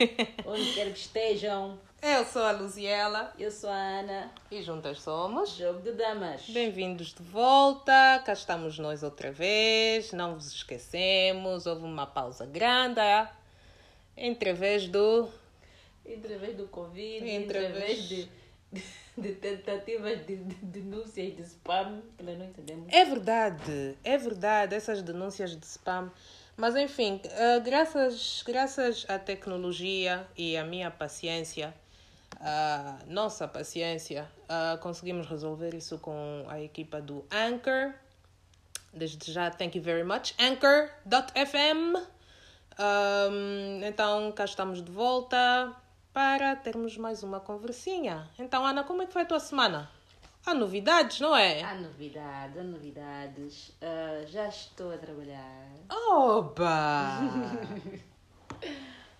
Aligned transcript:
onde 0.46 0.72
quer 0.72 0.92
que 0.92 0.98
estejam. 0.98 1.78
Eu 2.02 2.24
sou 2.24 2.42
a 2.42 2.52
Luziela 2.52 3.34
Eu 3.38 3.50
sou 3.50 3.68
a 3.68 3.74
Ana, 3.74 4.32
e 4.50 4.62
juntas 4.62 5.02
somos. 5.02 5.50
Jogo 5.50 5.80
de 5.80 5.92
Damas. 5.92 6.48
Bem-vindos 6.48 7.12
de 7.12 7.22
volta, 7.22 8.22
cá 8.24 8.32
estamos 8.32 8.78
nós 8.78 9.02
outra 9.02 9.30
vez, 9.30 10.12
não 10.12 10.34
vos 10.34 10.52
esquecemos, 10.52 11.66
houve 11.66 11.84
uma 11.84 12.06
pausa 12.06 12.46
grande 12.46 13.00
entre 14.16 14.50
a 14.50 14.54
vez 14.54 14.88
do. 14.88 15.28
Através 16.06 16.56
do 16.56 16.66
Covid, 16.68 17.28
Entre 17.28 17.58
através 17.58 18.08
de, 18.08 18.28
de 19.18 19.32
tentativas 19.34 20.26
de, 20.26 20.36
de 20.36 20.54
denúncias 20.54 21.36
de 21.36 21.42
spam, 21.42 22.02
que 22.16 22.24
nós 22.24 22.38
não 22.38 22.46
entendemos. 22.46 22.86
É 22.90 23.04
verdade, 23.04 23.98
é 24.02 24.16
verdade, 24.16 24.74
essas 24.74 25.02
denúncias 25.02 25.54
de 25.54 25.66
spam. 25.66 26.10
Mas 26.60 26.76
enfim, 26.76 27.18
eh, 27.24 27.58
graças, 27.60 28.42
graças 28.46 29.06
à 29.08 29.18
tecnologia 29.18 30.28
e 30.36 30.58
à 30.58 30.62
minha 30.62 30.90
paciência, 30.90 31.74
a 32.38 32.98
nossa 33.06 33.48
paciência, 33.48 34.30
ah, 34.46 34.76
conseguimos 34.82 35.26
resolver 35.26 35.74
isso 35.74 35.98
com 35.98 36.44
a 36.50 36.60
equipa 36.60 37.00
do 37.00 37.24
Anchor. 37.32 37.94
Desde 38.92 39.32
já, 39.32 39.50
thank 39.50 39.78
you 39.78 39.82
very 39.82 40.04
much. 40.04 40.34
Anchor.fm. 40.38 41.96
Um, 42.78 43.82
então, 43.82 44.30
cá 44.32 44.44
estamos 44.44 44.82
de 44.84 44.92
volta 44.92 45.74
para 46.12 46.54
termos 46.56 46.94
mais 46.98 47.22
uma 47.22 47.40
conversinha. 47.40 48.28
Então, 48.38 48.66
Ana, 48.66 48.84
como 48.84 49.00
é 49.00 49.06
que 49.06 49.14
foi 49.14 49.22
a 49.22 49.26
tua 49.26 49.40
semana? 49.40 49.90
Há 50.44 50.54
novidades, 50.54 51.20
não 51.20 51.36
é? 51.36 51.62
Há 51.62 51.74
novidades, 51.74 52.58
há 52.58 52.62
novidades. 52.62 53.72
Ah, 53.82 54.24
já 54.26 54.48
estou 54.48 54.92
a 54.92 54.98
trabalhar. 54.98 55.68
Oba! 55.90 57.20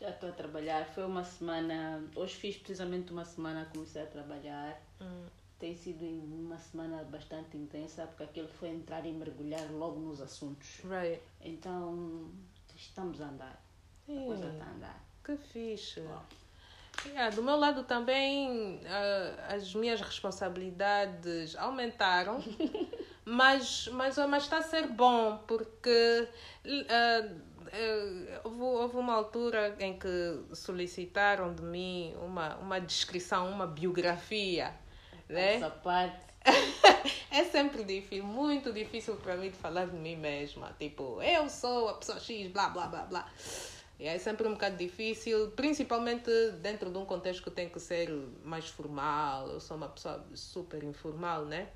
Já 0.01 0.09
estou 0.09 0.31
a 0.31 0.33
trabalhar. 0.33 0.87
Foi 0.87 1.05
uma 1.05 1.23
semana. 1.23 2.03
Hoje 2.17 2.35
fiz 2.35 2.57
precisamente 2.57 3.12
uma 3.12 3.25
semana 3.25 3.69
comecei 3.71 4.03
a 4.03 4.07
trabalhar. 4.07 4.81
Tem 5.59 5.77
sido 5.77 6.07
uma 6.07 6.57
semana 6.57 7.05
bastante 7.05 7.55
intensa 7.59 8.07
porque 8.07 8.23
aquilo 8.23 8.49
foi 8.49 8.71
entrar 8.71 9.05
e 9.05 9.12
mergulhar 9.12 9.71
logo 9.71 10.01
nos 10.01 10.23
assuntos. 10.23 10.81
right. 10.84 11.21
Então 11.43 12.31
estamos 12.75 13.21
a 13.21 13.27
andar. 13.27 13.62
A 14.09 14.25
coisa 14.25 14.49
está 14.49 14.65
a 14.65 14.71
andar. 14.71 15.05
Que 15.23 15.37
fixe. 15.37 16.01
Bom. 16.01 16.23
Yeah, 17.06 17.34
do 17.34 17.43
meu 17.43 17.56
lado 17.56 17.83
também 17.84 18.81
ah, 18.87 19.55
as 19.55 19.75
minhas 19.75 20.00
responsabilidades 20.00 21.56
aumentaram, 21.56 22.43
mas, 23.25 23.88
mas, 23.88 24.16
mas 24.19 24.43
está 24.44 24.59
a 24.59 24.62
ser 24.62 24.87
bom 24.88 25.38
porque 25.47 26.28
ah, 26.88 27.50
ah, 27.72 28.41
houve, 28.44 28.61
houve 28.61 28.97
uma 28.97 29.15
altura 29.15 29.77
em 29.78 29.99
que 29.99 30.09
solicitaram 30.53 31.55
de 31.55 31.62
mim 31.62 32.15
uma, 32.21 32.56
uma 32.56 32.81
descrição, 32.81 33.50
uma 33.50 33.67
biografia. 33.67 34.75
Né? 35.28 35.56
Essa 35.56 35.71
parte. 35.71 36.31
É 37.32 37.44
sempre 37.44 37.84
difícil, 37.84 38.25
muito 38.25 38.72
difícil 38.72 39.15
para 39.15 39.37
mim 39.37 39.50
de 39.50 39.56
falar 39.56 39.87
de 39.87 39.97
mim 39.97 40.17
mesma. 40.17 40.75
Tipo, 40.78 41.22
eu 41.22 41.49
sou 41.49 41.88
a 41.88 41.94
pessoa 41.94 42.19
X, 42.19 42.50
blá, 42.50 42.69
blá, 42.71 42.88
blá, 42.88 43.03
blá. 43.05 43.28
E 44.00 44.06
é 44.06 44.19
sempre 44.19 44.49
um 44.49 44.53
bocado 44.53 44.78
difícil, 44.78 45.50
principalmente 45.50 46.31
dentro 46.62 46.91
de 46.91 46.97
um 46.97 47.05
contexto 47.05 47.44
que 47.44 47.50
tem 47.50 47.69
que 47.69 47.78
ser 47.78 48.09
mais 48.43 48.66
formal. 48.66 49.47
Eu 49.49 49.61
sou 49.61 49.77
uma 49.77 49.91
pessoa 49.91 50.25
super 50.34 50.83
informal, 50.83 51.44
né? 51.44 51.69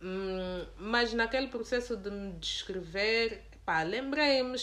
Hum, 0.00 0.66
mas 0.78 1.12
naquele 1.12 1.48
processo 1.48 1.94
de 1.94 2.10
me 2.10 2.32
descrever, 2.38 3.44
pá, 3.66 3.82
lembrei-me, 3.82 4.56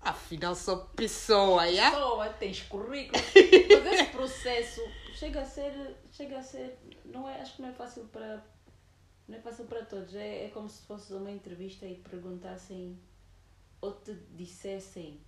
afinal 0.00 0.54
sou 0.54 0.86
pessoa, 0.96 1.66
yeah? 1.66 1.94
Pessoa, 1.94 2.28
tens 2.30 2.62
currículo. 2.62 3.22
Mas 3.84 3.92
esse 3.92 4.10
processo 4.12 4.80
chega 5.12 5.42
a 5.42 5.44
ser. 5.44 5.96
Chega 6.10 6.38
a 6.38 6.42
ser. 6.42 6.78
Não 7.04 7.28
é, 7.28 7.42
acho 7.42 7.56
que 7.56 7.62
não 7.62 7.68
é 7.68 7.72
fácil 7.72 8.04
para. 8.06 8.42
Não 9.28 9.36
é 9.36 9.40
fácil 9.42 9.66
para 9.66 9.84
todos. 9.84 10.14
É, 10.14 10.46
é 10.46 10.48
como 10.48 10.66
se 10.66 10.82
fosse 10.86 11.12
uma 11.12 11.30
entrevista 11.30 11.84
e 11.84 11.96
perguntassem 11.96 12.98
ou 13.80 13.92
te 13.92 14.12
dissessem 14.30 15.20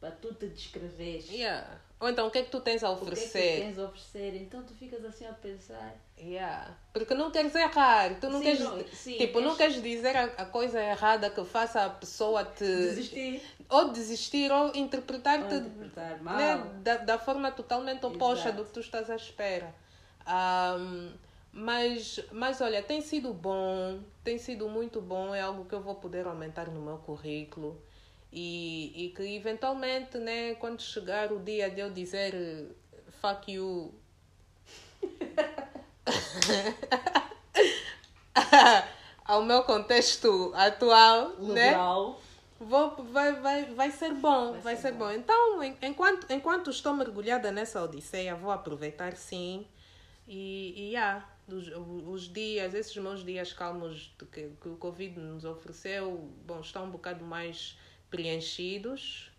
para 0.00 0.10
tu 0.10 0.32
te 0.34 0.46
descreveres. 0.48 1.28
Yeah. 1.30 1.80
Ou 1.98 2.10
então, 2.10 2.26
o 2.26 2.30
que 2.30 2.38
é 2.38 2.42
que 2.42 2.50
tu 2.50 2.60
tens 2.60 2.84
a 2.84 2.90
O 2.90 2.96
que 2.96 3.02
é 3.02 3.06
que 3.06 3.12
oferecer? 3.14 3.60
tens 3.62 3.78
a 3.78 3.84
oferecer? 3.84 4.34
Então 4.42 4.62
tu 4.62 4.74
ficas 4.74 5.02
assim 5.04 5.24
a 5.24 5.32
pensar. 5.32 5.94
Yeah. 6.18 6.76
Porque 6.92 7.14
não 7.14 7.30
queres 7.30 7.54
errar. 7.54 8.20
Tu 8.20 8.28
não 8.28 8.38
Sim, 8.40 8.44
queres, 8.44 8.60
não- 8.60 8.84
sim, 8.92 9.16
tipo, 9.16 9.40
não 9.40 9.56
queres- 9.56 9.76
queres 9.76 9.96
dizer 9.96 10.14
a, 10.16 10.24
a 10.24 10.44
coisa 10.46 10.78
errada 10.82 11.30
que 11.30 11.42
faça 11.44 11.84
a 11.86 11.90
pessoa 11.90 12.44
te. 12.44 12.64
Desistir. 12.64 13.42
Ou 13.70 13.90
desistir 13.92 14.52
ou 14.52 14.70
interpretar-te 14.76 15.54
Ou 15.54 15.60
interpretar 15.60 16.22
mal. 16.22 16.36
né, 16.36 16.80
da, 16.82 16.96
da 16.98 17.18
forma 17.18 17.50
totalmente 17.50 18.04
oposta 18.04 18.48
Exato. 18.50 18.62
do 18.62 18.64
que 18.68 18.72
tu 18.74 18.80
estás 18.80 19.08
à 19.10 19.16
espera. 19.16 19.74
Ahm, 20.26 21.12
mas, 21.56 22.20
mas 22.30 22.60
olha, 22.60 22.82
tem 22.82 23.00
sido 23.00 23.32
bom, 23.32 24.00
tem 24.22 24.36
sido 24.38 24.68
muito 24.68 25.00
bom, 25.00 25.34
é 25.34 25.40
algo 25.40 25.64
que 25.64 25.74
eu 25.74 25.80
vou 25.80 25.94
poder 25.94 26.26
aumentar 26.26 26.68
no 26.68 26.80
meu 26.80 26.98
currículo. 26.98 27.80
E, 28.32 28.92
e 29.06 29.08
que 29.16 29.22
eventualmente, 29.22 30.18
né, 30.18 30.54
quando 30.56 30.82
chegar 30.82 31.32
o 31.32 31.38
dia 31.38 31.70
de 31.70 31.80
eu 31.80 31.90
dizer 31.90 32.34
eh, 32.34 32.66
fuck 33.22 33.50
you 33.50 33.94
ao 39.24 39.42
meu 39.42 39.62
contexto 39.62 40.52
atual, 40.54 41.30
né? 41.38 41.68
Legal. 41.70 42.20
Vou, 42.58 42.96
vai, 43.04 43.32
vai, 43.40 43.64
vai 43.74 43.90
ser 43.90 44.12
bom, 44.14 44.52
vai, 44.52 44.60
Vai 44.60 44.76
ser, 44.76 44.82
ser 44.82 44.92
bom. 44.92 45.10
Então, 45.10 45.62
en- 45.62 45.76
enquanto, 45.82 46.30
enquanto 46.30 46.70
estou 46.70 46.94
mergulhada 46.94 47.50
nessa 47.52 47.82
odisseia, 47.82 48.34
vou 48.34 48.50
aproveitar 48.50 49.14
sim. 49.16 49.66
E, 50.26 50.74
e 50.76 50.92
yeah, 50.92 51.26
os, 51.48 51.68
os 52.06 52.32
dias, 52.32 52.74
esses 52.74 52.96
meus 52.96 53.24
dias 53.24 53.52
calmos 53.52 54.12
que, 54.32 54.50
que 54.60 54.68
o 54.68 54.76
Covid 54.76 55.18
nos 55.18 55.44
ofereceu, 55.44 56.28
bom, 56.46 56.60
estão 56.60 56.84
um 56.86 56.90
bocado 56.90 57.24
mais 57.24 57.78
preenchidos, 58.10 59.30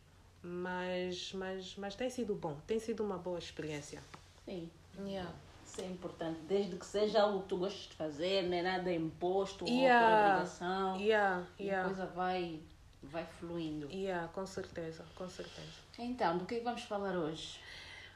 mas, 0.41 1.33
mas, 1.33 1.75
mas 1.75 1.95
tem 1.95 2.09
sido 2.09 2.33
bom, 2.35 2.57
tem 2.65 2.79
sido 2.79 3.03
uma 3.03 3.17
boa 3.17 3.39
experiência. 3.39 4.01
Sim. 4.45 4.69
Yeah. 5.05 5.31
Isso 5.65 5.81
é 5.81 5.85
importante. 5.85 6.39
Desde 6.47 6.75
que 6.77 6.85
seja 6.85 7.21
algo 7.21 7.41
que 7.41 7.49
tu 7.49 7.57
gostes 7.57 7.89
de 7.89 7.95
fazer, 7.95 8.43
não 8.43 8.55
é 8.57 8.61
nada 8.61 8.91
imposto 8.93 9.65
ou 9.65 9.71
por 9.71 9.77
Yeah. 9.77 10.29
obrigação. 10.29 10.99
Yeah, 10.99 11.45
E 11.59 11.63
a 11.63 11.73
yeah, 11.73 11.87
coisa 11.89 12.05
vai, 12.07 12.59
vai 13.03 13.25
fluindo. 13.39 13.87
yeah, 13.91 14.27
com 14.29 14.45
certeza, 14.45 15.03
com 15.15 15.27
certeza. 15.29 15.67
Então, 15.99 16.37
do 16.37 16.45
que 16.45 16.55
é 16.55 16.57
que 16.59 16.63
vamos 16.63 16.83
falar 16.83 17.15
hoje? 17.17 17.59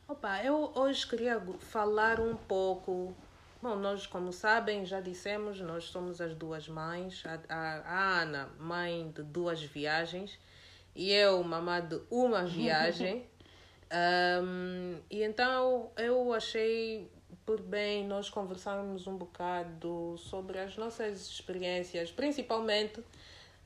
Opa, 0.08 0.42
eu 0.44 0.72
hoje 0.76 1.06
queria 1.06 1.40
falar 1.60 2.20
um 2.20 2.36
pouco. 2.36 3.14
Bom, 3.62 3.76
nós, 3.76 4.08
como 4.08 4.34
sabem, 4.34 4.84
já 4.88 5.00
dissemos, 5.00 5.62
nós 5.62 5.84
somos 5.84 6.20
as 6.20 6.34
duas 6.34 6.68
mães. 6.68 7.24
A, 7.28 7.40
a, 7.48 7.80
a 7.82 8.22
Ana, 8.22 8.50
mãe 8.58 9.12
de 9.12 9.22
duas 9.22 9.62
viagens, 9.62 10.40
e 10.96 11.12
eu, 11.12 11.44
mamã 11.44 11.80
de 11.80 12.02
uma 12.10 12.42
viagem. 12.44 13.30
Ahm, 13.92 15.00
e 15.12 15.22
então 15.22 15.92
eu 15.96 16.34
achei 16.34 17.12
por 17.46 17.62
bem 17.62 18.08
nós 18.08 18.32
conversarmos 18.32 19.06
um 19.06 19.16
bocado 19.16 20.16
sobre 20.18 20.58
as 20.58 20.76
nossas 20.76 21.28
experiências, 21.28 22.12
principalmente 22.12 23.04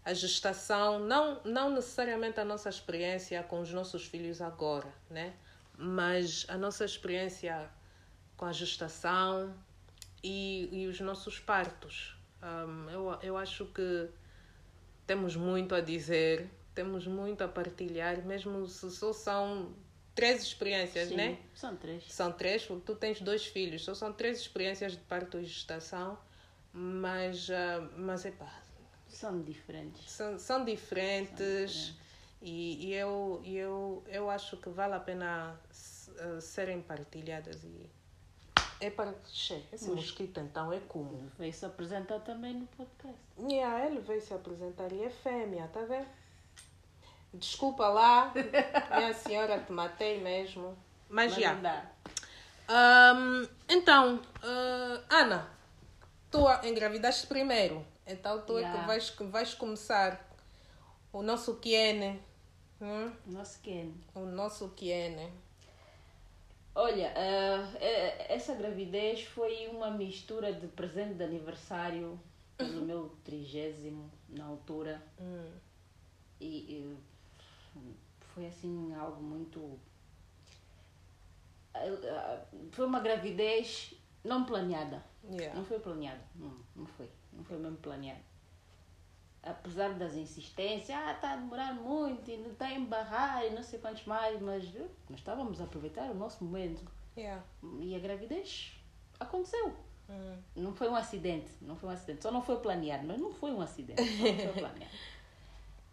a 0.03 0.13
gestação, 0.13 0.99
não, 0.99 1.41
não 1.45 1.69
necessariamente 1.69 2.37
a 2.37 2.43
nossa 2.43 2.67
experiência 2.67 3.41
com 3.43 3.61
os 3.61 3.71
nossos 3.71 4.05
filhos 4.05 4.41
agora, 4.41 4.93
né? 5.09 5.35
Mas 5.77 6.45
a 6.49 6.57
nossa 6.57 6.83
experiência 6.83 7.69
com 8.35 8.45
a 8.45 8.51
gestação 8.51 9.55
e, 10.25 10.69
e 10.71 10.87
os 10.87 10.99
nossos 10.99 11.39
partos. 11.39 12.17
Ahm, 12.41 12.89
eu, 12.89 13.19
eu 13.21 13.37
acho 13.37 13.65
que 13.67 14.09
temos 15.05 15.35
muito 15.35 15.75
a 15.75 15.81
dizer, 15.81 16.49
temos 16.73 17.05
muito 17.05 17.43
a 17.43 17.47
partilhar, 17.47 18.23
mesmo 18.25 18.67
se 18.67 18.89
só 18.89 19.13
são 19.13 19.75
três 20.15 20.41
experiências, 20.41 21.09
Sim, 21.09 21.15
né? 21.15 21.37
São 21.53 21.75
três. 21.75 22.03
São 22.11 22.31
três, 22.31 22.65
porque 22.65 22.81
tu 22.85 22.95
tens 22.95 23.21
dois 23.21 23.45
filhos, 23.45 23.83
só 23.85 23.93
são 23.93 24.11
três 24.11 24.39
experiências 24.39 24.93
de 24.93 24.97
parto 25.03 25.37
e 25.37 25.45
gestação, 25.45 26.17
mas, 26.73 27.47
ah, 27.51 27.87
mas 27.95 28.25
epá, 28.25 28.51
São 29.07 29.43
diferentes. 29.43 30.09
são, 30.09 30.39
são 30.39 30.65
diferentes 30.65 31.93
e, 32.41 32.87
e 32.87 32.93
eu, 32.95 33.41
eu, 33.45 34.03
eu 34.07 34.29
acho 34.29 34.57
que 34.57 34.69
vale 34.69 34.95
a 34.95 34.99
pena 34.99 35.59
ah, 36.19 36.41
serem 36.41 36.81
partilhadas 36.81 37.63
e 37.63 37.89
é 38.81 38.89
para 38.89 39.13
che, 39.31 39.63
esse 39.71 39.87
Mas- 39.89 39.95
mosquito 39.95 40.39
então 40.39 40.71
é 40.71 40.79
como 40.81 41.31
Veio 41.37 41.53
se 41.53 41.65
apresentar 41.65 42.19
também 42.19 42.53
no 42.53 42.67
podcast. 42.67 43.17
yeah, 43.49 43.85
ele 43.85 43.99
veio 44.01 44.21
se 44.21 44.33
apresentar 44.33 44.91
e 44.91 45.03
é 45.03 45.09
fêmea 45.09 45.67
tá 45.73 45.81
vendo 45.81 46.07
desculpa 47.33 47.87
lá 47.89 48.33
minha 48.95 49.13
senhora 49.13 49.59
te 49.59 49.71
matei 49.71 50.21
mesmo 50.21 50.77
mas 51.09 51.31
Mas 51.33 51.41
já. 51.43 51.85
Ahm, 52.67 53.47
então, 53.69 54.19
ah, 54.41 55.01
Ana, 55.21 55.47
tu 56.31 56.39
engravidaste 56.63 57.27
primeiro, 57.27 57.85
então 58.07 58.41
tu 58.41 58.57
é 58.57 58.61
Yeah. 58.61 58.79
que 58.81 58.87
vais, 58.87 59.09
vais 59.31 59.53
começar 59.53 60.19
o 61.13 61.21
nosso 61.21 61.55
Kiene. 61.57 62.19
Hum? 62.81 63.11
Nossa, 63.27 63.59
que 63.59 63.93
O 64.15 64.21
nosso 64.21 64.69
Kiene. 64.69 65.31
Olha, 66.77 67.13
eh, 67.15 68.25
essa 68.33 68.53
gravidez 68.53 69.23
foi 69.23 69.67
uma 69.67 69.89
mistura 69.91 70.51
de 70.51 70.67
presente 70.67 71.13
de 71.13 71.23
aniversário 71.23 72.19
pelo 72.57 72.81
meu 72.85 73.15
trigésimo 73.23 74.11
na 74.29 74.45
altura 74.45 75.01
Hum. 75.19 75.51
e, 76.39 76.83
eh, 77.77 77.79
foi 78.33 78.47
assim 78.47 78.93
algo 78.95 79.21
muito 79.23 79.79
ah, 81.73 82.41
foi 82.71 82.85
uma 82.85 82.99
gravidez 82.99 83.93
não 84.23 84.45
planeada 84.45 85.03
Yeah. 85.27 85.55
não 85.55 85.65
foi 85.65 85.79
planeado 85.79 86.21
não, 86.35 86.53
não 86.75 86.85
foi 86.85 87.09
não 87.33 87.43
foi 87.43 87.57
mesmo 87.57 87.77
planeado 87.77 88.21
apesar 89.45 89.93
das 89.93 90.15
insistências 90.15 90.97
ah 90.97 91.11
está 91.13 91.33
a 91.33 91.35
demorar 91.37 91.73
muito 91.73 92.29
e 92.29 92.37
não 92.37 92.51
está 92.51 92.65
a 92.67 92.73
embarrar 92.73 93.45
e 93.45 93.51
não 93.51 93.63
sei 93.63 93.79
quantos 93.79 94.05
mais 94.05 94.41
mas 94.41 94.73
nós 95.09 95.19
estávamos 95.19 95.61
a 95.61 95.65
aproveitar 95.65 96.09
o 96.11 96.15
nosso 96.15 96.43
momento 96.43 96.83
Yeah. 97.17 97.41
e 97.79 97.95
a 97.95 97.99
gravidez 97.99 98.73
aconteceu 99.19 99.73
Hum. 100.09 100.37
não 100.55 100.73
foi 100.73 100.87
um 100.89 100.95
acidente, 100.95 101.49
não 101.61 101.75
foi 101.75 101.89
um 101.89 101.91
acidente. 101.93 102.21
Só 102.21 102.31
não 102.31 102.41
foi 102.41 102.57
planeado, 102.59 103.07
mas 103.07 103.19
não 103.19 103.31
foi 103.33 103.51
um 103.51 103.59
acidente, 103.61 104.01
não 104.01 104.37
foi 104.37 104.53
planeado. 104.53 104.91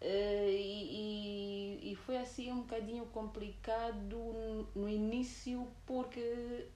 Eh, 0.05 0.51
e, 0.51 1.79
e, 1.87 1.91
e 1.91 1.95
foi 1.95 2.17
assim 2.17 2.51
um 2.51 2.59
bocadinho 2.63 3.05
complicado 3.05 3.95
no, 4.17 4.63
no 4.75 4.89
início 4.89 5.65
porque 5.85 6.67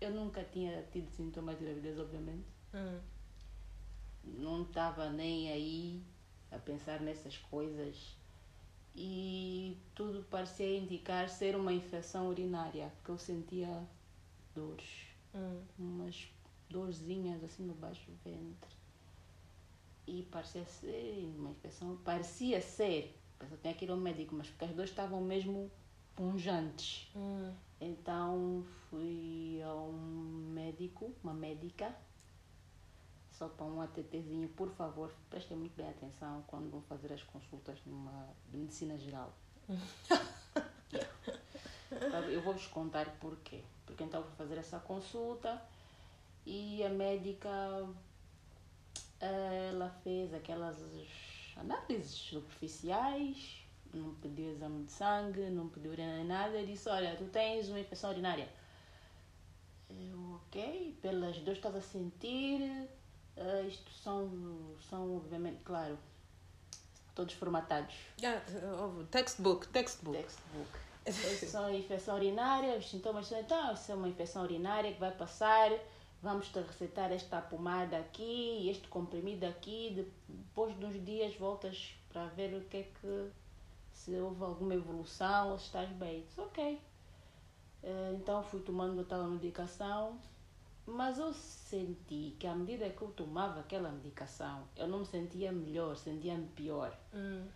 eu 0.00 0.10
nunca 0.10 0.42
tinha 0.42 0.82
tido 0.90 1.08
sintomas 1.10 1.56
de 1.58 1.64
gravidez, 1.64 1.96
obviamente. 1.96 2.48
Hum. 2.74 2.98
Não 4.24 4.62
estava 4.62 5.10
nem 5.10 5.52
aí 5.52 6.02
a 6.52 6.58
pensar 6.58 7.00
nessas 7.00 7.36
coisas 7.38 8.16
e 8.94 9.76
tudo 9.94 10.22
parecia 10.24 10.78
indicar 10.78 11.28
ser 11.28 11.56
uma 11.56 11.72
infecção 11.72 12.28
urinária, 12.28 12.92
porque 12.96 13.10
eu 13.10 13.18
sentia 13.18 13.82
dores 14.54 15.12
Hum. 15.34 15.62
umas 15.78 16.28
dorzinhas 16.68 17.42
assim 17.42 17.64
no 17.64 17.74
baixo 17.74 18.10
ventre. 18.22 18.70
E 20.06 20.22
parecia 20.30 20.64
ser 20.66 21.32
uma 21.38 21.50
infecção, 21.50 21.96
parecia 22.04 22.60
ser, 22.60 23.18
eu 23.50 23.56
tinha 23.58 23.72
que 23.72 23.84
ir 23.84 23.90
ao 23.90 23.96
médico, 23.96 24.34
mas 24.34 24.48
porque 24.48 24.64
as 24.66 24.72
dores 24.72 24.90
estavam 24.90 25.20
mesmo 25.22 25.70
punjantes. 26.14 27.10
Hum. 27.16 27.52
Então 27.80 28.62
fui 28.90 29.60
a 29.64 29.74
um 29.74 30.50
médico, 30.52 31.12
uma 31.22 31.32
médica, 31.32 31.94
só 33.32 33.48
para 33.48 33.66
um 33.66 33.80
ATTzinho, 33.80 34.48
por 34.50 34.70
favor, 34.70 35.12
prestem 35.30 35.56
muito 35.56 35.74
bem 35.74 35.88
atenção 35.88 36.44
quando 36.46 36.70
vão 36.70 36.82
fazer 36.82 37.12
as 37.12 37.22
consultas 37.22 37.78
numa 37.86 38.28
de 38.50 38.56
medicina 38.58 38.98
geral. 38.98 39.32
Eu 42.30 42.42
vou-vos 42.42 42.66
contar 42.68 43.06
porquê. 43.18 43.62
Porque 43.86 44.04
então 44.04 44.22
fui 44.22 44.32
fazer 44.36 44.58
essa 44.58 44.78
consulta 44.78 45.62
e 46.46 46.82
a 46.84 46.88
médica 46.88 47.48
ela 49.20 49.90
fez 50.02 50.34
aquelas 50.34 50.76
análises 51.56 52.10
superficiais, 52.10 53.64
não 53.94 54.14
pediu 54.14 54.50
exame 54.50 54.84
de 54.84 54.92
sangue, 54.92 55.50
não 55.50 55.68
pediu 55.68 55.92
nada, 56.24 56.60
e 56.60 56.66
disse, 56.66 56.88
olha, 56.88 57.14
tu 57.16 57.24
tens 57.26 57.68
uma 57.68 57.78
infecção 57.78 58.10
urinária. 58.10 58.48
Eu, 59.88 60.40
ok, 60.46 60.98
pelas 61.02 61.36
dores 61.38 61.60
que 61.60 61.66
estás 61.66 61.76
a 61.76 61.80
sentir, 61.80 62.88
eh, 63.36 63.66
isto 63.68 63.90
são, 63.92 64.30
são, 64.88 65.16
obviamente, 65.16 65.62
claro, 65.64 65.98
todos 67.14 67.34
formatados. 67.34 67.94
Yeah, 68.20 68.42
textbook, 69.10 69.68
textbook. 69.68 70.18
Textbook. 70.18 71.48
São 71.50 71.74
infecção 71.74 72.16
urinária, 72.16 72.78
os 72.78 72.88
sintomas 72.88 73.26
são, 73.26 73.40
então, 73.40 73.74
isso 73.74 73.90
é 73.90 73.94
uma 73.94 74.08
infecção 74.08 74.44
urinária 74.44 74.92
que 74.92 75.00
vai 75.00 75.10
passar, 75.10 75.70
vamos 76.22 76.48
te 76.48 76.60
receitar 76.60 77.10
esta 77.10 77.40
pomada 77.40 77.98
aqui, 77.98 78.68
este 78.68 78.86
comprimido 78.86 79.44
aqui, 79.44 80.06
depois 80.28 80.78
de 80.78 80.84
uns 80.84 81.04
dias 81.04 81.34
voltas 81.36 81.94
para 82.12 82.26
ver 82.26 82.54
o 82.54 82.60
que 82.68 82.76
é 82.76 82.82
que, 83.00 83.30
se 83.92 84.14
houve 84.16 84.42
alguma 84.42 84.74
evolução 84.74 85.52
ou 85.52 85.58
se 85.58 85.66
estás 85.66 85.88
bem. 85.90 86.24
Disse, 86.26 86.40
ok. 86.40 86.80
Eh, 87.82 88.12
Então 88.14 88.42
fui 88.42 88.60
tomando 88.60 89.04
tal 89.04 89.24
medicação, 89.24 90.18
mas 90.86 91.18
eu 91.18 91.32
senti 91.32 92.36
que 92.38 92.46
à 92.46 92.54
medida 92.54 92.90
que 92.90 93.02
eu 93.02 93.08
tomava 93.08 93.60
aquela 93.60 93.90
medicação, 93.90 94.64
eu 94.76 94.86
não 94.86 95.00
me 95.00 95.06
sentia 95.06 95.52
melhor, 95.52 95.96
sentia-me 95.96 96.46
pior. 96.48 96.96
Hum. 97.14 97.46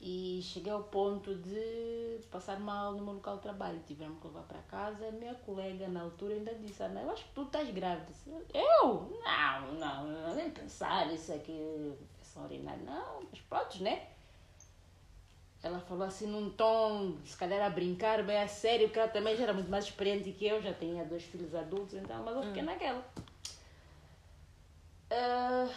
E 0.00 0.40
cheguei 0.42 0.72
ao 0.72 0.84
ponto 0.84 1.34
de 1.34 2.20
passar 2.30 2.60
mal 2.60 2.92
no 2.92 3.04
meu 3.04 3.14
local 3.14 3.36
de 3.36 3.42
trabalho. 3.42 3.82
Tiveram 3.84 4.14
que 4.14 4.28
levar 4.28 4.42
para 4.42 4.62
casa. 4.62 5.08
A 5.08 5.10
minha 5.10 5.34
colega, 5.34 5.88
na 5.88 6.02
altura, 6.02 6.34
ainda 6.34 6.54
disse: 6.54 6.80
Ana, 6.82 7.02
eu 7.02 7.10
acho 7.10 7.24
que 7.24 7.32
tu 7.32 7.42
estás 7.42 7.68
grávida. 7.70 8.12
Eu? 8.54 9.20
Não, 9.24 9.74
não, 9.74 10.06
não, 10.06 10.34
nem 10.36 10.50
pensar 10.50 11.12
isso 11.12 11.32
aqui, 11.32 11.52
infecção 11.52 12.44
urinária. 12.44 12.82
Não, 12.84 13.22
mas 13.28 13.40
pronto, 13.40 13.82
né? 13.82 14.06
Ela 15.62 15.80
falou 15.80 16.06
assim 16.06 16.26
num 16.26 16.50
tom, 16.50 17.16
se 17.24 17.36
calhar 17.36 17.60
a 17.66 17.70
brincar, 17.70 18.22
bem 18.22 18.38
a 18.38 18.46
sério, 18.46 18.86
porque 18.86 18.98
ela 19.00 19.08
também 19.08 19.36
já 19.36 19.42
era 19.42 19.52
muito 19.52 19.70
mais 19.70 19.84
experiente 19.84 20.30
que 20.32 20.46
eu, 20.46 20.62
já 20.62 20.72
tinha 20.72 21.04
dois 21.04 21.24
filhos 21.24 21.54
adultos, 21.54 21.94
então, 21.94 22.22
mas 22.22 22.36
eu 22.36 22.42
fiquei 22.44 22.62
naquela. 22.62 23.04
Ah, 25.10 25.68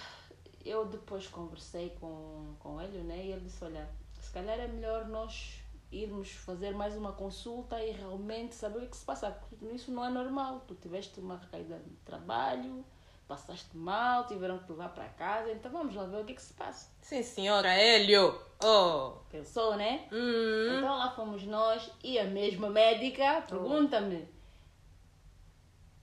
eu 0.63 0.85
depois 0.85 1.27
conversei 1.27 1.89
com, 2.00 2.55
com 2.59 2.79
ele, 2.79 3.00
né? 3.00 3.25
E 3.25 3.31
ele 3.31 3.41
disse, 3.41 3.63
olha, 3.63 3.89
se 4.19 4.31
calhar 4.31 4.59
é 4.59 4.67
melhor 4.67 5.07
nós 5.07 5.61
irmos 5.91 6.31
fazer 6.31 6.73
mais 6.73 6.95
uma 6.95 7.11
consulta 7.11 7.83
e 7.83 7.91
realmente 7.91 8.55
saber 8.55 8.83
o 8.83 8.89
que 8.89 8.95
se 8.95 9.05
passa. 9.05 9.31
Porque 9.31 9.65
isso 9.65 9.91
não 9.91 10.05
é 10.05 10.09
normal. 10.09 10.61
Tu 10.67 10.75
tiveste 10.75 11.19
uma 11.19 11.38
recaída 11.38 11.79
de 11.79 11.95
trabalho, 12.05 12.85
passaste 13.31 13.77
mal, 13.77 14.27
tiveram 14.27 14.59
que 14.59 14.65
te 14.65 14.71
levar 14.73 14.89
para 14.89 15.07
casa, 15.07 15.50
então 15.53 15.71
vamos 15.71 15.95
lá 15.95 16.03
ver 16.03 16.21
o 16.21 16.25
que, 16.25 16.33
que 16.33 16.41
se 16.41 16.53
passa. 16.53 16.91
Sim, 17.01 17.23
senhora 17.23 17.73
Hélio. 17.73 18.38
Oh. 18.61 19.13
Pensou, 19.29 19.77
né? 19.77 20.05
Hum. 20.11 20.77
Então 20.77 20.97
lá 20.97 21.11
fomos 21.11 21.43
nós 21.43 21.89
e 22.03 22.19
a 22.19 22.25
mesma 22.25 22.69
médica 22.69 23.41
pergunta-me 23.47 24.27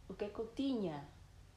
o 0.09 0.15
que 0.15 0.25
é 0.25 0.29
que 0.29 0.39
eu 0.39 0.51
tinha. 0.57 1.07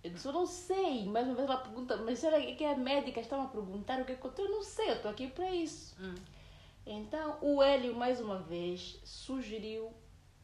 Eu 0.04 0.12
disse, 0.12 0.28
eu 0.28 0.34
não 0.34 0.46
sei. 0.46 1.06
Mais 1.06 1.26
uma 1.26 1.36
vez 1.36 1.48
ela 1.48 1.60
pergunta, 1.60 1.96
mas 1.96 2.20
será 2.20 2.42
que 2.42 2.66
a 2.66 2.76
médica 2.76 3.22
estava 3.22 3.44
a 3.44 3.48
perguntar 3.48 4.02
o 4.02 4.06
que 4.06 4.12
é 4.12 4.16
que 4.16 4.26
eu 4.26 4.32
tenho? 4.32 4.50
Eu 4.50 4.56
não 4.56 4.64
sei, 4.64 4.90
eu 4.90 4.96
estou 4.96 5.10
aqui 5.10 5.28
para 5.28 5.50
isso. 5.52 5.96
Hum. 6.02 6.16
Então 6.86 7.38
o 7.40 7.64
Hélio, 7.64 7.96
mais 7.96 8.20
uma 8.20 8.40
vez, 8.40 9.00
sugeriu 9.06 9.94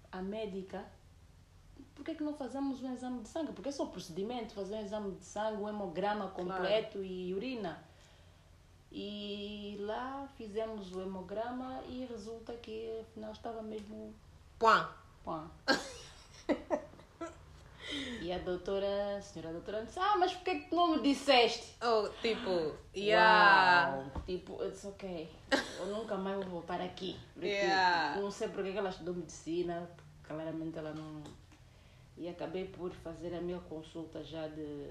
à 0.09 0.21
médica 0.21 0.85
por 1.95 2.03
que, 2.05 2.11
é 2.11 2.15
que 2.15 2.23
não 2.23 2.33
fazemos 2.33 2.81
um 2.81 2.93
exame 2.93 3.21
de 3.21 3.29
sangue? 3.29 3.53
Porque 3.53 3.69
é 3.69 3.71
só 3.71 3.83
um 3.83 3.89
procedimento, 3.89 4.53
fazer 4.53 4.75
um 4.75 4.81
exame 4.81 5.11
de 5.11 5.25
sangue, 5.25 5.61
um 5.61 5.69
hemograma 5.69 6.29
completo 6.29 7.03
e 7.03 7.33
urina. 7.33 7.83
E 8.91 9.77
lá 9.81 10.27
fizemos 10.37 10.93
o 10.93 11.01
hemograma 11.01 11.81
e 11.89 12.05
resulta 12.05 12.53
que 12.53 13.01
afinal 13.01 13.31
estava 13.31 13.61
mesmo 13.61 14.13
Pã. 14.57 14.89
pã. 15.23 15.49
E 18.21 18.31
a 18.31 18.37
doutora, 18.39 19.17
a 19.17 19.21
senhora 19.21 19.53
doutora 19.53 19.85
disse, 19.85 19.97
ah, 19.99 20.17
mas 20.17 20.33
por 20.33 20.43
que 20.43 20.55
tu 20.69 20.75
não 20.75 20.95
me 20.95 21.01
disseste? 21.01 21.75
Oh, 21.81 22.09
tipo, 22.21 22.75
yeah. 22.93 23.95
Uau. 23.95 24.23
Tipo, 24.25 24.61
eu 24.61 24.71
disse, 24.71 24.87
ok, 24.87 25.29
eu 25.79 25.85
nunca 25.85 26.17
mais 26.17 26.35
vou 26.37 26.45
voltar 26.45 26.81
aqui. 26.81 27.17
Porque 27.33 27.47
Yeah. 27.67 28.19
Não 28.19 28.29
sei 28.29 28.49
porque 28.49 28.73
que 28.73 28.77
ela 28.77 28.89
estudou 28.89 29.13
medicina, 29.13 29.89
claramente 30.23 30.77
ela 30.77 30.93
não... 30.93 31.23
E 32.17 32.27
acabei 32.27 32.65
por 32.65 32.91
fazer 32.91 33.33
a 33.35 33.41
minha 33.41 33.59
consulta 33.59 34.23
já 34.23 34.47
de, 34.47 34.89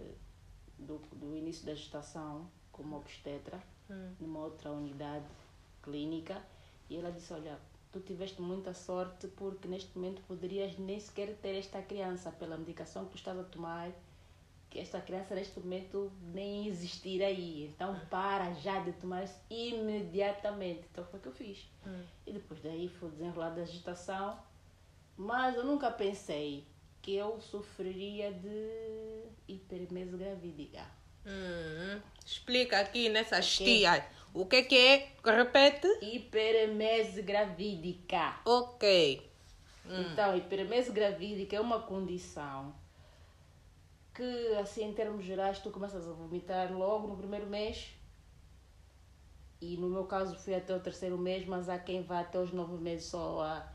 do, 0.79 0.99
do 1.13 1.37
início 1.37 1.67
da 1.67 1.75
gestação 1.75 2.49
como 2.73 2.97
obstetra, 2.97 3.61
Hum. 3.89 4.15
numa 4.21 4.41
outra 4.41 4.71
unidade 4.73 5.25
clínica. 5.83 6.43
E 6.91 6.97
ela 6.97 7.11
disse, 7.13 7.33
olha, 7.33 7.57
tu 7.93 8.01
tiveste 8.01 8.43
muita 8.43 8.75
sorte 8.75 9.29
porque 9.29 9.69
neste 9.69 9.97
momento 9.97 10.21
poderias 10.23 10.77
nem 10.79 10.99
sequer 10.99 11.37
ter 11.37 11.57
esta 11.57 11.81
criança 11.83 12.31
pela 12.33 12.57
medicação 12.57 13.05
que 13.05 13.13
tu 13.13 13.17
estás 13.17 13.39
a 13.39 13.45
tomar 13.45 13.91
que 14.69 14.81
esta 14.81 15.01
criança 15.01 15.35
neste 15.37 15.59
momento 15.61 16.11
nem 16.35 16.67
existir 16.67 17.23
aí. 17.23 17.69
Então 17.75 17.99
para 18.11 18.53
já 18.55 18.81
de 18.81 18.93
tomar 18.95 19.23
isso 19.25 19.39
imediatamente. 19.49 20.85
Então 20.91 21.05
foi 21.05 21.19
o 21.19 21.23
que 21.23 21.29
eu 21.29 21.33
fiz. 21.33 21.65
Hum. 21.87 22.03
E 22.27 22.33
depois 22.33 22.61
daí 22.61 22.89
foi 22.89 23.11
desenrolar 23.11 23.51
da 23.51 23.65
gestação. 23.65 24.39
Mas 25.17 25.55
eu 25.57 25.65
nunca 25.65 25.91
pensei 25.91 26.67
que 27.07 27.15
eu 27.15 27.41
sofreria 27.41 28.33
de 28.33 29.23
hipermese 29.47 30.17
gravídica. 30.17 30.85
Hum. 31.25 32.01
Explica 32.25 32.81
aqui 32.81 33.09
nessas 33.09 33.57
tias. 33.57 34.03
O 34.35 34.45
que 34.45 34.65
que 34.65 34.77
é? 34.77 35.13
Repete. 35.25 35.87
Hipermese 36.03 37.23
gravídica. 37.23 38.41
Ok. 38.45 39.31
Então, 39.89 40.37
hipermese 40.37 40.91
gravídica 40.91 41.55
é 41.55 41.61
uma 41.61 41.81
condição 41.81 42.75
que, 44.13 44.57
assim, 44.57 44.87
em 44.87 44.93
termos 44.93 45.25
gerais, 45.25 45.61
tu 45.61 45.71
começas 45.71 46.09
a 46.09 46.13
vomitar 46.13 46.73
logo 46.73 47.07
no 47.07 47.17
primeiro 47.17 47.47
mês. 47.47 47.89
E 49.61 49.77
no 49.77 49.89
meu 49.89 50.07
caso 50.07 50.35
fui 50.35 50.57
até 50.57 50.75
o 50.75 50.81
terceiro 50.81 51.17
mês, 51.17 51.47
mas 51.47 51.69
há 51.69 51.79
quem 51.79 52.03
vá 52.03 52.19
até 52.19 52.41
os 52.41 52.51
nove 52.51 52.83
meses 52.83 53.07
só 53.07 53.43
a 53.43 53.73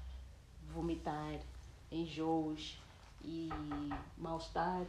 vomitar, 0.67 1.39
enjoos 1.89 2.81
e 3.23 3.49
mal-estar. 4.17 4.85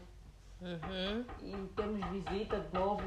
Uhum. 0.61 1.25
E 1.41 1.69
temos 1.75 2.07
visita 2.11 2.61
de 2.61 2.75
novo. 2.75 3.03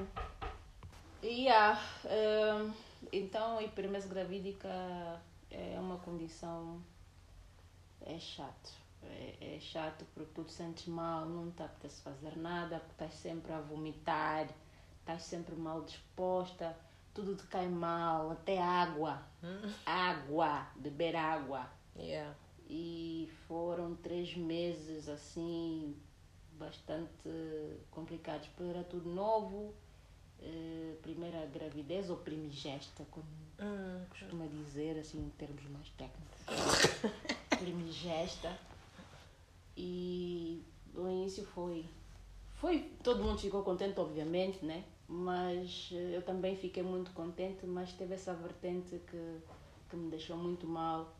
E 1.21 1.45
yeah, 1.45 1.79
hum, 2.05 2.73
então, 3.11 3.61
hipermese 3.61 4.07
gravídica 4.07 4.69
é 5.49 5.77
uma 5.79 5.97
condição. 5.97 6.81
É 8.01 8.19
chato. 8.19 8.73
É, 9.01 9.55
é 9.55 9.59
chato 9.59 10.05
porque 10.13 10.31
tu 10.33 10.43
te 10.43 10.51
sentes 10.51 10.87
mal, 10.87 11.25
não 11.25 11.51
te 11.51 11.63
apetece 11.63 12.01
fazer 12.01 12.35
nada, 12.37 12.79
porque 12.79 12.91
estás 12.91 13.13
sempre 13.13 13.53
a 13.53 13.61
vomitar, 13.61 14.47
estás 14.99 15.23
sempre 15.23 15.55
mal 15.55 15.83
disposta, 15.83 16.75
tudo 17.13 17.35
te 17.35 17.47
cai 17.47 17.67
mal, 17.67 18.31
até 18.31 18.61
água. 18.61 19.21
Água, 19.85 20.67
beber 20.75 21.15
água. 21.15 21.69
Yeah. 21.95 22.35
E 22.67 23.29
foram 23.47 23.95
três 23.95 24.35
meses 24.35 25.07
assim, 25.07 25.95
bastante 26.53 27.29
complicados, 27.91 28.47
porque 28.49 28.69
era 28.71 28.83
tudo 28.83 29.09
novo. 29.09 29.73
eh, 30.39 30.95
primeira 31.01 31.45
gravidez 31.45 32.09
ou 32.09 32.17
primigesta, 32.17 33.05
como 33.09 33.25
Hum. 33.57 34.05
costuma 34.09 34.45
dizer, 34.47 34.99
assim, 34.99 35.19
em 35.25 35.29
termos 35.29 35.63
mais 35.69 35.87
técnicos. 35.91 36.41
primigesta. 37.57 38.57
E 39.77 40.63
o 40.93 41.07
início 41.07 41.45
foi. 41.45 41.85
Foi. 42.55 42.79
Todo 43.03 43.23
mundo 43.23 43.39
ficou 43.39 43.63
contente, 43.63 43.99
obviamente, 43.99 44.63
né? 44.65 44.83
Mas 45.07 45.89
eh, 45.93 46.17
eu 46.17 46.21
também 46.21 46.55
fiquei 46.57 46.83
muito 46.83 47.11
contente, 47.11 47.65
mas 47.65 47.93
teve 47.93 48.13
essa 48.15 48.33
vertente 48.33 48.99
que, 49.09 49.37
que 49.89 49.95
me 49.95 50.09
deixou 50.09 50.35
muito 50.37 50.67
mal 50.67 51.14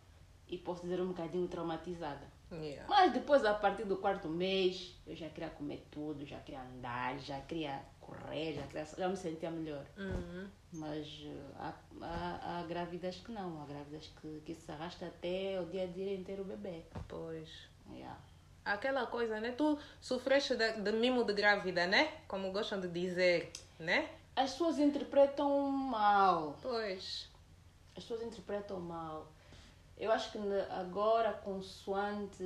e 0.47 0.57
posso 0.57 0.83
dizer 0.83 1.01
um 1.01 1.07
bocadinho 1.07 1.47
traumatizada. 1.47 2.35
Yeah. 2.51 2.85
Mas 2.87 3.11
depois, 3.11 3.43
a 3.43 3.53
partir 3.53 3.85
do 3.85 3.97
quarto 3.97 4.27
mês, 4.27 4.95
eu 5.07 5.15
já 5.15 5.27
queria 5.29 5.49
comer 5.49 5.85
tudo, 5.89 6.25
já 6.25 6.39
queria 6.39 6.61
andar, 6.61 7.17
já 7.19 7.41
queria 7.41 7.81
correr, 7.99 8.53
já, 8.53 8.63
queria, 8.63 8.85
já 8.85 9.09
me 9.09 9.17
sentia 9.17 9.49
melhor. 9.49 9.85
Uhum. 9.97 10.47
Mas 10.73 11.07
eh, 11.25 11.51
há, 11.57 11.73
há, 12.01 12.59
há 12.59 12.63
grávidas 12.63 13.15
que 13.17 13.31
não, 13.31 13.61
há 13.61 13.65
grávidas 13.65 14.11
que, 14.21 14.41
que 14.45 14.53
se 14.53 14.71
arrasta 14.71 15.07
até 15.07 15.59
o 15.59 15.65
dia 15.65 15.83
a 15.83 15.87
dia 15.87 16.13
inteiro 16.13 16.43
o 16.43 16.45
bebê. 16.45 16.83
Pois. 17.07 17.49
Yeah. 17.91 18.17
Aquela 18.63 19.05
coisa, 19.07 19.39
né? 19.39 19.51
Tu 19.51 19.77
sofreste 19.99 20.55
de, 20.55 20.81
de 20.81 20.91
mimo 20.91 21.23
de 21.23 21.33
grávida, 21.33 21.87
né? 21.87 22.11
Como 22.27 22.51
gostam 22.51 22.79
de 22.79 22.87
dizer, 22.87 23.51
né? 23.79 24.09
As 24.35 24.51
pessoas 24.51 24.79
interpretam 24.79 25.69
mal. 25.69 26.57
Pois. 26.61 27.29
As 27.95 28.03
pessoas 28.03 28.21
interpretam 28.21 28.79
mal. 28.79 29.31
Eu 29.97 30.11
acho 30.11 30.31
que 30.31 30.37
agora, 30.69 31.31
consoante 31.31 32.43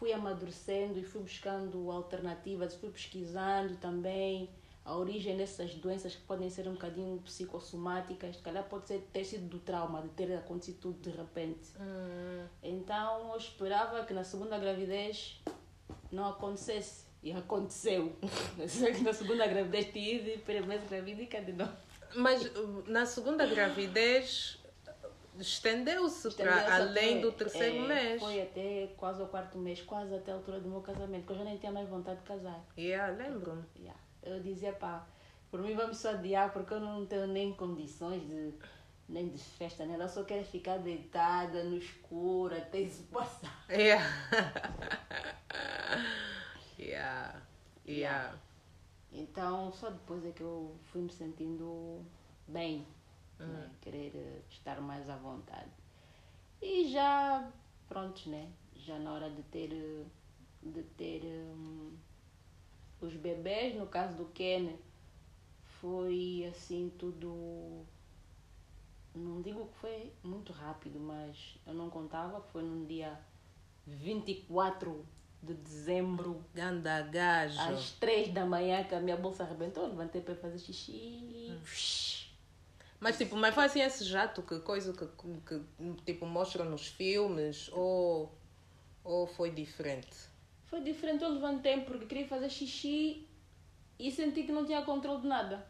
fui 0.00 0.12
amadurecendo 0.14 0.98
e 0.98 1.04
fui 1.04 1.20
buscando 1.20 1.90
alternativas, 1.90 2.74
fui 2.74 2.88
pesquisando 2.88 3.76
também 3.76 4.48
a 4.82 4.96
origem 4.96 5.36
dessas 5.36 5.74
doenças 5.74 6.16
que 6.16 6.22
podem 6.22 6.48
ser 6.48 6.66
um 6.66 6.72
bocadinho 6.72 7.18
psicossomáticas, 7.18 8.36
se 8.36 8.42
calhar 8.42 8.64
pode 8.64 8.88
ser, 8.88 9.06
ter 9.12 9.24
sido 9.24 9.46
do 9.46 9.58
trauma, 9.58 10.00
de 10.00 10.08
ter 10.08 10.34
acontecido 10.34 10.78
tudo 10.80 11.00
de 11.00 11.10
repente. 11.10 11.70
Hum. 11.78 12.46
Então 12.62 13.30
eu 13.30 13.36
esperava 13.36 14.04
que 14.06 14.14
na 14.14 14.24
segunda 14.24 14.58
gravidez 14.58 15.40
não 16.10 16.28
acontecesse. 16.28 17.10
E 17.22 17.32
aconteceu. 17.32 18.16
na 19.04 19.12
segunda 19.12 19.46
gravidez 19.46 19.92
tive, 19.92 20.38
primeira 20.38 20.66
vez 20.66 20.88
gravídica 20.88 21.42
de 21.42 21.52
novo. 21.52 21.72
Mas 22.16 22.50
na 22.86 23.04
segunda 23.04 23.46
gravidez 23.46 24.58
estendeu-se 25.38 26.28
Estendeu-se 26.28 26.64
para 26.64 26.76
além 26.76 27.12
até- 27.18 27.20
do 27.20 27.32
terceiro 27.32 27.84
é, 27.84 27.88
mês. 27.88 28.22
Foi 28.22 28.42
até 28.42 28.88
quase 28.96 29.22
o 29.22 29.26
quarto 29.26 29.58
mês, 29.58 29.80
quase 29.82 30.14
até 30.14 30.32
a 30.32 30.34
altura 30.34 30.60
do 30.60 30.68
meu 30.68 30.80
casamento, 30.80 31.26
que 31.26 31.32
eu 31.32 31.36
já 31.36 31.44
nem 31.44 31.56
tinha 31.58 31.72
mais 31.72 31.88
vontade 31.88 32.20
de 32.20 32.26
casar. 32.26 32.64
Yeah, 32.76 33.12
lembro-me. 33.16 33.64
Yeah. 33.78 34.00
Eu 34.22 34.40
dizia, 34.40 34.72
pá, 34.72 35.06
por 35.50 35.60
mim 35.62 35.74
vamos 35.74 35.98
só 35.98 36.10
adiar, 36.10 36.52
porque 36.52 36.74
eu 36.74 36.80
não 36.80 37.06
tenho 37.06 37.26
nem 37.26 37.52
condições 37.52 38.22
de 38.26 38.52
nem 39.08 39.28
de 39.28 39.38
festa, 39.42 39.84
nada. 39.84 40.04
Eu 40.04 40.08
só 40.08 40.22
quero 40.22 40.44
ficar 40.44 40.78
deitada 40.78 41.64
no 41.64 41.76
escuro 41.76 42.56
até 42.56 42.80
isso 42.80 43.02
passar. 43.04 43.64
Yeah. 43.68 44.04
yeah. 46.78 47.42
Yeah. 47.86 48.34
Então, 49.12 49.72
só 49.72 49.90
depois 49.90 50.24
é 50.24 50.30
que 50.30 50.42
eu 50.42 50.76
fui 50.84 51.02
me 51.02 51.10
sentindo 51.10 52.04
bem, 52.46 52.86
Hum. 53.44 53.46
né? 53.46 53.70
querer 53.80 54.12
eh, 54.14 54.42
estar 54.50 54.80
mais 54.80 55.08
à 55.08 55.16
vontade. 55.16 55.70
E 56.60 56.90
já, 56.90 57.50
pronto, 57.88 58.28
né? 58.28 58.50
Já 58.74 58.98
na 58.98 59.12
hora 59.12 59.30
de 59.30 59.42
ter, 59.44 59.72
eh, 59.72 60.04
de 60.62 60.82
ter 60.82 61.24
hum, 61.24 61.96
os 63.00 63.14
bebês, 63.14 63.74
no 63.74 63.86
caso 63.86 64.14
do 64.16 64.26
Ken, 64.26 64.76
foi 65.80 66.46
assim 66.50 66.92
tudo. 66.98 67.84
Não 69.14 69.42
digo 69.42 69.66
que 69.66 69.78
foi 69.78 70.12
muito 70.22 70.52
rápido, 70.52 71.00
mas 71.00 71.58
eu 71.66 71.74
não 71.74 71.90
contava, 71.90 72.40
foi 72.40 72.62
num 72.62 72.86
dia 72.86 73.18
24 73.86 75.04
de 75.42 75.54
dezembro 75.54 76.44
Ganda 76.54 77.02
gajo. 77.02 77.58
às 77.58 77.92
três 77.92 78.28
da 78.32 78.44
manhã 78.44 78.84
que 78.84 78.94
a 78.94 79.00
minha 79.00 79.16
bolsa 79.16 79.42
arrebentou, 79.42 79.86
levantei 79.86 80.20
para 80.20 80.34
fazer 80.34 80.58
xixi 80.58 80.92
e. 80.92 81.58
Mas 83.00 83.16
tipo, 83.16 83.34
mas 83.36 83.54
foi 83.54 83.64
assim 83.64 83.80
esse 83.80 84.04
jato 84.04 84.42
que 84.42 84.60
coisa 84.60 84.92
que, 84.92 85.06
que 85.46 85.62
tipo 86.04 86.26
mostram 86.26 86.66
nos 86.66 86.86
filmes 86.86 87.70
ou 87.72 88.30
ou 89.02 89.26
foi 89.26 89.50
diferente? 89.50 90.28
Foi 90.66 90.80
diferente, 90.82 91.24
eu 91.24 91.30
levantei 91.30 91.80
porque 91.80 92.04
queria 92.06 92.28
fazer 92.28 92.50
xixi 92.50 93.26
e 93.98 94.10
senti 94.12 94.42
que 94.44 94.52
não 94.52 94.64
tinha 94.66 94.82
controle 94.82 95.22
de 95.22 95.26
nada. 95.26 95.66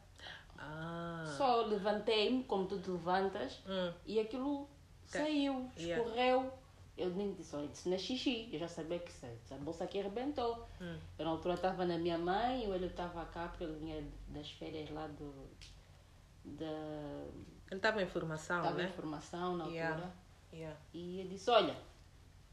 Ah. 0.59 1.25
Só 1.39 1.63
levantei-me, 1.63 2.45
como 2.45 2.67
tu 2.67 2.79
te 2.81 2.91
levantas, 2.91 3.61
Hum. 3.67 3.93
e 4.05 4.21
aquilo 4.21 4.69
saiu, 5.07 5.71
Yeah. 5.79 6.03
escorreu. 6.03 6.53
Eu 6.99 7.09
nem 7.11 7.33
disse, 7.33 7.57
olha, 7.57 7.71
isso 7.73 7.89
não 7.89 7.97
é 7.97 7.99
xixi. 7.99 8.51
Eu 8.53 8.59
já 8.59 8.69
sabia 8.69 8.99
que 8.99 9.09
isso, 9.11 9.25
essa 9.25 9.55
bolsa 9.57 9.85
aqui 9.85 9.99
arrebentou. 10.01 10.67
Hum. 10.81 10.99
Eu 11.19 11.25
na 11.25 11.31
altura 11.31 11.55
estava 11.55 11.87
na 11.87 11.97
minha 11.97 12.19
mãe, 12.19 12.67
ou 12.67 12.75
ele 12.75 12.87
estava 12.89 13.25
cá, 13.27 13.49
porque 13.49 13.65
ele 13.65 13.79
vinha 13.79 14.05
das 14.29 14.51
férias 14.51 14.91
lá 14.91 15.07
do. 15.07 15.33
Da. 16.45 16.67
Ele 17.71 17.79
estava 17.79 18.03
em 18.03 18.07
formação, 18.07 18.59
Estava 18.59 18.83
em 18.83 18.87
né? 18.87 18.93
formação 18.93 19.57
na 19.57 19.65
altura. 19.65 20.13
Yeah. 20.53 20.77
E 20.93 21.21
eu 21.21 21.29
disse, 21.29 21.49
olha, 21.51 21.77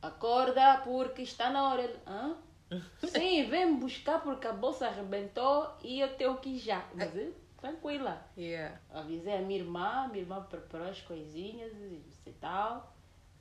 acorda 0.02 0.82
porque 0.84 1.24
está 1.24 1.50
na 1.50 1.70
hora. 1.70 1.82
Ele, 1.82 2.00
hã? 2.06 2.38
Sim, 3.00 3.50
vem 3.50 3.80
buscar 3.80 4.22
porque 4.22 4.46
a 4.46 4.54
bolsa 4.54 4.88
arrebentou 4.88 5.76
e 5.84 6.00
eu 6.02 6.16
tenho 6.16 6.38
que 6.38 6.50
ir 6.50 6.60
já. 6.60 6.86
Mas 6.94 7.16
eu, 7.16 7.34
tranquila. 7.60 8.22
Yeah. 8.38 8.80
Avisei 8.92 9.38
a 9.38 9.42
minha 9.42 9.60
irmã, 9.60 10.08
minha 10.10 10.22
irmã 10.22 10.44
preparou 10.44 10.90
as 10.90 11.02
coisinhas 11.02 11.74
e 11.74 12.04
e 12.30 12.34
tal. 12.34 12.94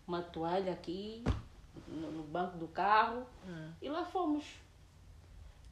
Uma 0.06 0.22
toalha 0.22 0.72
aqui 0.72 1.24
no, 1.88 2.12
no 2.12 2.22
banco 2.22 2.56
do 2.56 2.68
carro. 2.68 3.26
Hum. 3.46 3.72
E 3.82 3.88
lá 3.88 4.04
fomos. 4.04 4.44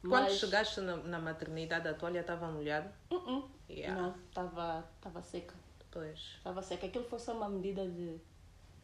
Quando 0.09 0.25
Mas- 0.25 0.39
chegaste 0.39 0.81
na, 0.81 0.97
na 0.99 1.19
maternidade, 1.19 1.89
a 1.89 1.95
toalha 1.95 2.21
estava 2.21 2.47
molhada? 2.49 2.93
Uh-uh. 3.11 3.49
Yeah. 3.71 4.01
Não, 4.01 4.15
estava 4.29 4.85
tava 5.01 5.23
seca. 5.23 5.55
Pois. 5.91 6.19
Estava 6.37 6.61
seca. 6.63 6.87
Aquilo 6.87 7.05
foi 7.05 7.19
só 7.19 7.33
uma 7.33 7.49
medida 7.49 7.83
de, 7.87 8.19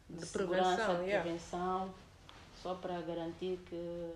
de, 0.09 0.19
De 0.19 0.25
prevenção, 0.25 0.95
de 0.97 1.03
yeah. 1.03 1.21
prevenção. 1.21 1.93
Só 2.63 2.75
para 2.75 2.99
garantir 3.01 3.59
que 3.67 4.11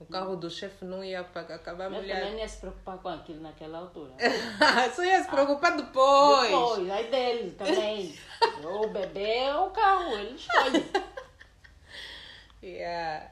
O 0.00 0.06
carro 0.06 0.34
do 0.36 0.48
chefe 0.50 0.84
não 0.84 1.02
ia 1.04 1.20
acabar 1.20 1.90
Mas 1.90 2.00
molhado. 2.02 2.20
também 2.20 2.32
não 2.34 2.40
ia 2.40 2.48
se 2.48 2.58
preocupar 2.58 2.98
com 2.98 3.08
aquilo 3.08 3.40
naquela 3.40 3.78
altura. 3.78 4.12
Só 4.94 5.04
ia 5.04 5.22
se 5.22 5.28
preocupar 5.28 5.76
depois. 5.76 6.48
Depois, 6.50 6.90
aí 6.90 7.10
dele 7.10 7.50
também. 7.52 8.18
o 8.64 8.88
bebê 8.88 9.50
ou 9.52 9.68
o 9.68 9.70
carro, 9.70 10.12
ele 10.12 10.34
escolhe. 10.34 10.84
Yeah. 12.62 13.30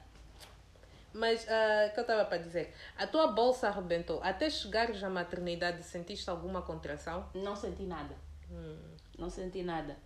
Mas 1.16 1.46
ah, 1.49 1.87
o 1.88 1.94
que 1.94 2.00
eu 2.00 2.02
estava 2.02 2.25
para 2.25 2.38
dizer? 2.38 2.75
A 2.96 3.06
tua 3.06 3.28
bolsa 3.28 3.68
arrebentou. 3.68 4.20
Até 4.23 4.50
chegares 4.50 5.02
à 5.02 5.08
maternidade, 5.08 5.82
sentiste 5.82 6.28
alguma 6.28 6.62
contração? 6.62 7.28
Não 7.35 7.56
senti 7.56 7.85
nada. 7.85 8.14
Hum. 8.50 8.76
Não 9.18 9.30
senti 9.30 9.62
nada. 9.62 9.96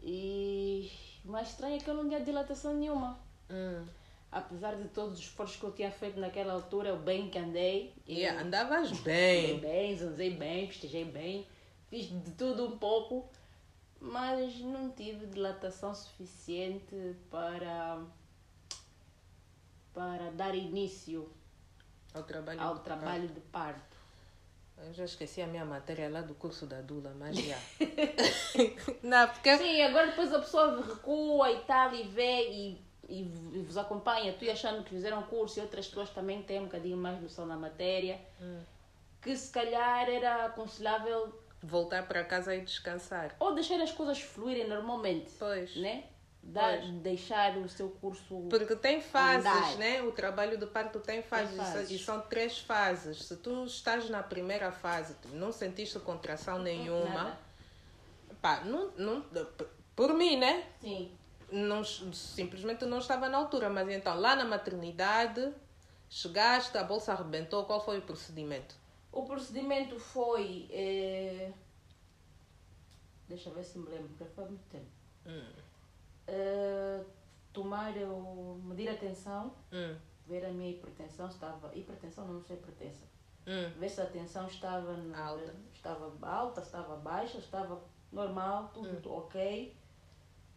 E 0.00 0.90
o 1.24 1.30
mais 1.30 1.48
estranho 1.48 1.76
é 1.76 1.78
que 1.78 1.88
eu 1.90 1.94
não 1.94 2.08
tinha 2.08 2.20
dilatação 2.20 2.74
nenhuma. 2.74 3.18
Hum. 3.50 3.84
Apesar 4.30 4.76
de 4.76 4.88
todos 4.88 5.14
os 5.14 5.24
esforços 5.24 5.56
que 5.56 5.64
eu 5.64 5.72
tinha 5.72 5.90
feito 5.90 6.20
naquela 6.20 6.52
altura, 6.52 6.94
o 6.94 6.98
bem 6.98 7.28
que 7.28 7.38
andei. 7.38 7.92
eu 8.06 8.14
Yeah, 8.14 8.42
andavas 8.42 8.92
bem. 9.00 9.58
bem, 9.58 9.96
zanzei 9.96 10.30
bem, 10.30 10.66
festejei 10.68 11.04
bem, 11.04 11.46
fiz 11.88 12.06
de 12.06 12.32
tudo 12.32 12.66
um 12.66 12.78
pouco, 12.78 13.28
mas 14.00 14.58
não 14.60 14.90
tive 14.90 15.26
dilatação 15.26 15.94
suficiente 15.94 17.16
para, 17.30 18.00
para 19.96 20.30
dar 20.32 20.54
início 20.54 21.26
Ao 22.12 22.22
trabalho 22.22 22.60
ao 22.60 22.74
do 22.74 22.80
trabalho 22.80 23.28
de 23.28 23.40
parto. 23.40 23.78
parto. 23.80 23.96
Eu 24.88 24.92
já 24.92 25.04
esqueci 25.06 25.40
a 25.40 25.46
minha 25.46 25.64
matéria 25.64 26.10
lá 26.10 26.20
do 26.20 26.34
curso 26.34 26.66
da 26.66 26.82
Dula, 26.82 27.14
mas 27.18 27.34
já. 27.40 27.56
Não, 29.02 29.26
porque... 29.28 29.56
Sim, 29.56 29.80
agora 29.80 30.08
depois 30.08 30.30
a 30.34 30.38
pessoa 30.40 30.82
recua 30.86 31.50
e 31.50 31.60
tal 31.60 31.94
e 31.94 32.02
vê 32.02 32.50
e, 32.50 32.80
e 33.08 33.22
e 33.54 33.62
vos 33.66 33.78
acompanha. 33.78 34.34
Tu 34.34 34.50
achando 34.50 34.84
que 34.84 34.90
fizeram 34.90 35.22
curso 35.22 35.58
e 35.58 35.62
outras 35.62 35.86
pessoas 35.88 36.10
também 36.10 36.42
têm 36.42 36.60
um 36.60 36.64
bocadinho 36.64 36.98
mais 36.98 37.18
noção 37.22 37.48
da 37.48 37.56
matéria. 37.56 38.20
Que 39.22 39.34
se 39.34 39.50
calhar 39.50 40.08
era 40.10 40.44
aconselhável 40.44 41.32
Voltar 41.62 42.06
para 42.06 42.22
casa 42.22 42.54
e 42.54 42.60
descansar. 42.60 43.34
ou 43.40 43.54
deixar 43.54 43.80
as 43.80 43.90
coisas 43.92 44.20
fluírem 44.20 44.68
normalmente. 44.68 45.30
Pois. 45.38 45.74
Né? 45.74 46.04
Pois. 46.52 46.90
deixar 47.02 47.56
o 47.58 47.68
seu 47.68 47.88
curso. 47.90 48.46
Porque 48.48 48.76
tem 48.76 49.00
fases, 49.00 49.46
Andar. 49.46 49.76
né? 49.76 50.02
O 50.02 50.12
trabalho 50.12 50.58
do 50.58 50.66
parto 50.66 51.00
tem 51.00 51.22
fases, 51.22 51.56
fases. 51.56 51.90
e 51.90 51.98
são 51.98 52.20
três 52.22 52.58
fases. 52.58 53.24
Se 53.24 53.36
tu 53.36 53.64
estás 53.64 54.08
na 54.08 54.22
primeira 54.22 54.70
fase, 54.72 55.16
não 55.32 55.52
sentiste 55.52 55.98
contração 56.00 56.58
nenhuma, 56.58 57.38
pá, 58.40 58.60
não, 58.64 58.90
não, 58.96 59.24
por 59.94 60.14
mim, 60.14 60.36
né? 60.36 60.66
Sim. 60.80 61.10
Não, 61.50 61.84
simplesmente 61.84 62.84
não 62.84 62.98
estava 62.98 63.28
na 63.28 63.38
altura. 63.38 63.68
Mas 63.70 63.88
então, 63.88 64.18
lá 64.18 64.34
na 64.34 64.44
maternidade, 64.44 65.52
chegaste, 66.08 66.76
a 66.78 66.82
bolsa 66.84 67.12
arrebentou, 67.12 67.64
qual 67.64 67.84
foi 67.84 67.98
o 67.98 68.02
procedimento? 68.02 68.74
O 69.12 69.24
procedimento 69.24 69.98
foi. 69.98 70.66
eh, 70.70 71.50
Deixa 73.28 73.48
eu 73.48 73.54
ver 73.54 73.64
se 73.64 73.78
me 73.78 73.88
lembro, 73.88 74.08
porque 74.16 74.32
foi 74.34 74.44
muito 74.44 74.64
tempo. 74.68 74.86
Tomar 77.52 77.96
o. 77.96 78.60
medir 78.64 78.88
a 78.90 78.94
tensão, 78.96 79.54
Hum, 79.72 79.96
ver 80.26 80.44
a 80.44 80.50
minha 80.50 80.70
hipertensão, 80.70 81.26
estava. 81.28 81.74
Hipertensão, 81.74 82.26
não 82.26 82.42
sei 82.42 82.56
hipertensa. 82.56 83.04
hum, 83.46 83.70
Ver 83.78 83.88
se 83.88 84.00
a 84.00 84.06
tensão 84.06 84.46
estava 84.46 84.94
Alta. 85.16 85.54
estava 85.72 86.12
alta, 86.28 86.60
estava 86.60 86.96
baixa, 86.96 87.38
estava 87.38 87.80
normal, 88.12 88.68
tudo 88.74 89.12
ok. 89.12 89.74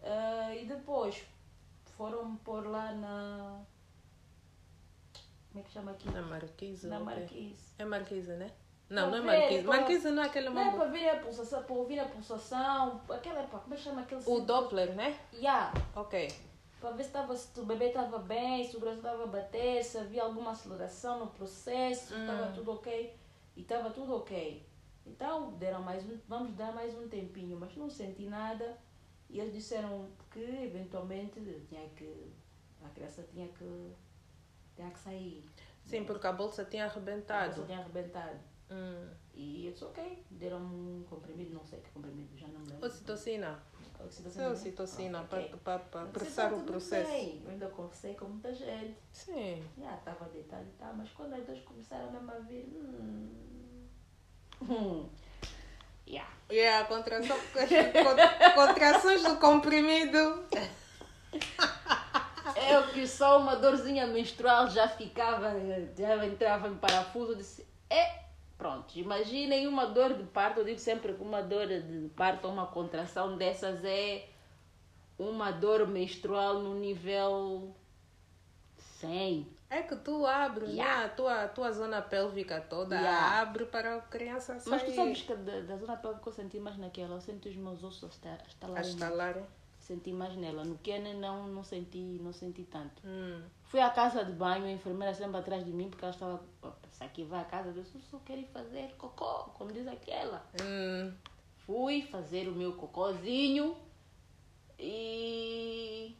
Eh, 0.02 0.64
e 0.64 0.66
depois 0.66 1.24
foram 1.98 2.36
pôr 2.38 2.68
lá 2.68 2.92
na. 2.94 3.62
Como 5.52 5.62
é 5.62 5.64
que 5.68 5.72
chama 5.72 5.92
aqui? 5.92 6.10
na 6.12 6.22
marquise. 6.22 6.88
Na. 6.88 7.00
Marquise. 7.00 7.74
É 7.78 7.86
marquise, 7.86 8.34
né? 8.34 8.52
Não, 8.90 9.12
não 9.12 9.18
é 9.18 9.22
marquise. 9.22 9.64
para- 9.64 9.78
Marquise 9.78 10.10
não 10.12 10.24
é 10.24 10.26
aquele 10.26 10.50
Não 10.50 10.60
é 10.62 10.66
mambo. 10.66 10.78
para 10.78 10.86
ver 10.90 11.10
a 11.10 11.16
pulsação, 11.20 11.64
para 11.64 11.76
ouvir 11.76 12.00
a 12.00 12.06
pulsação, 12.06 13.02
aquela, 13.10 13.44
pá, 13.44 13.60
como 13.60 13.74
é 13.74 13.78
que 13.78 13.84
chama 13.84 14.02
aquele 14.02 14.22
O 14.26 14.40
Doppler, 14.42 14.96
né? 14.96 15.18
Yeah, 15.34 15.72
Ok. 15.96 16.28
para 16.82 16.92
ver 16.92 17.04
se, 17.04 17.12
tava, 17.12 17.36
se 17.36 17.60
o 17.60 17.66
bebê 17.66 17.90
estava 17.90 18.18
bem, 18.20 18.64
se 18.68 18.76
o 18.76 18.80
coração 18.80 19.00
estava 19.02 19.24
a 19.24 19.28
bater, 19.28 19.84
se 19.84 19.98
havia 19.98 20.24
alguma 20.24 20.52
aceleração 20.52 21.20
no 21.20 21.28
processo, 21.28 22.08
se 22.14 22.20
estava 22.20 22.52
tudo 22.54 22.72
ok. 22.74 23.16
E 23.56 23.62
estava 23.62 23.90
tudo 23.92 24.16
ok. 24.16 24.66
Então, 25.06 25.52
deram 25.54 25.82
mais 25.82 26.04
um, 26.06 26.18
vamos 26.28 26.54
dar 26.54 26.72
mais 26.74 26.96
um 26.98 27.08
tempinho, 27.08 27.58
mas 27.60 27.76
não 27.76 27.90
senti 27.90 28.26
nada. 28.26 28.78
E 29.30 29.40
eles 29.40 29.54
disseram 29.54 30.10
que, 30.32 30.40
eventualmente, 30.40 31.40
tinha 31.68 31.88
que, 31.90 32.32
a 32.84 32.90
criança 32.90 33.24
tinha 33.32 33.48
que, 33.50 33.94
tinha 34.76 34.90
que 34.90 35.00
sair. 35.00 35.46
Sim, 35.86 36.04
porque 36.06 36.26
a 36.28 36.32
bolsa 36.32 36.64
tinha 36.66 36.86
A 36.86 36.88
arrebentado. 36.88 37.52
criança 37.52 37.66
tinha 37.68 37.80
arrebentado. 37.80 38.40
Hum. 38.72 39.10
E 39.34 39.66
eu 39.68 39.72
disse, 39.72 39.84
ok, 39.86 40.24
deram 40.32 40.60
um 40.60 41.04
comprimido, 41.10 41.54
não 41.56 41.66
sei 41.66 41.80
que 41.80 41.90
comprimido, 41.92 42.38
já 42.38 42.48
não 42.48 42.60
me 42.60 42.68
lembro. 42.72 42.86
Ocitocina. 42.88 43.60
Oxitocina. 44.00 44.46
Sim, 44.46 44.52
ocitocina, 44.54 45.20
Ah, 45.20 45.22
ok. 45.24 45.56
para 45.64 45.80
para 45.80 46.02
apressar 46.04 46.50
tá 46.52 46.56
o 46.56 46.64
processo. 46.64 47.10
bem. 47.10 47.42
Eu 47.44 47.52
ainda 47.52 47.68
conversei 47.68 48.14
com 48.16 48.26
muita 48.26 48.54
gente. 48.54 48.96
Sim. 49.12 49.64
Já 49.78 49.96
estava 49.96 50.26
deitado 50.30 50.64
e 50.66 50.72
tal, 50.78 50.94
mas 50.94 51.10
quando 51.12 51.34
as 51.34 51.46
duas 51.46 51.60
começaram 51.62 52.12
mesmo 52.12 52.32
a 52.32 52.40
vir. 52.40 52.66
Hum, 52.76 53.30
hum, 54.62 55.10
yeah. 56.08 56.80
A 56.80 56.86
contração, 56.86 57.38
con- 57.54 58.56
contrações 58.68 59.24
do 59.24 59.36
comprimido. 59.38 60.18
Eu 62.70 62.88
que 62.94 63.06
só 63.08 63.40
uma 63.40 63.56
dorzinha 63.56 64.08
menstrual 64.08 64.68
já 64.70 64.88
ficava, 64.88 65.54
já 65.98 66.26
entrava 66.26 66.68
em 66.68 66.76
parafuso, 66.76 67.36
disse, 67.36 67.66
é, 67.90 68.24
pronto, 68.60 68.96
imaginem 69.00 69.66
uma 69.68 69.86
dor 69.88 70.14
de 70.14 70.24
parto, 70.26 70.60
eu 70.60 70.66
digo 70.66 70.78
sempre 70.80 71.14
que 71.14 71.24
uma 71.24 71.42
dor 71.42 71.66
de 71.68 72.10
parto 72.16 72.46
ou 72.46 72.54
uma 72.54 72.68
contração 72.68 73.36
dessas 73.38 73.84
é 73.84 74.28
uma 75.18 75.50
dor 75.52 75.88
menstrual 75.88 76.60
no 76.60 76.76
nível 76.76 77.74
100. 79.00 79.48
É 79.70 79.82
que 79.84 79.96
tu 79.98 80.26
abres, 80.26 80.70
Yeah. 80.72 81.00
né? 81.00 81.06
A 81.06 81.10
tua, 81.10 81.48
tua 81.48 81.72
zona 81.72 82.02
pélvica 82.02 82.60
toda 82.60 82.96
Yeah. 82.96 83.40
abre 83.42 83.66
para 83.66 83.96
a 83.98 84.02
criança 84.02 84.60
sair. 84.60 84.72
Mas 84.72 84.84
tu 84.84 84.92
sabes 84.94 85.22
que 85.22 85.36
da, 85.36 85.62
da 85.62 85.78
zona 85.78 85.96
pélvica 85.98 86.28
eu 86.30 86.34
senti 86.34 86.60
mais 86.60 86.78
naquela, 86.78 87.16
eu 87.16 87.22
senti 87.22 87.50
os 87.50 87.56
meus 87.56 87.84
ossos 87.84 88.04
a 88.04 88.08
esta- 88.30 88.44
a 88.44 88.48
estalarem. 88.48 88.90
estalar. 88.90 89.36
Senti 89.80 90.12
mais 90.12 90.36
nela, 90.36 90.64
no 90.64 90.78
Kenny 90.80 91.14
não, 91.16 91.48
não 91.48 91.64
senti, 91.64 91.98
não 92.22 92.32
senti 92.34 92.64
tanto. 92.64 93.02
Hum. 93.06 93.42
Fui 93.64 93.80
à 93.80 93.90
casa 93.90 94.24
de 94.24 94.32
banho, 94.34 94.66
a 94.66 94.72
enfermeira 94.72 95.14
sempre 95.16 95.38
atrás 95.40 95.64
de 95.66 95.72
mim, 95.72 95.90
porque 95.90 96.04
ela 96.06 96.14
estava. 96.14 96.42
"Opa, 97.00 97.06
Se 97.06 97.06
aqui 97.06 97.24
vai 97.24 97.42
à 97.42 97.46
casa, 97.46 97.74
só 98.10 98.20
quero 98.20 98.42
ir 98.42 98.48
fazer 98.48 98.96
cocô, 98.98 99.46
como 99.54 99.72
diz 99.72 99.88
aquela. 99.88 100.46
Hum. 100.62 101.14
Fui 101.66 102.02
fazer 102.04 102.48
o 102.48 102.52
meu 102.52 102.74
cocôzinho 102.74 103.78
e 104.78 106.16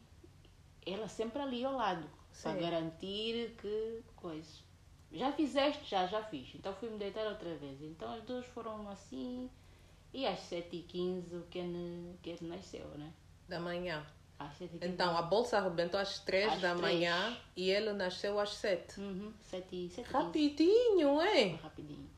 ela 0.86 1.08
sempre 1.08 1.40
ali 1.40 1.64
ao 1.64 1.74
lado, 1.74 2.08
para 2.42 2.54
garantir 2.54 3.56
que 3.58 4.02
coisa. 4.16 4.70
Já 5.12 5.32
fizeste? 5.32 5.84
Já, 5.88 6.06
já 6.06 6.22
fiz. 6.24 6.54
Então 6.54 6.74
fui 6.74 6.88
me 6.88 6.98
deitar 6.98 7.26
outra 7.26 7.54
vez. 7.56 7.82
Então 7.82 8.12
as 8.14 8.22
duas 8.22 8.46
foram 8.46 8.88
assim. 8.88 9.50
E 10.12 10.26
às 10.26 10.38
7h15 10.50 11.32
o 11.34 11.42
Ken, 11.50 12.16
Ken 12.22 12.36
nasceu, 12.42 12.86
né? 12.96 13.12
Da 13.48 13.58
manhã. 13.60 14.06
Às 14.40 14.58
7h15. 14.58 14.78
Então, 14.88 15.16
a 15.16 15.20
bolsa 15.22 15.58
arrebentou 15.58 16.00
às 16.00 16.18
3 16.20 16.54
Às 16.54 16.60
da 16.62 16.74
três. 16.74 16.80
manhã 16.80 17.36
e 17.54 17.70
ele 17.70 17.92
nasceu 17.92 18.40
às 18.40 18.54
7. 18.54 18.98
Uhum, 18.98 19.30
7 19.42 19.90
7 19.90 20.10
Rapidinho, 20.10 21.20
hein? 21.22 21.58
rapidinho. 21.62 22.08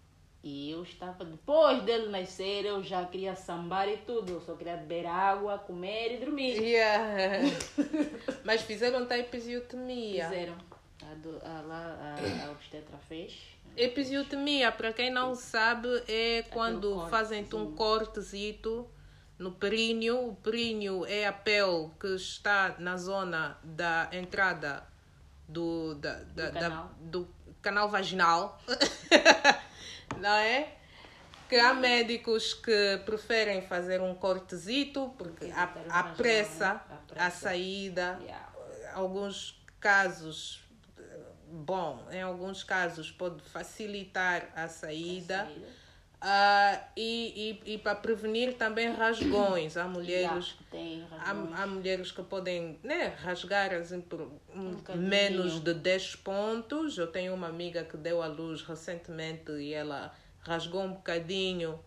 E 0.44 0.70
eu 0.70 0.82
estava, 0.82 1.24
depois 1.24 1.82
dele 1.82 2.08
nascer, 2.08 2.64
eu 2.64 2.82
já 2.82 3.04
queria 3.04 3.34
sambar 3.36 3.88
e 3.88 3.96
tudo. 3.98 4.32
Eu 4.32 4.40
só 4.40 4.54
queria 4.54 4.76
beber 4.76 5.06
água, 5.06 5.58
comer 5.58 6.14
e 6.14 6.16
dormir. 6.18 6.60
Yeah. 6.60 7.44
Mas 8.44 8.62
fizeram-te 8.62 9.12
a 9.12 9.18
episiotomia. 9.18 10.24
Fizeram. 10.28 10.56
A, 11.10 11.14
do, 11.14 11.40
a, 11.44 11.60
lá, 11.62 12.16
a, 12.16 12.46
a 12.46 12.50
obstetra 12.52 12.96
fez. 13.08 13.40
Episiotomia, 13.76 14.70
para 14.72 14.92
quem 14.92 15.10
não 15.10 15.34
sabe, 15.34 15.88
é 16.08 16.42
quando 16.50 17.06
fazem-te 17.08 17.54
um 17.56 17.74
cortezito 17.74 18.88
no 19.42 19.52
períneo. 19.52 20.28
O 20.28 20.36
períneo 20.36 21.04
é 21.06 21.26
a 21.26 21.32
pele 21.32 21.90
que 22.00 22.06
está 22.14 22.76
na 22.78 22.96
zona 22.96 23.58
da 23.62 24.08
entrada 24.12 24.84
do, 25.48 25.94
da, 25.96 26.14
da- 26.34 26.50
da- 26.50 26.60
canal. 26.60 26.90
do 27.00 27.28
canal 27.60 27.88
vaginal. 27.88 28.60
não 30.18 30.30
é? 30.34 30.74
Que 31.48 31.56
há 31.58 31.74
médicos 31.74 32.54
que 32.54 32.98
preferem 33.04 33.60
fazer 33.66 34.00
um 34.00 34.14
cortezito 34.14 35.12
porque 35.18 35.44
Evitar 35.44 35.64
o 35.70 35.74
vaginal, 35.74 35.98
apressa 36.12 36.74
né? 36.74 36.80
a 37.16 37.30
saída 37.30 38.18
Yeah. 38.22 38.48
alguns 38.94 39.60
casos, 39.78 40.62
bom, 41.46 42.06
em 42.10 42.22
alguns 42.22 42.62
casos 42.64 43.10
pode 43.10 43.42
facilitar 43.42 44.48
a 44.56 44.66
saída. 44.68 45.44
Saída. 45.44 45.81
Ah, 46.24 46.80
e 46.96 47.60
e, 47.66 47.74
e 47.74 47.78
para 47.78 47.96
prevenir 47.96 48.54
também 48.54 48.92
rasgões. 48.92 49.76
Há 49.76 49.88
mulheres, 49.88 50.54
Yeah, 50.72 51.06
razão. 51.10 51.48
há, 51.52 51.62
há 51.62 51.66
mulheres 51.66 52.12
que 52.12 52.22
podem 52.22 52.78
né, 52.84 53.08
rasgar 53.20 53.72
assim, 53.74 54.00
por 54.00 54.20
um- 54.54 54.76
menos 54.96 55.58
de 55.60 55.74
10 55.74 56.14
pontos. 56.14 56.96
Eu 56.96 57.08
tenho 57.08 57.34
uma 57.34 57.48
amiga 57.48 57.82
que 57.82 57.96
deu 57.96 58.22
à 58.22 58.26
luz 58.28 58.62
recentemente 58.62 59.50
e 59.50 59.74
ela 59.74 60.14
rasgou 60.38 60.82
um 60.82 60.92
bocadinho 60.92 61.78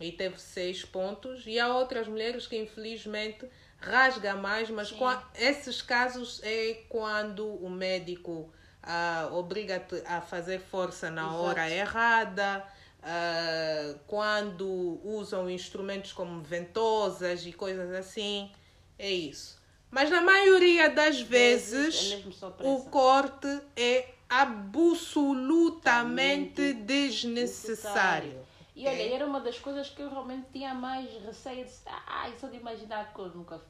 e 0.00 0.10
teve 0.10 0.40
6 0.40 0.82
pontos. 0.82 1.44
E 1.46 1.60
há 1.60 1.68
outras 1.68 2.08
mulheres 2.08 2.46
que 2.46 2.56
infelizmente 2.56 3.46
rasga 3.78 4.34
mais, 4.34 4.70
mas 4.70 4.88
Sim. 4.88 4.96
qua- 4.96 5.30
esses 5.34 5.82
casos 5.82 6.40
é 6.42 6.84
quando 6.88 7.46
o 7.46 7.68
médico 7.68 8.50
ah, 8.82 9.28
obriga-te 9.32 10.02
a 10.06 10.20
fazer 10.22 10.58
força 10.58 11.10
na 11.10 11.22
Exato. 11.22 11.36
hora 11.42 11.70
errada, 11.70 12.64
ah, 13.04 13.94
quando 14.06 15.00
usam 15.04 15.50
instrumentos 15.50 16.12
como 16.12 16.40
ventosas 16.40 17.44
e 17.46 17.52
coisas 17.52 17.92
assim. 17.92 18.50
É 18.98 19.10
isso. 19.10 19.62
Mas 19.90 20.08
na 20.10 20.22
maioria 20.22 20.88
das 20.90 21.20
vezes, 21.20 22.12
é 22.12 22.16
mesmo 22.16 22.32
só 22.32 22.48
o 22.48 22.84
corte 22.86 23.60
é 23.76 24.14
absolutamente 24.28 26.72
desnecessário. 26.72 28.42
E 28.74 28.88
olha, 28.88 29.14
era 29.14 29.24
uma 29.24 29.40
das 29.40 29.56
coisas 29.58 29.88
que 29.88 30.02
eu 30.02 30.10
realmente 30.10 30.48
tinha 30.52 30.74
mais 30.74 31.08
receio 31.24 31.64
de 31.64 31.70
ah, 31.86 32.28
só 32.40 32.48
de 32.48 32.56
imaginar 32.56 33.14
que 33.14 33.20
eu 33.20 33.28
nunca 33.28 33.60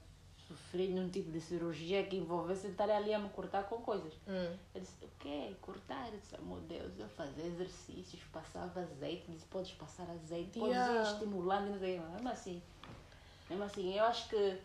sofri 0.48 0.88
num 0.88 1.08
tipo 1.08 1.30
de 1.30 1.40
cirurgia 1.40 2.02
que 2.04 2.16
envolvesse 2.16 2.66
estar 2.68 2.88
ali 2.90 3.12
a 3.14 3.18
me 3.18 3.28
cortar 3.30 3.64
com 3.64 3.76
coisas. 3.78 4.12
Hum. 4.28 4.56
Eu 4.74 4.80
disse, 4.80 5.04
o 5.04 5.08
quê? 5.18 5.54
Cortar? 5.60 6.08
Eu 6.12 6.18
disse, 6.18 6.36
meu 6.42 6.60
Deus, 6.60 6.92
eu 6.98 7.08
fazia 7.08 7.44
exercícios, 7.46 8.22
passava 8.32 8.80
azeite, 8.80 9.24
disse, 9.30 9.46
podes 9.46 9.72
passar 9.72 10.08
azeite, 10.10 10.58
podes 10.58 10.74
Yeah. 10.76 11.00
ir 11.00 11.12
estimulando, 11.12 11.70
não 11.70 11.78
sei, 11.78 11.98
mesmo 12.00 12.28
assim. 12.28 12.62
Mesmo 13.48 13.64
assim, 13.64 13.94
eu 13.96 14.04
acho 14.04 14.28
que 14.28 14.58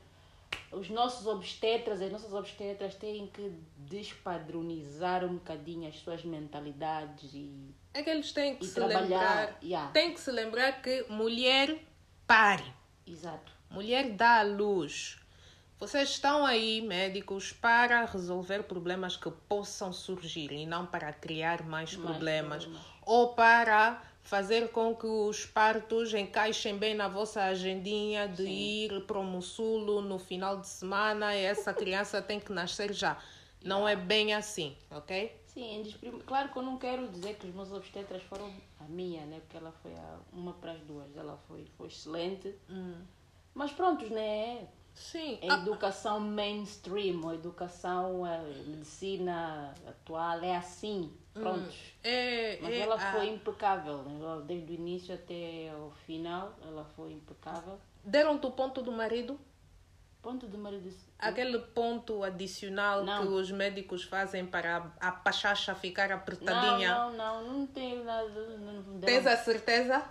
os 0.71 0.89
nossos 0.89 1.27
obstetras, 1.27 2.01
as 2.01 2.11
nossas 2.11 2.33
obstetras 2.33 2.95
têm 2.95 3.27
que 3.27 3.51
despadronizar 3.77 5.23
um 5.23 5.35
bocadinho 5.35 5.87
as 5.87 5.95
suas 5.99 6.23
mentalidades 6.23 7.31
e, 7.33 7.73
É 7.93 8.03
que 8.03 8.09
eles 8.09 8.31
têm 8.31 8.55
que 8.55 8.65
se 8.65 8.75
trabalhar. 8.75 9.01
lembrar. 9.01 9.57
Yeah. 9.63 9.91
Tem 9.91 10.13
que 10.13 10.19
se 10.19 10.31
lembrar 10.31 10.81
que 10.81 11.05
mulher 11.09 11.79
pare. 12.27 12.65
Exato. 13.07 13.51
Mulher 13.71 14.11
dá 14.13 14.39
à 14.39 14.43
luz. 14.43 15.18
Vocês 15.79 16.09
estão 16.09 16.45
aí, 16.45 16.81
médicos, 16.81 17.53
para 17.53 18.03
resolver 18.03 18.63
problemas 18.63 19.15
que 19.15 19.31
possam 19.47 19.93
surgir 19.93 20.51
e 20.51 20.65
não 20.65 20.85
para 20.85 21.13
criar 21.13 21.63
mais, 21.63 21.95
Mais 21.95 21.95
problemas. 21.95 22.65
problemas. 22.65 22.87
Ou 23.05 23.29
para 23.33 24.03
fazer 24.21 24.71
com 24.71 24.93
que 24.93 25.07
os 25.07 25.45
partos 25.45 26.13
encaixem 26.13 26.77
bem 26.77 26.93
na 26.93 27.07
vossa 27.07 27.43
agendinha 27.43 28.27
de 28.27 28.43
ir 28.43 29.05
para 29.05 29.17
o 29.19 29.23
Mussulo 29.23 30.01
no 30.01 30.19
final 30.19 30.57
de 30.57 30.67
semana 30.67 31.33
e 31.33 31.43
essa 31.45 31.73
criança 31.73 32.21
tem 32.21 32.41
que 32.41 32.51
nascer 32.51 32.91
já. 32.93 33.17
Não 33.63 33.87
é 33.87 33.95
bem 33.95 34.33
assim, 34.33 34.75
ok? 34.91 35.33
Sim, 35.47 35.83
claro 36.25 36.49
que 36.49 36.57
eu 36.57 36.63
não 36.63 36.77
quero 36.77 37.07
dizer 37.07 37.35
que 37.35 37.47
os 37.47 37.55
meus 37.55 37.71
obstetras 37.71 38.21
foram 38.23 38.53
a 38.79 38.83
minha, 38.83 39.25
né? 39.25 39.39
Porque 39.39 39.57
ela 39.57 39.71
foi 39.81 39.93
a, 39.93 40.19
uma 40.33 40.53
para 40.53 40.73
as 40.73 40.81
duas. 40.81 41.15
Ela 41.15 41.37
foi, 41.47 41.65
foi 41.77 41.87
excelente. 41.87 42.53
Mas 43.53 43.71
prontos, 43.71 44.09
né? 44.09 44.67
Sim. 44.99 45.39
A 45.49 45.53
educação 45.55 46.19
mainstream, 46.19 47.27
a 47.29 47.33
educação, 47.33 48.25
a 48.25 48.37
medicina 48.67 49.73
atual 49.87 50.43
é 50.43 50.57
assim. 50.57 51.11
Prontos. 51.33 51.75
É, 52.03 52.59
Mas 52.61 52.71
é 52.73 52.79
ela 52.79 52.95
a- 52.95 53.13
foi 53.13 53.29
impecável. 53.29 53.99
né? 54.03 54.43
Desde 54.45 54.73
o 54.73 54.75
início 54.75 55.15
até 55.15 55.71
o 55.73 55.89
final, 56.05 56.53
ela 56.67 56.83
foi 56.95 57.13
impecável. 57.13 57.79
Deram-te 58.03 58.45
o 58.45 58.51
ponto 58.51 58.81
do 58.81 58.91
marido? 58.91 59.39
Ponto 60.21 60.47
do 60.47 60.57
marido. 60.57 60.93
Aquele 61.17 61.59
ponto 61.59 62.21
adicional 62.23 63.05
Não. 63.05 63.21
que 63.21 63.27
os 63.33 63.49
médicos 63.51 64.03
fazem 64.03 64.45
para 64.45 64.91
a 64.99 65.11
pachacha 65.13 65.73
ficar 65.73 66.11
apertadinha. 66.11 66.93
Não, 66.93 67.13
não, 67.13 67.43
não, 67.43 67.53
não 67.59 67.67
tem 67.67 68.03
nada. 68.03 68.27
Não, 68.57 68.73
não 68.83 68.99
Tens 68.99 69.25
a 69.25 69.37
certeza? 69.37 70.03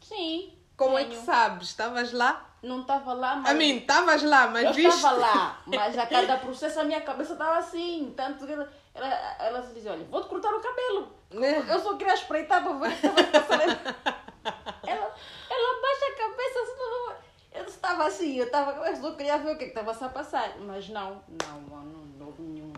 Sim. 0.00 0.56
Como 0.84 0.98
é 0.98 1.04
que 1.04 1.16
sabes? 1.16 1.68
Estavas 1.68 2.12
lá? 2.12 2.48
Não 2.62 2.82
estava 2.82 3.12
lá, 3.12 3.36
mas. 3.36 3.50
A 3.50 3.54
mim, 3.54 3.78
estavas 3.78 4.22
lá, 4.22 4.46
mas 4.46 4.64
eu 4.64 4.72
viste? 4.72 4.94
estava 4.96 5.16
lá, 5.16 5.60
mas 5.66 5.98
a 5.98 6.06
cada 6.06 6.36
processo 6.44 6.80
a 6.80 6.84
minha 6.84 7.00
cabeça 7.00 7.32
estava 7.32 7.58
assim. 7.58 8.12
Tanto 8.16 8.46
que 8.46 8.52
ela, 8.52 8.72
ela, 8.94 9.36
ela 9.40 9.62
se 9.62 9.74
dizia: 9.74 9.90
Olha, 9.92 10.04
vou-te 10.04 10.28
cortar 10.28 10.54
o 10.54 10.60
cabelo. 10.60 11.12
Né? 11.30 11.64
Eu 11.68 11.80
só 11.80 11.96
queria 11.96 12.14
espreitar 12.14 12.62
para 12.62 12.72
ver 12.74 12.88
o 12.88 12.90
que 12.90 13.06
estava 13.06 13.24
passando. 13.24 13.72
ela, 14.86 15.14
ela 15.50 15.82
baixa 15.82 16.06
a 16.06 16.16
cabeça 16.16 16.58
assim. 16.60 16.78
não- 16.78 17.14
Eu 17.54 17.64
estava 17.64 18.06
assim, 18.06 18.36
eu, 18.36 18.46
estava, 18.46 18.88
eu 18.88 18.96
só 18.96 19.12
queria 19.12 19.38
ver 19.38 19.54
o 19.54 19.58
que 19.58 19.64
estava 19.64 19.90
a 19.90 20.08
passar. 20.08 20.56
Mas 20.60 20.88
não, 20.88 21.22
não, 21.28 21.60
não, 21.62 21.82
não 22.18 22.26
houve 22.26 22.42
nenhum. 22.42 22.72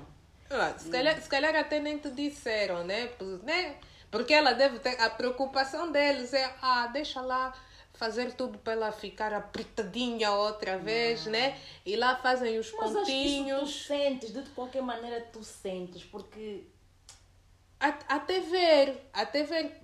Ah, 0.50 0.72
Se 0.78 0.88
calhar, 0.88 1.20
se 1.20 1.28
calhar 1.28 1.54
até 1.56 1.78
nem 1.80 1.98
te 1.98 2.10
disseram, 2.10 2.84
né? 2.84 3.10
Né? 3.42 3.76
Porque 4.10 4.32
ela 4.32 4.52
deve 4.52 4.78
ter. 4.78 4.98
A 5.00 5.10
preocupação 5.10 5.90
deles 5.90 6.32
é: 6.32 6.54
ah, 6.62 6.86
deixa 6.86 7.20
lá 7.20 7.52
fazer 7.94 8.32
tudo 8.34 8.58
para 8.58 8.72
ela 8.74 8.92
ficar 8.92 9.32
apertadinha 9.32 10.30
outra 10.32 10.76
vez, 10.78 11.26
né? 11.26 11.56
E 11.86 11.96
lá 11.96 12.16
fazem 12.16 12.58
os 12.58 12.72
Mas 12.72 12.94
acho 12.96 13.04
que 13.06 13.12
isso 13.12 13.36
tu 13.36 13.44
pontinhos. 13.44 13.86
sentes, 13.86 14.32
de 14.32 14.42
qualquer 14.50 14.82
maneira 14.82 15.20
tu 15.32 15.42
sentes, 15.42 16.02
porque 16.04 16.64
Até 18.08 18.40
ver, 18.40 19.08
até 19.12 19.42
ver. 19.42 19.80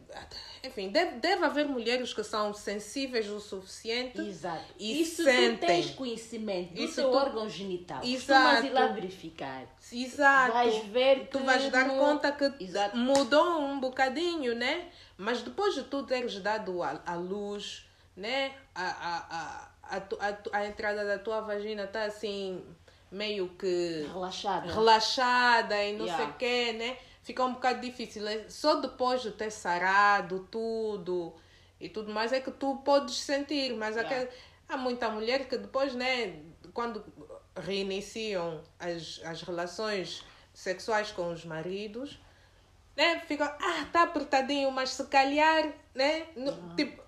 Enfim, 0.65 0.89
deve, 0.89 1.19
deve 1.19 1.45
haver 1.45 1.67
mulheres 1.67 2.13
que 2.15 2.23
são 2.25 2.53
sensíveis 2.55 3.29
o 3.31 3.39
suficiente. 3.41 4.19
Exato. 4.21 4.65
E 4.79 5.01
E 5.03 5.05
se 5.05 5.17
tu 5.17 5.25
sentem. 5.25 5.69
tens 5.69 5.91
conhecimento 5.91 6.75
do 6.75 6.83
Isso 6.83 6.95
teu 6.97 7.11
tu- 7.11 7.17
órgão 7.17 7.49
genital, 7.49 8.03
Exato. 8.03 8.43
costumas 8.43 8.65
ir 8.65 8.71
lá 8.73 8.87
verificar. 8.89 9.67
Exato. 9.93 10.53
Vais 10.53 10.85
ver 10.87 11.29
tu 11.29 11.39
que 11.39 11.45
vais 11.45 11.69
dar 11.71 11.87
não- 11.87 11.99
conta 11.99 12.33
que 12.33 12.53
Exato. 12.65 12.97
mudou 12.97 13.61
um 13.61 13.79
bocadinho, 13.81 14.55
né? 14.55 14.89
Mas 15.19 15.43
depois 15.43 15.75
de 15.75 15.83
tu 15.85 16.03
teres 16.05 16.41
dado 16.41 16.83
a 16.83 17.15
luz, 17.15 17.87
né? 18.21 18.55
A, 18.75 18.83
a, 18.85 19.97
a, 19.97 19.97
a, 19.99 20.59
a, 20.59 20.67
entrada 20.67 21.05
da 21.05 21.19
tua 21.19 21.41
vagina 21.41 21.87
tá 21.87 22.05
assim, 22.05 22.63
meio 23.11 23.49
que 23.51 24.05
Relaxada. 24.13 24.73
relaxada 24.73 25.83
e 25.85 25.95
não 25.97 26.05
Yeah. 26.05 26.25
sei 26.25 26.33
o 26.33 26.37
quê, 26.37 26.73
né? 26.75 26.99
Fica 27.23 27.45
um 27.45 27.55
bocado 27.55 27.81
difícil. 27.81 28.27
É 28.29 28.49
Só 28.49 28.77
depois 28.77 29.23
de 29.23 29.31
ter 29.33 29.51
sarado 29.51 30.47
tudo 30.51 31.35
e 31.81 31.89
tudo 31.89 32.13
mais 32.13 32.33
é 32.33 32.41
que 32.41 32.51
tu 32.51 32.77
podes 32.85 33.17
sentir. 33.17 33.75
Mas 33.75 33.97
Yeah. 33.97 34.17
aquele- 34.17 34.31
há 34.69 34.77
muita 34.77 35.09
mulher 35.09 35.49
que 35.49 35.57
depois, 35.57 35.95
né? 35.95 36.41
Quando 36.75 37.03
reiniciam 37.57 38.63
as, 38.79 39.21
as 39.25 39.43
relações 39.43 40.25
sexuais 40.53 41.11
com 41.11 41.33
os 41.33 41.45
maridos, 41.45 42.19
né? 42.97 43.21
Fica, 43.27 43.57
ah, 43.61 43.87
tá 43.93 44.03
apertadinho, 44.03 44.71
mas 44.71 44.91
se 44.91 45.05
calhar, 45.07 45.73
né? 45.95 46.27
no- 46.37 46.75
Tipo, 46.77 47.03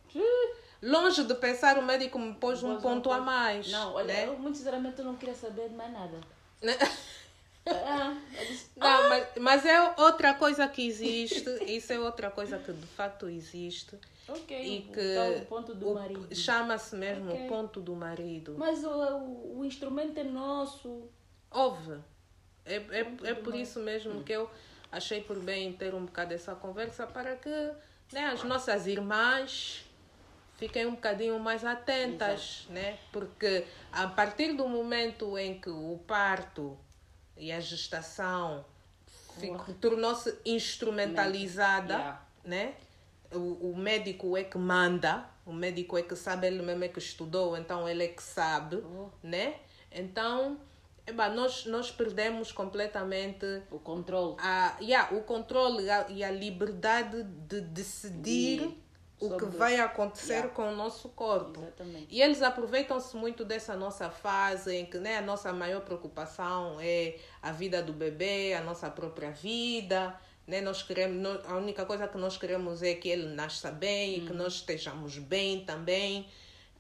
longe 0.83 1.25
de 1.25 1.35
pensar, 1.35 1.79
o 1.79 1.83
médico 1.83 2.19
me 2.19 2.35
pôs 2.35 2.63
um 2.63 2.81
ponto 2.81 3.11
a 3.11 3.17
ponto. 3.17 3.25
mais. 3.27 3.71
Não, 3.71 3.95
olha, 3.95 4.07
né? 4.13 4.27
eu 4.27 4.37
muito 4.39 4.59
sinceramente 4.59 4.99
eu 4.99 5.05
não 5.05 5.17
queria 5.17 5.35
saber 5.35 5.69
de 5.69 5.75
mais 5.75 5.93
nada. 5.93 6.19
Né? 6.61 6.77
Ah, 7.65 8.17
disse, 8.49 8.71
Não, 8.77 9.09
mas, 9.09 9.29
mas 9.41 9.65
é 9.65 9.81
outra 9.97 10.35
coisa 10.35 10.67
que 10.67 10.85
existe, 10.85 11.45
isso 11.65 11.93
é 11.93 12.01
outra 12.01 12.29
coisa 12.29 12.59
que 12.59 12.73
de 12.73 12.87
facto 12.89 13.29
existe 13.29 13.97
ok, 14.27 14.61
e 14.61 14.83
que 14.83 15.01
então, 15.01 15.37
o 15.37 15.47
ponto 15.47 15.73
do 15.73 15.91
o- 15.91 15.95
marido. 15.95 16.35
chama-se 16.35 16.97
mesmo 16.97 17.31
Ok. 17.33 17.45
o 17.45 17.49
ponto 17.49 17.81
do 17.81 17.95
marido. 17.95 18.57
Mas 18.59 18.83
o, 18.83 18.89
o, 18.91 19.59
o 19.61 19.65
instrumento 19.65 20.19
é 20.19 20.25
nosso. 20.25 21.09
Houve. 21.53 22.01
É, 22.67 22.75
é, 22.77 23.31
é 23.31 23.35
por 23.35 23.55
isso 23.55 23.79
mesmo 23.79 24.25
que 24.25 24.33
eu 24.33 24.51
achei 24.91 25.21
por 25.23 25.39
bem 25.39 25.73
ter 25.73 25.95
um 25.95 26.05
bocado 26.05 26.35
essa 26.35 26.57
conversa 26.57 27.07
para 27.07 27.37
que 27.37 27.49
né, 28.13 28.25
as 28.27 28.43
nossas 28.43 28.89
irmãs 28.89 29.85
fiquem 30.63 30.87
um 30.87 30.93
bocadinho 30.93 31.41
mais 31.41 31.65
atentas, 31.65 32.67
né? 32.71 32.97
Porque 33.11 33.65
a 33.91 34.07
partir 34.07 34.53
do 34.53 34.69
momento 34.69 35.37
em 35.37 35.59
que 35.61 35.69
o 35.69 35.99
parto 36.07 36.79
e 37.37 37.51
a 37.51 37.59
gestação 37.59 38.65
tornou-se 39.81 40.39
instrumentalizada, 40.45 41.95
Yeah. 41.95 42.21
né? 42.45 42.75
O, 43.33 43.73
o 43.73 43.77
médico 43.77 44.37
é 44.37 44.45
que 44.45 44.57
manda, 44.59 45.25
o 45.45 45.53
médico 45.53 45.99
é 45.99 46.03
que 46.03 46.15
sabe, 46.15 46.47
ele 46.47 46.63
mesmo 46.63 46.85
é 46.85 46.89
que 46.89 46.99
estudou, 47.01 47.57
então 47.57 47.89
ele 47.89 48.05
é 48.05 48.09
que 48.09 48.23
sabe, 48.23 48.77
Oh. 48.77 49.09
né? 49.23 49.55
Então, 49.91 50.59
eba, 51.07 51.29
nós, 51.29 51.65
nós 51.67 51.91
perdemos 51.91 52.53
completamente 52.53 53.63
O 53.71 53.79
controle. 53.81 54.37
a, 54.39 54.77
yeah, 54.81 55.13
o 55.17 55.23
controle 55.23 55.91
a- 55.91 56.07
e 56.11 56.23
a 56.23 56.31
liberdade 56.31 57.25
de 57.25 57.61
decidir 57.63 58.61
De- 58.69 58.82
o 59.27 59.37
que 59.37 59.45
vai 59.45 59.79
acontecer 59.79 60.33
Yeah. 60.35 60.49
com 60.55 60.73
o 60.73 60.77
nosso 60.77 61.09
corpo. 61.11 61.61
Exatamente. 61.61 62.07
E 62.11 62.21
eles 62.23 62.43
aproveitam-se 62.43 63.17
muito 63.17 63.45
dessa 63.45 63.77
nossa 63.77 64.11
fase 64.11 64.75
em 64.77 64.87
que 64.87 64.99
né, 64.99 65.19
a 65.19 65.23
nossa 65.23 65.53
maior 65.53 65.83
preocupação 65.83 66.79
é 66.81 67.17
a 67.41 67.53
vida 67.53 67.83
do 67.83 67.93
bebê, 67.93 68.55
a 68.55 68.61
nossa 68.61 68.91
própria 68.91 69.31
vida. 69.31 70.19
Né? 70.47 70.61
Nós 70.61 70.83
queremos, 70.83 71.47
a 71.47 71.57
única 71.57 71.85
coisa 71.87 72.09
que 72.09 72.19
nós 72.19 72.37
queremos 72.37 72.83
é 72.83 72.95
que 72.95 73.09
ele 73.09 73.27
nasça 73.35 73.71
bem 73.71 74.19
e 74.19 74.21
que 74.27 74.33
nós 74.33 74.55
estejamos 74.55 75.19
bem 75.19 75.65
também. 75.65 76.27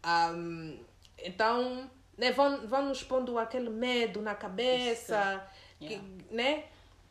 Ahm, 0.02 0.78
então, 1.18 1.88
né, 2.18 2.32
vão, 2.32 2.66
vão 2.66 2.86
nos 2.86 3.02
pondo 3.02 3.38
aquele 3.38 3.70
medo 3.70 4.20
na 4.20 4.34
cabeça, 4.34 5.46
que, 5.78 5.94
Yeah. 5.94 6.08
né? 6.30 6.64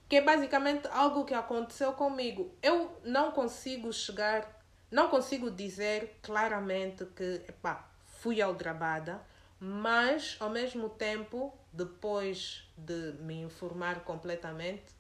que 0.10 0.18
é 0.18 0.22
basicamente 0.22 0.90
algo 0.92 1.24
que 1.24 1.34
aconteceu 1.34 1.94
comigo. 1.94 2.54
Eu 2.62 2.92
não 3.06 3.32
consigo 3.32 3.94
chegar, 3.94 4.61
não 4.92 5.10
consigo 5.10 5.50
dizer 5.50 6.20
claramente 6.22 7.06
que 7.16 7.42
epá, 7.48 7.88
fui 8.20 8.42
aldrabada, 8.42 9.22
mas 9.60 10.36
ao 10.40 10.50
mesmo 10.50 10.90
tempo, 10.90 11.54
depois 11.72 12.64
de 12.78 13.14
me 13.20 13.42
informar 13.42 14.04
completamente, 14.04 14.92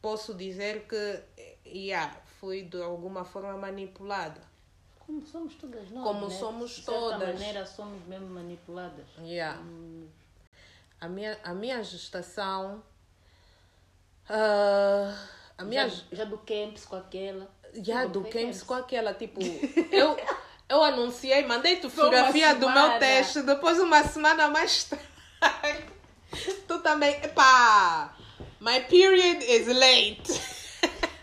posso 0.00 0.32
dizer 0.34 0.86
que 0.88 1.22
yeah, 1.66 2.16
fui 2.40 2.62
de 2.62 2.80
alguma 2.82 3.24
forma 3.24 3.56
manipulada. 3.56 4.40
Como 5.00 5.24
somos 5.26 5.54
todas 5.54 5.90
nós. 5.90 6.04
Como 6.04 6.28
né? 6.28 6.34
somos 6.34 6.70
De 6.70 6.82
certa 6.82 7.00
todas. 7.00 7.34
maneira 7.34 7.66
somos 7.66 8.02
mesmo 8.06 8.28
manipuladas. 8.28 9.06
Yeah. 9.20 9.58
Hum, 9.60 10.06
A 11.00 11.08
minha, 11.08 11.38
a 11.42 11.54
minha 11.54 11.82
gestação. 11.82 12.82
ah, 14.28 15.14
a 15.56 15.64
minha, 15.64 15.88
já, 15.88 16.04
já 16.12 16.24
do 16.24 16.38
camps 16.38 16.84
com 16.84 16.96
aquela. 16.96 17.50
Já 17.74 18.02
Tudo 18.02 18.20
do 18.20 18.24
Camps 18.24 18.32
camps. 18.42 18.62
com 18.62 18.74
aquela, 18.74 19.14
tipo, 19.14 19.40
eu, 19.92 20.16
eu 20.68 20.82
anunciei, 20.82 21.44
mandei-te 21.46 21.88
Foi 21.88 22.04
uma 22.04 22.10
fotografia 22.10 22.54
do 22.54 22.68
meu 22.70 22.98
teste, 22.98 23.42
depois 23.42 23.78
uma 23.78 24.02
semana 24.04 24.48
mais 24.48 24.84
tarde. 24.84 25.84
tu 26.66 26.78
também. 26.80 27.14
Epá! 27.22 28.14
My 28.60 28.80
period 28.80 29.44
is 29.44 29.66
late. 29.68 30.40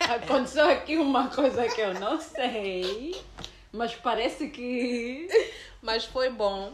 Aconteceu 0.00 0.68
aqui 0.68 0.96
uma 0.96 1.28
coisa 1.28 1.66
que 1.68 1.80
eu 1.80 1.94
não 1.94 2.20
sei, 2.20 3.20
mas 3.72 3.94
parece 3.94 4.48
que. 4.48 5.28
Mas 5.82 6.04
foi 6.04 6.30
bom. 6.30 6.72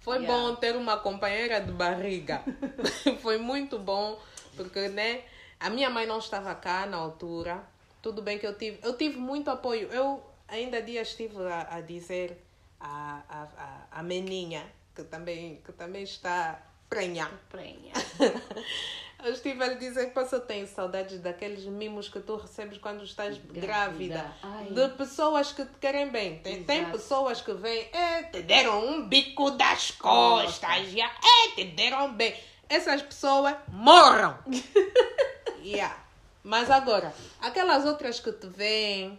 Foi 0.00 0.16
Yeah. 0.18 0.34
bom 0.48 0.54
ter 0.56 0.76
uma 0.76 0.96
companheira 0.96 1.60
de 1.60 1.70
barriga. 1.72 2.42
foi 3.20 3.36
muito 3.36 3.78
bom, 3.78 4.18
porque, 4.56 4.88
né? 4.88 5.20
A 5.58 5.68
minha 5.68 5.90
mãe 5.90 6.06
não 6.06 6.18
estava 6.18 6.54
cá 6.54 6.86
na 6.86 6.96
altura. 6.96 7.62
Tudo 8.02 8.22
bem 8.22 8.38
que 8.38 8.46
eu 8.46 8.56
tive. 8.56 8.78
Eu 8.82 8.96
tive 8.96 9.18
muito 9.18 9.50
apoio. 9.50 9.88
Eu 9.92 10.22
ainda 10.48 10.80
dias 10.82 11.08
estive 11.08 11.36
a, 11.42 11.76
a 11.76 11.80
dizer 11.80 12.36
à, 12.78 13.22
à, 13.28 13.42
à, 13.42 14.00
à 14.00 14.02
meninha, 14.02 14.64
que 14.94 15.04
também, 15.04 15.60
que 15.64 15.72
também 15.72 16.02
está 16.02 16.60
prenha. 16.88 17.30
Prenha. 17.48 17.92
Eu 19.22 19.32
estive 19.34 19.62
a 19.62 19.66
lhe 19.66 19.74
dizer 19.74 20.06
que 20.06 20.12
posso, 20.12 20.34
eu 20.34 20.40
tenho 20.40 20.66
saudades 20.66 21.18
daqueles 21.20 21.64
mimos 21.66 22.08
que 22.08 22.20
tu 22.20 22.36
recebes 22.36 22.78
quando 22.78 23.04
estás 23.04 23.36
grávida. 23.36 24.34
Grávida. 24.40 24.88
De 24.88 24.94
pessoas 24.96 25.52
que 25.52 25.62
te 25.62 25.78
querem 25.78 26.08
bem. 26.08 26.38
Tem, 26.38 26.64
tem 26.64 26.90
pessoas 26.90 27.42
que 27.42 27.52
vêm, 27.52 27.86
é, 27.92 28.22
te 28.22 28.42
deram 28.42 28.82
um 28.82 29.06
bico 29.06 29.50
das 29.50 29.90
costas, 29.90 30.88
já, 30.88 31.04
é, 31.04 31.54
te 31.54 31.64
deram 31.64 32.14
bem. 32.14 32.34
Essas 32.66 33.02
pessoas 33.02 33.54
morram. 33.68 34.38
yeah. 35.62 36.09
Mas 36.42 36.70
agora, 36.70 37.12
aquelas 37.40 37.84
outras 37.84 38.18
que 38.20 38.32
te 38.32 38.46
veem 38.46 39.18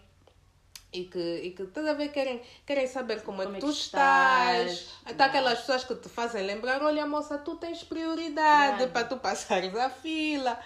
e 0.94 1.06
que, 1.06 1.42
e 1.44 1.52
que 1.52 1.66
toda 1.66 1.94
vez 1.94 2.12
querem, 2.12 2.42
querem 2.66 2.88
saber 2.88 3.22
como, 3.22 3.42
é 3.42 3.46
que 3.46 3.60
tu 3.60 3.70
estás. 3.70 4.72
estás. 4.72 4.90
Até 5.06 5.24
aquelas 5.24 5.60
pessoas 5.60 5.84
que 5.84 5.96
te 5.96 6.10
fazem 6.10 6.46
lembrar, 6.46 6.82
olha 6.84 7.06
moça, 7.06 7.38
tu 7.38 7.56
tens 7.56 7.84
prioridade 7.84 8.88
para 8.88 9.08
tu 9.08 9.18
passares 9.18 9.74
a 9.76 9.90
fila, 9.90 10.60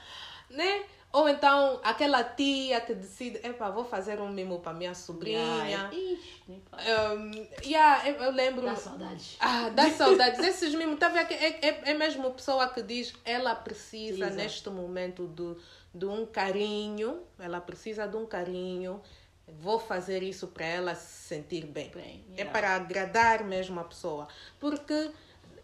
né? 0.50 0.86
Ou 1.16 1.30
então 1.30 1.80
aquela 1.82 2.26
tia 2.26 2.82
que 2.82 2.94
decide, 2.94 3.40
epa, 3.42 3.70
vou 3.70 3.86
fazer 3.86 4.20
um 4.20 4.30
mimo 4.30 4.60
para 4.60 4.74
minha 4.74 4.94
sobrinha. 4.94 5.90
Ixi. 5.90 6.46
Um, 6.50 7.48
yeah, 7.64 8.10
eu, 8.10 8.16
eu 8.16 8.32
lembro. 8.32 8.66
Dá 8.66 8.76
saudades. 8.76 9.38
Ah, 9.40 9.70
dá 9.70 9.90
saudades. 9.92 10.40
Esses 10.40 10.76
mimos, 10.76 11.00
tá 11.00 11.08
vendo? 11.08 11.32
É, 11.32 11.68
é, 11.70 11.82
é 11.92 11.94
mesmo 11.94 12.30
pessoa 12.32 12.68
que 12.68 12.82
diz 12.82 13.14
ela 13.24 13.56
precisa 13.56 14.26
Precisa. 14.26 14.44
neste 14.44 14.70
momento 14.70 15.26
do, 15.26 15.58
de 15.96 16.06
um 16.06 16.26
carinho, 16.26 17.24
ela 17.40 17.62
precisa 17.62 18.06
de 18.08 18.18
um 18.18 18.26
carinho. 18.26 19.02
Vou 19.48 19.80
fazer 19.80 20.22
isso 20.24 20.48
para 20.48 20.66
ela 20.66 20.96
se 20.96 21.28
sentir 21.28 21.66
bem. 21.66 21.90
Bem, 21.92 22.26
É 22.34 22.42
yeah. 22.42 22.52
para 22.52 22.76
agradar 22.76 23.44
mesmo 23.44 23.80
a 23.80 23.84
pessoa. 23.84 24.28
Porque 24.60 25.12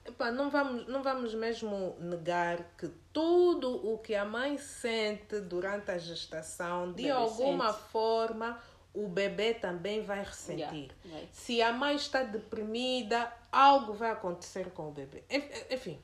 epá, 0.06 0.32
não, 0.32 0.50
vamos, 0.50 0.88
não 0.88 1.02
vamos 1.04 1.34
mesmo 1.34 1.96
negar 2.00 2.64
que 2.78 2.88
tudo 3.12 3.92
o 3.92 3.98
que 3.98 4.16
a 4.16 4.24
mãe 4.24 4.58
sente 4.58 5.40
durante 5.42 5.92
a 5.92 5.98
gestação, 5.98 6.94
de 6.94 7.10
alguma 7.10 7.74
sente. 7.74 7.84
forma, 7.92 8.60
o 8.94 9.08
bebê 9.08 9.54
também 9.56 10.02
vai 10.04 10.24
ressentir. 10.24 10.60
Yeah, 10.60 10.94
vai. 11.06 11.30
Se 11.34 11.62
a 11.62 11.74
mãe 11.74 11.96
está 11.96 12.24
deprimida, 12.24 13.32
algo 13.52 13.94
vai 13.94 14.12
acontecer 14.12 14.70
com 14.72 14.90
o 14.90 14.92
bebê. 14.92 15.24
Enf- 15.30 15.72
Enfim, 15.72 16.00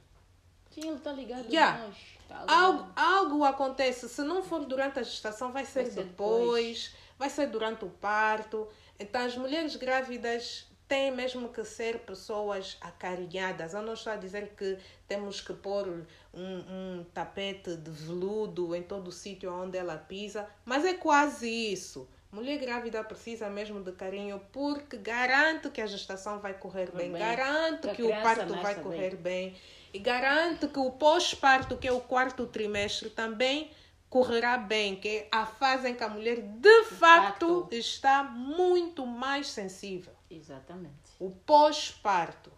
Sim, 0.72 0.88
ele 0.90 0.98
está 0.98 1.12
ligado 1.12 1.46
Yeah. 1.50 1.84
a 1.84 1.88
nós. 1.88 2.17
Tá 2.28 2.46
algo, 2.48 2.92
algo 2.96 3.44
acontece. 3.44 4.10
Se 4.10 4.22
não 4.22 4.44
for 4.44 4.66
durante 4.66 5.00
a 5.00 5.04
gestação, 5.04 5.52
vai 5.52 5.66
ser, 5.66 5.84
Vai 5.84 5.92
ser 5.92 6.04
depois, 6.04 6.96
vai 7.18 7.30
ser 7.30 7.48
durante 7.48 7.86
o 7.86 7.90
parto. 7.90 8.68
Então, 9.00 9.26
as 9.26 9.38
mulheres 9.38 9.76
grávidas 9.76 10.68
têm 10.88 11.12
mesmo 11.12 11.50
que 11.50 11.64
ser 11.64 12.00
pessoas 12.00 12.78
acarinhadas. 12.82 13.74
Eu 13.74 13.82
não 13.82 13.94
estou 13.94 14.14
a 14.14 14.16
dizer 14.16 14.54
que 14.56 14.78
temos 15.08 15.42
que 15.42 15.54
pôr 15.54 15.88
um, 16.34 16.44
um 16.44 17.06
tapete 17.14 17.76
de 17.76 17.92
veludo 17.92 18.76
em 18.76 18.82
todo 18.82 19.10
o 19.10 19.12
sítio 19.12 19.54
onde 19.54 19.78
ela 19.78 19.98
pisa, 19.98 20.48
mas 20.64 20.86
é 20.86 20.94
quase 20.94 21.50
isso. 21.50 22.08
Mulher 22.32 22.58
grávida 22.58 23.04
precisa 23.04 23.50
mesmo 23.50 23.82
de 23.82 23.92
carinho 23.94 24.42
porque 24.52 24.98
garante 24.98 25.70
que 25.70 25.82
a 25.82 25.88
gestação 25.88 26.40
vai 26.40 26.54
correr 26.54 26.92
bem, 26.92 27.12
bem. 27.12 27.22
garante 27.22 27.88
Que 27.88 27.96
que 27.96 28.04
o 28.04 28.10
parto 28.10 28.54
vai 28.56 28.76
correr 28.76 29.16
bem 29.16 29.56
e 29.94 30.00
garante 30.00 30.68
que 30.68 30.80
o 30.80 30.92
pós-parto, 30.92 31.78
que 31.78 31.88
é 31.88 31.92
o 31.92 32.00
quarto 32.02 32.46
trimestre, 32.48 33.10
também 33.10 33.72
correrá 34.10 34.58
bem, 34.58 34.96
que 34.96 35.08
é 35.08 35.28
a 35.32 35.46
fase 35.46 35.90
em 35.90 35.96
que 35.96 36.04
a 36.04 36.10
mulher 36.10 36.42
de 36.42 36.84
facto 36.86 37.62
facto. 37.62 37.68
está 37.72 38.24
muito 38.24 39.06
mais 39.06 39.50
sensível. 39.50 40.14
Exatamente. 40.30 41.12
O 41.20 41.30
pós-parto. 41.32 42.52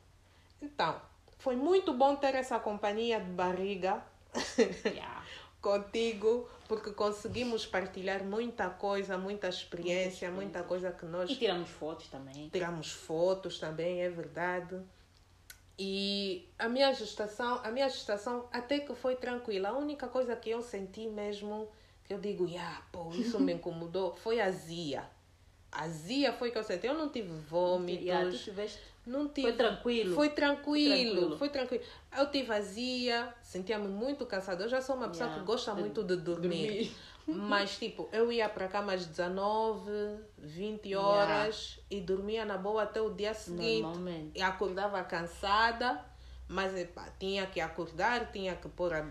Então, 0.62 1.00
foi 1.38 1.56
muito 1.56 1.94
bom 1.94 2.16
ter 2.16 2.36
essa 2.36 2.60
companhia 2.60 3.20
de 3.20 3.32
barriga 3.32 4.04
Yeah. 4.86 5.24
contigo, 5.62 6.48
porque 6.68 6.92
conseguimos 6.92 7.66
partilhar 7.66 8.24
muita 8.24 8.70
coisa, 8.70 9.18
muita 9.18 9.50
experiência, 9.50 10.30
muita 10.32 10.64
coisa 10.64 10.92
que 10.92 11.06
nós 11.06 11.30
E 11.30 11.36
tiramos 11.36 11.70
fotos 11.70 12.08
também. 12.08 12.50
tiramos 12.50 12.92
fotos 12.92 13.58
também, 13.60 14.02
é 14.02 14.10
verdade. 14.10 14.80
E 15.82 16.46
a 16.60 16.68
minha 16.68 16.92
gestação, 16.94 17.62
a 17.64 17.72
minha 17.72 17.88
gestação 17.88 18.46
até 18.52 18.80
que 18.80 18.94
foi 18.94 19.16
tranquila. 19.16 19.70
A 19.70 19.78
única 19.78 20.10
coisa 20.10 20.36
que 20.36 20.50
eu 20.50 20.62
senti 20.62 21.08
mesmo, 21.08 21.70
que 22.04 22.14
eu 22.14 22.20
digo, 22.20 22.46
yeah, 22.46 22.82
pô, 22.92 23.10
isso 23.14 23.40
me 23.40 23.54
incomodou, 23.56 24.14
foi 24.18 24.42
azia. 24.42 25.04
Azia 25.72 26.34
foi 26.34 26.52
que 26.52 26.58
eu 26.58 26.64
senti. 26.64 26.86
Eu 26.86 26.96
não 26.96 27.08
tive 27.08 27.30
vômitos, 27.30 28.04
Yeah, 28.04 28.30
tiveste... 28.38 28.80
não 29.08 29.30
tive... 29.30 29.48
Foi 29.48 29.56
tranquilo. 29.56 30.16
Foi 30.16 30.30
tranquilo, 30.30 31.12
Tranquilo. 31.12 31.38
foi 31.38 31.50
tranquilo. 31.50 31.84
Eu 32.18 32.30
tive 32.30 32.52
azia, 32.54 33.34
sentia-me 33.42 33.88
muito 33.88 34.26
cansada. 34.26 34.64
Eu 34.66 34.70
já 34.70 34.82
sou 34.82 34.98
uma 34.98 35.08
pessoa 35.08 35.28
Yeah. 35.28 35.42
que 35.42 35.48
gosta 35.48 35.74
muito 35.76 36.04
de 36.04 36.18
dormir. 36.18 36.92
Mas, 37.36 37.78
tipo, 37.78 38.10
eu 38.12 38.32
ia 38.32 38.48
para 38.50 38.68
cá 38.68 38.80
às 38.80 39.06
19, 39.06 39.92
20 40.38 40.96
horas 40.96 41.80
e 41.90 42.00
dormia 42.02 42.46
na 42.46 42.58
boa 42.58 42.84
até 42.84 43.02
o 43.02 43.10
dia 43.14 43.34
seguinte. 43.34 43.88
E 44.36 44.42
acordava 44.42 45.04
cansada, 45.04 46.04
mas 46.48 46.76
epá, 46.76 47.08
tinha 47.20 47.46
que 47.46 47.60
acordar, 47.60 48.32
tinha 48.32 48.56
que 48.56 48.68
pôr 48.70 48.94
a, 48.94 49.06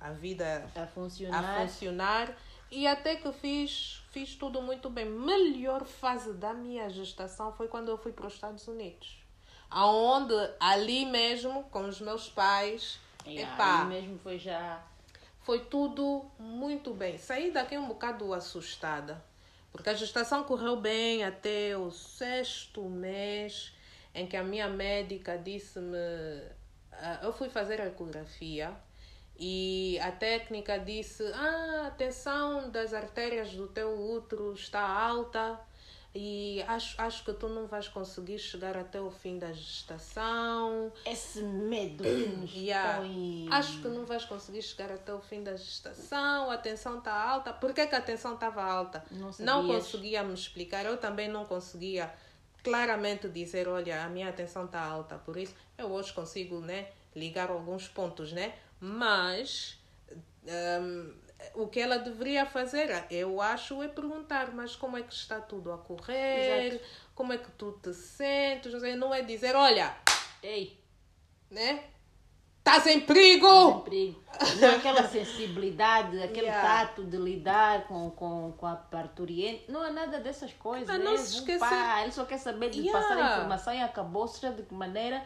a, 0.00 0.08
a 0.08 0.12
vida 0.12 0.66
A 0.74 0.86
funcionar. 0.86 1.44
a 1.44 1.60
funcionar. 1.62 2.36
E 2.70 2.86
até 2.86 3.16
que 3.16 3.32
fiz, 3.32 4.02
fiz 4.10 4.34
tudo 4.34 4.60
muito 4.60 4.90
bem. 4.90 5.04
Melhor 5.06 5.84
fase 5.84 6.32
da 6.32 6.52
minha 6.52 6.88
gestação 6.90 7.52
foi 7.52 7.68
quando 7.68 7.88
eu 7.88 7.96
fui 7.98 8.12
para 8.12 8.26
os 8.26 8.34
Estados 8.34 8.66
Unidos. 8.66 9.18
Aonde, 9.70 10.34
ali 10.58 11.04
mesmo, 11.06 11.64
com 11.64 11.88
os 11.88 12.00
meus 12.00 12.28
pais, 12.28 12.98
Yeah, 13.26 13.54
epá, 13.54 13.82
aí 13.82 13.88
mesmo 13.88 14.18
foi 14.18 14.38
já... 14.38 14.80
foi 15.46 15.60
tudo 15.60 16.28
muito 16.40 16.92
bem. 16.92 17.16
Saí 17.18 17.52
daqui 17.52 17.78
um 17.78 17.86
bocado 17.86 18.34
assustada, 18.34 19.24
porque 19.70 19.88
a 19.88 19.94
gestação 19.94 20.42
correu 20.42 20.76
bem 20.76 21.22
até 21.22 21.76
o 21.76 21.88
sexto 21.92 22.82
mês, 22.82 23.72
em 24.12 24.26
que 24.26 24.36
a 24.36 24.42
minha 24.42 24.68
médica 24.68 25.38
disse-me. 25.38 25.96
ah, 26.90 27.20
Eu 27.22 27.32
fui 27.32 27.48
fazer 27.48 27.80
a 27.80 27.86
ecografia 27.86 28.74
e 29.38 29.96
a 30.00 30.10
técnica 30.10 30.80
disse: 30.80 31.22
Ah, 31.32 31.84
a 31.86 31.90
tensão 31.92 32.68
das 32.68 32.92
artérias 32.92 33.52
do 33.52 33.68
teu 33.68 33.96
útero 33.96 34.52
está 34.52 34.80
alta. 34.80 35.60
E 36.18 36.64
acho, 36.66 36.98
acho 36.98 37.22
que 37.24 37.32
tu 37.34 37.46
não 37.46 37.66
vais 37.66 37.88
conseguir 37.88 38.38
chegar 38.38 38.74
até 38.74 38.98
o 38.98 39.10
fim 39.10 39.38
da 39.38 39.52
gestação. 39.52 40.90
Esse 41.04 41.42
medo 41.42 42.02
que 42.02 42.08
nos 42.40 42.54
Yeah. 42.54 43.00
põe... 43.00 43.48
Acho 43.50 43.82
que 43.82 43.88
não 43.88 44.06
vais 44.06 44.24
conseguir 44.24 44.62
chegar 44.62 44.90
até 44.90 45.12
o 45.12 45.20
fim 45.20 45.44
da 45.44 45.54
gestação, 45.54 46.50
a 46.50 46.56
tensão 46.56 46.98
está 46.98 47.12
alta. 47.12 47.52
Por 47.52 47.74
que, 47.74 47.86
que 47.86 47.94
a 47.94 48.00
tensão 48.00 48.32
estava 48.32 48.62
alta? 48.62 49.04
Não 49.10 49.30
não 49.40 49.66
conseguia 49.66 50.22
me 50.22 50.32
explicar. 50.32 50.86
Eu 50.86 50.96
também 50.96 51.28
não 51.28 51.44
conseguia 51.44 52.10
claramente 52.64 53.28
dizer, 53.28 53.68
olha, 53.68 54.02
a 54.02 54.08
minha 54.08 54.30
atenção 54.30 54.64
está 54.64 54.80
alta. 54.80 55.16
Por 55.18 55.36
isso, 55.36 55.54
eu 55.76 55.92
hoje 55.92 56.14
consigo 56.14 56.60
né, 56.60 56.88
ligar 57.14 57.50
alguns 57.50 57.88
pontos, 57.88 58.32
né? 58.32 58.54
Mas 58.80 59.78
hum, 60.80 61.12
o 61.54 61.66
que 61.66 61.80
ela 61.80 61.98
deveria 61.98 62.46
fazer, 62.46 63.04
eu 63.10 63.40
acho, 63.40 63.82
é 63.82 63.88
perguntar, 63.88 64.52
mas 64.54 64.74
como 64.74 64.96
é 64.96 65.02
que 65.02 65.12
está 65.12 65.40
tudo 65.40 65.72
a 65.72 65.78
correr? 65.78 66.72
Exato. 66.74 66.84
Como 67.14 67.32
é 67.32 67.38
que 67.38 67.50
tu 67.52 67.72
te 67.82 67.92
sentes? 67.94 68.72
Não 68.72 68.80
sei, 68.80 68.96
Não 68.96 69.14
é 69.14 69.22
dizer, 69.22 69.54
olha, 69.54 69.94
Ei, 70.42 70.78
né? 71.50 71.84
Estás 72.58 72.84
em 72.88 73.00
perigo! 73.00 73.46
sem 73.74 73.80
perigo. 73.84 74.22
Não, 74.60 74.70
aquela 74.76 75.06
sensibilidade, 75.08 76.20
aquele 76.22 76.46
Yeah. 76.46 76.86
tato 76.86 77.04
de 77.04 77.16
lidar 77.16 77.86
com, 77.86 78.10
com, 78.10 78.52
com 78.56 78.66
a 78.66 78.74
parturiente. 78.74 79.70
Não 79.70 79.80
há 79.82 79.90
nada 79.90 80.18
dessas 80.18 80.52
coisas. 80.54 80.88
Ah, 80.90 80.98
não 80.98 81.12
é 81.14 81.16
se 81.16 81.34
esquecer- 81.36 81.60
pá, 81.60 82.02
Ele 82.02 82.10
só 82.12 82.24
quer 82.24 82.38
saber 82.38 82.70
de 82.70 82.80
Yeah. 82.80 83.00
passar 83.00 83.18
a 83.22 83.30
informação 83.36 83.72
e 83.74 83.80
acabou, 83.82 84.26
seja 84.26 84.52
de 84.52 84.62
que 84.64 84.74
maneira 84.74 85.24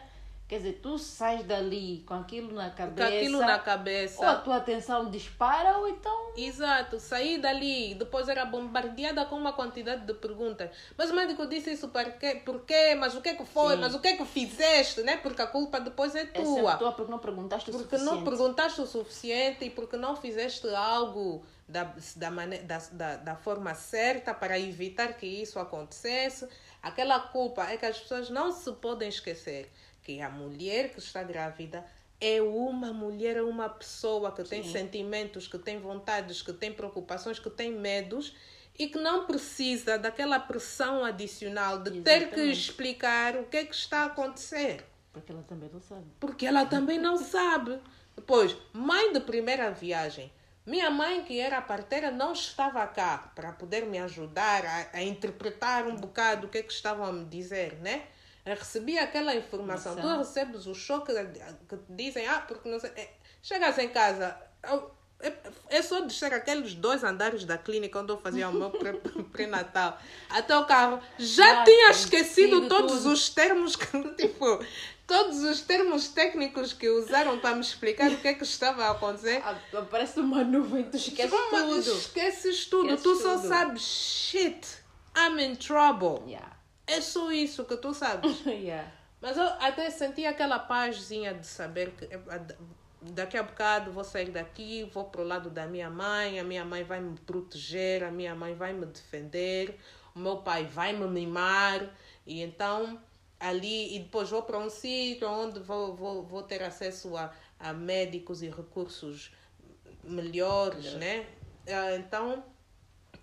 Quer 0.51 0.57
dizer, 0.57 0.79
tu 0.83 0.97
sais 0.97 1.45
dali 1.45 2.03
com 2.05 2.13
aquilo 2.15 2.53
na 2.53 2.69
cabeça. 2.71 3.09
Com 3.09 3.15
aquilo 3.17 3.39
na 3.39 3.57
cabeça. 3.59 4.19
Ou 4.19 4.27
a 4.27 4.35
tua 4.35 4.57
atenção 4.57 5.09
dispara, 5.09 5.77
ou 5.77 5.87
então. 5.87 6.33
Exato, 6.35 6.99
saí 6.99 7.37
dali, 7.37 7.95
depois 7.95 8.27
era 8.27 8.43
bombardeada 8.43 9.23
com 9.23 9.37
uma 9.37 9.53
quantidade 9.53 10.05
de 10.05 10.13
perguntas. 10.13 10.69
Mas 10.97 11.09
o 11.09 11.13
médico 11.15 11.47
disse 11.47 11.71
isso 11.71 11.87
para 11.87 12.11
quê? 12.11 12.41
Por 12.43 12.65
quê? 12.65 12.93
Mas 12.95 13.15
o 13.15 13.21
que 13.21 13.29
é 13.29 13.33
que 13.35 13.45
foi? 13.45 13.75
Sim. 13.75 13.79
Mas 13.81 13.95
o 13.95 13.99
que 14.01 14.09
é 14.09 14.17
que 14.17 14.25
fizeste? 14.25 15.01
Né? 15.03 15.15
Porque 15.15 15.41
a 15.41 15.47
culpa 15.47 15.79
depois 15.79 16.13
é 16.15 16.23
É 16.23 16.25
tua. 16.25 16.43
sempre 16.55 16.77
tua 16.79 16.91
porque 16.91 17.11
não 17.11 17.19
perguntaste 17.19 17.69
o 17.69 17.71
Porque 17.73 17.95
suficiente. 17.97 18.13
não 18.17 18.23
perguntaste 18.25 18.81
o 18.81 18.85
suficiente 18.85 19.63
e 19.63 19.69
porque 19.69 19.95
não 19.95 20.17
fizeste 20.17 20.67
algo 20.75 21.45
da, 21.65 21.93
da, 22.17 22.29
mane- 22.29 22.59
da, 22.63 22.77
da, 22.91 23.15
da 23.15 23.35
forma 23.37 23.73
certa 23.73 24.33
para 24.33 24.59
evitar 24.59 25.13
que 25.13 25.25
isso 25.25 25.57
acontecesse. 25.59 26.45
Aquela 26.83 27.19
culpa 27.21 27.63
é 27.71 27.77
que 27.77 27.85
as 27.85 27.97
pessoas 27.97 28.29
não 28.29 28.51
se 28.51 28.69
podem 28.73 29.07
esquecer 29.07 29.71
que 30.03 30.21
a 30.21 30.29
mulher 30.29 30.91
que 30.91 30.99
está 30.99 31.23
grávida 31.23 31.85
é 32.19 32.41
uma 32.41 32.93
mulher, 32.93 33.37
é 33.37 33.41
uma 33.41 33.67
pessoa 33.69 34.31
que 34.31 34.43
tem 34.43 34.61
Sim. 34.63 34.71
sentimentos, 34.71 35.47
que 35.47 35.57
tem 35.57 35.79
vontades, 35.79 36.41
que 36.41 36.53
tem 36.53 36.71
preocupações, 36.71 37.39
que 37.39 37.49
tem 37.49 37.71
medos 37.71 38.35
e 38.77 38.87
que 38.87 38.97
não 38.99 39.25
precisa 39.25 39.97
daquela 39.97 40.39
pressão 40.39 41.03
adicional 41.03 41.79
de 41.79 42.01
ter 42.01 42.19
que 42.29 42.39
Exatamente. 42.39 42.51
explicar 42.51 43.35
o 43.37 43.45
que 43.45 43.57
é 43.57 43.65
que 43.65 43.75
está 43.75 44.01
a 44.01 44.05
acontecer 44.05 44.85
Porque 45.11 45.31
ela 45.31 45.43
também 45.43 45.69
não 45.69 45.81
sabe. 45.81 46.05
porque 46.19 46.45
ela 46.45 46.65
também 46.65 46.99
não 46.99 47.17
sabe. 47.23 47.79
Depois, 48.15 48.55
mãe 48.73 49.11
de 49.13 49.19
primeira 49.19 49.71
viagem. 49.71 50.31
Minha 50.65 50.91
mãe, 50.91 51.23
que 51.23 51.39
era 51.39 51.59
parteira, 51.59 52.11
não 52.11 52.33
estava 52.33 52.85
cá 52.85 53.31
para 53.35 53.51
poder 53.51 53.85
me 53.87 53.97
ajudar 53.97 54.63
a, 54.65 54.89
a 54.97 55.01
interpretar 55.03 55.87
um 55.87 55.95
bocado 55.95 56.45
o 56.45 56.49
que 56.49 56.59
é 56.59 56.63
que 56.63 56.71
estavam 56.71 57.05
a 57.05 57.11
me 57.11 57.25
dizer, 57.25 57.73
né? 57.81 58.03
Eu 58.51 58.57
recebi 58.57 58.97
aquela 58.97 59.35
informação. 59.35 59.93
Informação. 59.93 60.23
Tu 60.23 60.27
recebes 60.27 60.65
o 60.67 60.73
choque 60.75 61.13
que 61.69 61.75
te 61.77 61.83
dizem, 61.89 62.27
ah, 62.27 62.41
porque 62.47 62.67
não 62.69 62.79
sei. 62.79 62.91
É, 62.95 63.09
chegas 63.41 63.77
em 63.77 63.89
casa, 63.89 64.37
é, 65.19 65.33
é 65.69 65.81
só 65.81 66.01
descer 66.01 66.33
aqueles 66.33 66.73
dois 66.73 67.03
andares 67.03 67.45
da 67.45 67.57
clínica 67.57 67.99
onde 67.99 68.11
eu 68.11 68.17
fazia 68.17 68.49
o 68.49 68.53
meu 68.53 68.69
pré- 68.77 68.99
pré-natal 69.31 69.97
até 70.29 70.57
o 70.57 70.65
carro. 70.65 70.99
Já 71.19 71.63
tinha 71.63 71.91
esquecido 71.91 72.67
todos 72.67 73.03
tudo. 73.03 73.11
os 73.13 73.29
termos 73.29 73.75
que, 73.75 73.85
tipo, 74.15 74.65
todos 75.07 75.43
os 75.43 75.61
termos 75.61 76.07
técnicos 76.09 76.73
que 76.73 76.89
usaram 76.89 77.39
para 77.39 77.55
me 77.55 77.61
explicar 77.61 78.09
o 78.11 78.17
que 78.17 78.27
é 78.29 78.33
que 78.33 78.43
estava 78.43 78.85
a 78.85 78.91
acontecer. 78.91 79.41
Ah, 79.45 79.55
Aparece 79.77 80.19
uma 80.19 80.43
nuvem, 80.43 80.83
tu 80.83 80.97
esqueces 80.97 81.31
Uma- 81.31 81.61
tudo. 81.61 81.79
Esqueces 81.79 82.65
tudo. 82.65 82.89
Esqueces 82.95 83.03
tu 83.03 83.15
só 83.21 83.35
tudo. 83.37 83.47
sabes, 83.47 83.81
shit, 83.83 84.67
I'm 85.15 85.39
in 85.39 85.55
trouble. 85.55 86.23
Yeah. 86.27 86.50
É 86.91 87.01
só 87.01 87.31
isso 87.31 87.65
que 87.65 87.77
tu 87.77 87.93
sabes. 87.93 88.41
yeah. 88.45 88.91
Mas 89.21 89.37
eu 89.37 89.43
até 89.43 89.89
senti 89.89 90.25
aquela 90.25 90.57
pazinha 90.59 91.33
de 91.33 91.45
saber 91.45 91.91
que 91.91 92.07
da- 92.07 92.55
daqui 93.01 93.37
a 93.37 93.43
bocado 93.43 93.91
vou 93.91 94.03
sair 94.03 94.31
daqui, 94.31 94.83
vou 94.85 95.05
pro 95.05 95.23
lado 95.23 95.49
da 95.49 95.65
minha 95.67 95.89
mãe, 95.89 96.39
a 96.39 96.43
minha 96.43 96.65
mãe 96.65 96.83
vai 96.83 96.99
me 96.99 97.17
proteger, 97.19 98.03
a 98.03 98.11
minha 98.11 98.35
mãe 98.35 98.53
vai 98.55 98.73
me 98.73 98.85
defender, 98.85 99.79
o 100.15 100.19
meu 100.19 100.37
pai 100.37 100.65
vai 100.65 100.93
me 100.93 101.07
mimar, 101.07 101.87
e 102.25 102.41
então 102.41 102.99
ali, 103.39 103.95
e 103.95 103.99
depois 103.99 104.29
vou 104.29 104.43
para 104.43 104.57
um 104.57 104.69
sítio 104.69 105.27
onde 105.29 105.59
vou, 105.59 105.95
vou, 105.95 106.23
vou 106.23 106.43
ter 106.43 106.61
acesso 106.63 107.15
a, 107.17 107.31
a 107.59 107.73
médicos 107.73 108.41
e 108.43 108.49
recursos 108.49 109.31
melhores, 110.03 110.93
né? 110.93 111.27
Ah, 111.67 111.95
Então 111.95 112.43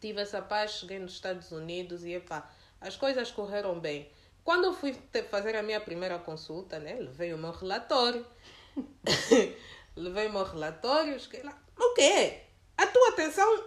tive 0.00 0.20
essa 0.20 0.40
paz, 0.42 0.72
cheguei 0.72 0.98
nos 0.98 1.12
Estados 1.12 1.50
Unidos 1.52 2.04
e 2.04 2.12
epá, 2.14 2.48
as 2.80 2.96
coisas 2.96 3.30
correram 3.30 3.78
bem. 3.78 4.10
Quando 4.44 4.64
eu 4.64 4.72
fui 4.74 4.96
fazer 5.30 5.54
a 5.56 5.62
minha 5.62 5.80
primeira 5.80 6.18
consulta, 6.18 6.78
né, 6.78 6.94
levei 6.94 7.32
o 7.34 7.38
meu 7.38 7.50
relatório. 7.52 8.24
levei 9.96 10.26
o 10.28 10.32
meu 10.32 10.44
relatório, 10.44 11.18
cheguei 11.20 11.42
lá. 11.42 11.52
O 11.76 11.94
quê? 11.94 12.42
A 12.76 12.86
tua 12.86 13.08
atenção. 13.10 13.64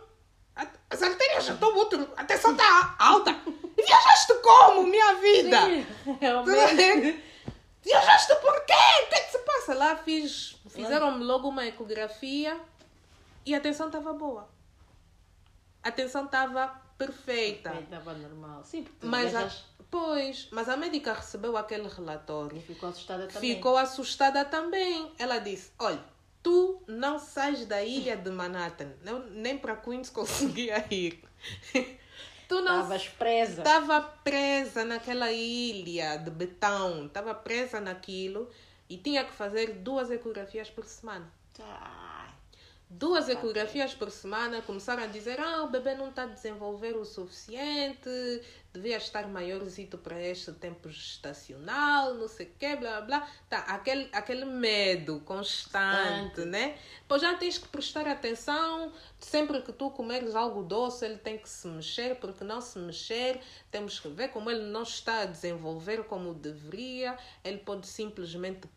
a- 0.55 0.67
As 0.89 1.01
artérias 1.01 1.45
já 1.45 1.53
estão 1.53 1.73
muito. 1.73 1.95
A 2.15 2.21
atenção 2.21 2.51
está 2.53 2.95
alta. 2.99 3.31
E 3.77 3.83
viajaste 3.83 4.33
como, 4.41 4.83
minha 4.87 5.13
vida? 5.15 5.61
Sim, 5.65 5.85
realmente. 6.19 7.23
Viajaste 7.83 8.35
por 8.35 8.65
quê? 8.65 8.73
O 8.73 9.09
que 9.09 9.15
é 9.15 9.19
que 9.21 9.31
se 9.31 9.39
passa? 9.39 9.73
Lá 9.73 9.95
fiz. 9.97 10.55
Fizeram-me 10.69 11.23
logo 11.23 11.49
uma 11.49 11.65
ecografia 11.65 12.59
e 13.45 13.53
a 13.53 13.57
atenção 13.57 13.87
estava 13.87 14.13
boa. 14.13 14.47
A 15.83 15.89
atenção 15.89 16.25
estava 16.25 16.79
perfeita. 17.05 17.73
Estava 17.79 18.13
normal. 18.13 18.63
Sim, 18.63 18.83
porque 18.83 19.05
Mas 19.05 19.35
a, 19.35 19.49
pois, 19.89 20.47
mas 20.51 20.69
a 20.69 20.77
médica 20.77 21.13
recebeu 21.13 21.55
aquele 21.57 21.87
relatório. 21.87 22.57
e 22.57 22.61
ficou 22.61 22.89
assustada 22.89 23.27
também. 23.27 23.55
Ficou 23.55 23.77
assustada 23.77 24.45
também. 24.45 25.11
Ela 25.17 25.39
disse: 25.39 25.71
Olha, 25.79 26.03
tu 26.43 26.81
não 26.87 27.19
sais 27.19 27.65
da 27.65 27.83
ilha 27.83 28.15
de 28.17 28.29
Manhattan. 28.29 28.91
Eu 29.05 29.19
nem 29.31 29.57
para 29.57 29.75
Queens 29.75 30.09
conseguia 30.11 30.85
ir. 30.93 31.23
tu 32.47 32.61
não 32.61 32.75
Estavas 32.81 33.07
presa. 33.09 33.61
estava 33.61 34.01
presa 34.01 34.83
naquela 34.85 35.31
ilha 35.31 36.17
de 36.17 36.29
betão. 36.31 37.05
Estava 37.07 37.33
presa 37.33 37.79
naquilo 37.79 38.49
e 38.89 38.97
tinha 38.97 39.23
que 39.23 39.31
fazer 39.31 39.75
duas 39.75 40.11
ecografias 40.11 40.69
por 40.69 40.85
semana. 40.85 41.31
Ai, 41.59 42.29
Duas 42.93 43.29
ecografias 43.29 43.93
por 43.93 44.11
semana 44.11 44.61
começaram 44.61 45.03
a 45.03 45.07
dizer: 45.07 45.39
ah, 45.39 45.63
o 45.63 45.69
bebê 45.69 45.95
não 45.95 46.09
está 46.09 46.23
a 46.23 46.27
desenvolver 46.27 46.97
o 46.97 47.05
suficiente, 47.05 48.09
devia 48.73 48.97
estar 48.97 49.29
maiorzito 49.29 49.97
para 49.97 50.21
este 50.21 50.51
tempo 50.51 50.89
gestacional, 50.89 52.15
não 52.15 52.27
sei 52.27 52.47
o 52.47 52.51
quê, 52.59 52.75
blá 52.75 52.99
blá. 52.99 53.25
Tá, 53.49 53.59
aquele, 53.59 54.09
aquele 54.11 54.43
medo 54.43 55.21
constante, 55.21 56.31
Constante. 56.31 56.45
né? 56.49 56.77
Pois 57.07 57.21
já 57.21 57.33
tens 57.37 57.57
que 57.57 57.69
prestar 57.69 58.05
atenção, 58.09 58.91
sempre 59.21 59.61
que 59.61 59.71
tu 59.71 59.89
comeres 59.91 60.35
algo 60.35 60.61
doce, 60.61 61.05
ele 61.05 61.17
tem 61.17 61.37
que 61.37 61.47
se 61.47 61.69
mexer, 61.69 62.15
porque 62.17 62.43
não 62.43 62.59
se 62.59 62.77
mexer, 62.77 63.39
temos 63.71 64.01
que 64.01 64.09
ver 64.09 64.31
como 64.31 64.51
ele 64.51 64.63
não 64.65 64.83
está 64.83 65.21
a 65.21 65.25
desenvolver 65.25 66.03
como 66.03 66.33
deveria, 66.33 67.17
ele 67.41 67.59
pode 67.59 67.87
simplesmente. 67.87 68.67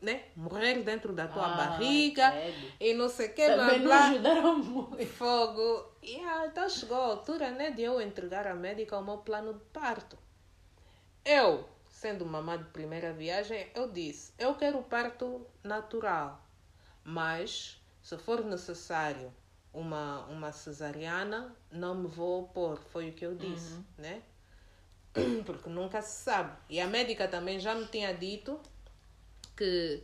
Né? 0.00 0.26
Morrer 0.36 0.82
dentro 0.84 1.12
da 1.12 1.26
tua 1.26 1.44
Ai, 1.44 1.56
barriga 1.56 2.30
credo. 2.30 2.72
e 2.78 2.94
não 2.94 3.08
sei 3.08 3.26
o 3.26 3.34
que, 3.34 3.46
Também 3.46 3.80
não 3.80 3.92
ajudaram 3.92 4.56
muito. 4.56 5.06
Fogo. 5.06 5.92
E 6.00 6.20
ah, 6.24 6.46
então 6.46 6.68
chegou 6.68 6.96
a 6.96 7.06
altura 7.06 7.50
né, 7.50 7.72
de 7.72 7.82
eu 7.82 8.00
entregar 8.00 8.46
à 8.46 8.54
médica 8.54 8.96
o 8.96 9.04
meu 9.04 9.18
plano 9.18 9.54
de 9.54 9.64
parto. 9.72 10.16
Eu, 11.24 11.68
sendo 11.90 12.24
mamã 12.24 12.56
de 12.56 12.64
primeira 12.70 13.12
viagem, 13.12 13.68
eu 13.74 13.90
disse: 13.90 14.32
eu 14.38 14.54
quero 14.54 14.80
parto 14.82 15.44
natural, 15.64 16.40
mas 17.02 17.82
se 18.00 18.16
for 18.16 18.44
necessário 18.44 19.32
uma, 19.72 20.24
uma 20.26 20.52
cesariana, 20.52 21.54
não 21.70 21.94
me 21.94 22.08
vou 22.08 22.44
opor. 22.44 22.78
Foi 22.90 23.10
o 23.10 23.12
que 23.12 23.26
eu 23.26 23.34
disse, 23.34 23.78
né? 23.96 24.22
Porque 25.44 25.68
nunca 25.68 26.00
se 26.02 26.22
sabe. 26.22 26.56
E 26.68 26.80
a 26.80 26.86
médica 26.86 27.28
também 27.28 27.58
já 27.58 27.74
me 27.74 27.86
tinha 27.86 28.12
dito 28.14 28.58
que 29.58 30.02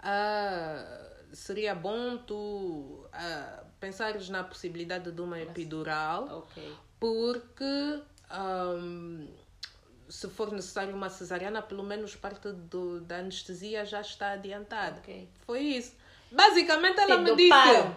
ah, 0.00 0.84
seria 1.32 1.74
bom 1.74 2.16
tu 2.18 3.06
ah, 3.12 3.62
pensares 3.80 4.28
na 4.28 4.42
possibilidade 4.42 5.12
de 5.12 5.20
uma 5.20 5.40
epidural, 5.40 6.38
Ok. 6.38 6.76
porque 6.98 8.00
ahm, 8.30 9.26
se 10.08 10.28
for 10.28 10.50
necessário 10.52 10.94
uma 10.94 11.08
cesariana, 11.08 11.62
pelo 11.62 11.82
menos 11.84 12.16
parte 12.16 12.50
do, 12.52 13.00
da 13.02 13.18
anestesia 13.18 13.84
já 13.84 14.00
está 14.00 14.32
adiantada. 14.32 14.98
Ok. 14.98 15.28
Foi 15.46 15.60
isso. 15.60 15.92
Basicamente, 16.30 16.98
ela 17.00 17.18
me 17.18 17.36
disse: 17.36 17.48
doparam. 17.48 17.96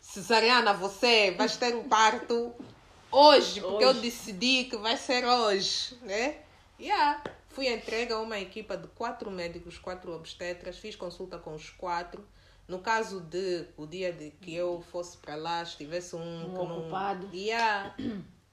Cesariana, 0.00 0.74
você 0.74 1.30
vai 1.32 1.48
ter 1.48 1.74
um 1.74 1.88
parto 1.88 2.52
hoje, 3.10 3.60
porque 3.60 3.84
eu 3.84 3.90
Hoje. 3.90 4.00
decidi 4.00 4.64
que 4.64 4.76
vai 4.76 4.96
ser 4.96 5.24
hoje, 5.24 5.96
né? 6.02 6.36
Yeah. 6.78 7.22
Fui 7.52 7.68
entregue 7.68 8.12
a 8.12 8.18
uma 8.18 8.38
equipa 8.38 8.76
de 8.78 8.88
quatro 8.88 9.30
médicos, 9.30 9.78
quatro 9.78 10.12
obstetras, 10.14 10.78
fiz 10.78 10.96
consulta 10.96 11.38
com 11.38 11.54
os 11.54 11.68
quatro. 11.68 12.26
No 12.66 12.78
caso 12.78 13.20
de 13.20 13.66
o 13.76 13.86
dia 13.86 14.10
de 14.10 14.30
que 14.30 14.54
eu 14.54 14.80
fosse 14.80 15.18
para 15.18 15.34
lá, 15.34 15.62
estivesse 15.62 16.16
um, 16.16 16.46
Um 16.46 16.52
não- 16.52 16.78
ocupado. 16.80 17.28
Yeah. 17.34 17.94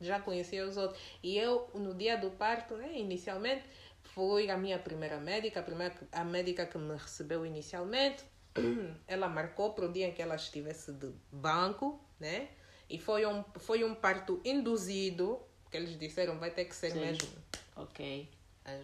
Já 0.01 0.19
conhecia 0.19 0.65
os 0.67 0.75
outros. 0.75 1.01
E 1.23 1.37
eu, 1.37 1.69
no 1.73 1.93
dia 1.93 2.17
do 2.17 2.29
parto, 2.31 2.75
né, 2.75 2.97
inicialmente, 2.97 3.63
foi 4.03 4.49
a 4.49 4.57
minha 4.57 4.77
primeira 4.77 5.17
médica, 5.17 5.61
a, 5.61 5.63
primeira, 5.63 5.95
a 6.11 6.23
médica 6.25 6.65
que 6.65 6.77
me 6.77 6.95
recebeu 6.97 7.45
inicialmente. 7.45 8.23
Ela 9.07 9.29
marcou 9.29 9.73
para 9.73 9.85
o 9.85 9.91
dia 9.91 10.07
em 10.07 10.11
que 10.11 10.21
ela 10.21 10.35
estivesse 10.35 10.91
de 10.91 11.09
banco, 11.31 12.03
né? 12.19 12.49
E 12.89 12.97
foi 12.97 13.25
um, 13.25 13.45
foi 13.57 13.83
um 13.83 13.93
parto 13.95 14.41
induzido, 14.43 15.39
que 15.69 15.77
eles 15.77 15.97
disseram 15.97 16.37
vai 16.39 16.49
ter 16.49 16.65
que 16.65 16.75
ser 16.75 16.91
Sim. 16.91 16.99
mesmo. 16.99 17.29
Ok. 17.75 18.27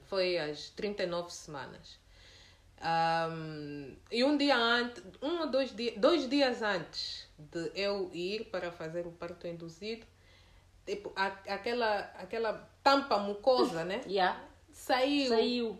Foi 0.08 0.38
às 0.38 0.70
39 0.70 1.32
semanas. 1.34 1.98
Ahm, 2.82 3.96
e 4.12 4.24
um 4.24 4.38
dia 4.38 4.56
antes, 4.58 5.02
um 5.22 5.40
ou 5.42 5.48
dois 5.48 5.74
dias, 5.76 5.96
dois 5.98 6.30
dias 6.30 6.62
antes 6.62 7.28
de 7.38 7.72
eu 7.74 8.10
ir 8.14 8.46
para 8.46 8.72
fazer 8.72 9.08
o 9.08 9.12
parto 9.12 9.48
induzido, 9.48 10.06
tipo, 10.86 11.12
a- 11.16 11.38
aquela, 11.48 12.00
aquela 12.20 12.54
tampa 12.84 13.18
mucosa, 13.18 13.84
né? 13.84 14.02
Yeah. 14.08 14.40
Saiu. 14.72 15.30
Saiu. 15.30 15.80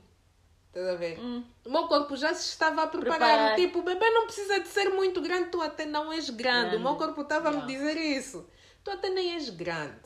Estás 0.68 0.88
a 0.88 0.96
ver? 0.96 1.20
O 1.20 1.70
meu 1.70 1.88
corpo 1.88 2.16
já 2.18 2.34
se 2.34 2.50
estava 2.50 2.84
a 2.84 2.88
preparar. 2.88 3.56
Tipo, 3.56 3.80
o 3.80 3.84
bebê 3.84 4.10
não 4.10 4.26
precisa 4.26 4.60
de 4.60 4.68
ser 4.68 4.90
muito 4.90 5.22
grande, 5.22 5.50
tu 5.50 5.62
até 5.62 5.86
não 5.86 6.12
és 6.12 6.30
grande. 6.30 6.76
O 6.76 6.80
meu 6.80 6.96
Grande. 6.96 7.14
corpo 7.14 7.22
estava 7.22 7.50
a 7.50 7.52
me 7.54 7.66
dizer 7.68 7.96
isso. 7.98 8.46
Tu 8.84 8.92
até 8.92 9.10
nem 9.10 9.34
és 9.36 9.50
grande. 9.50 10.00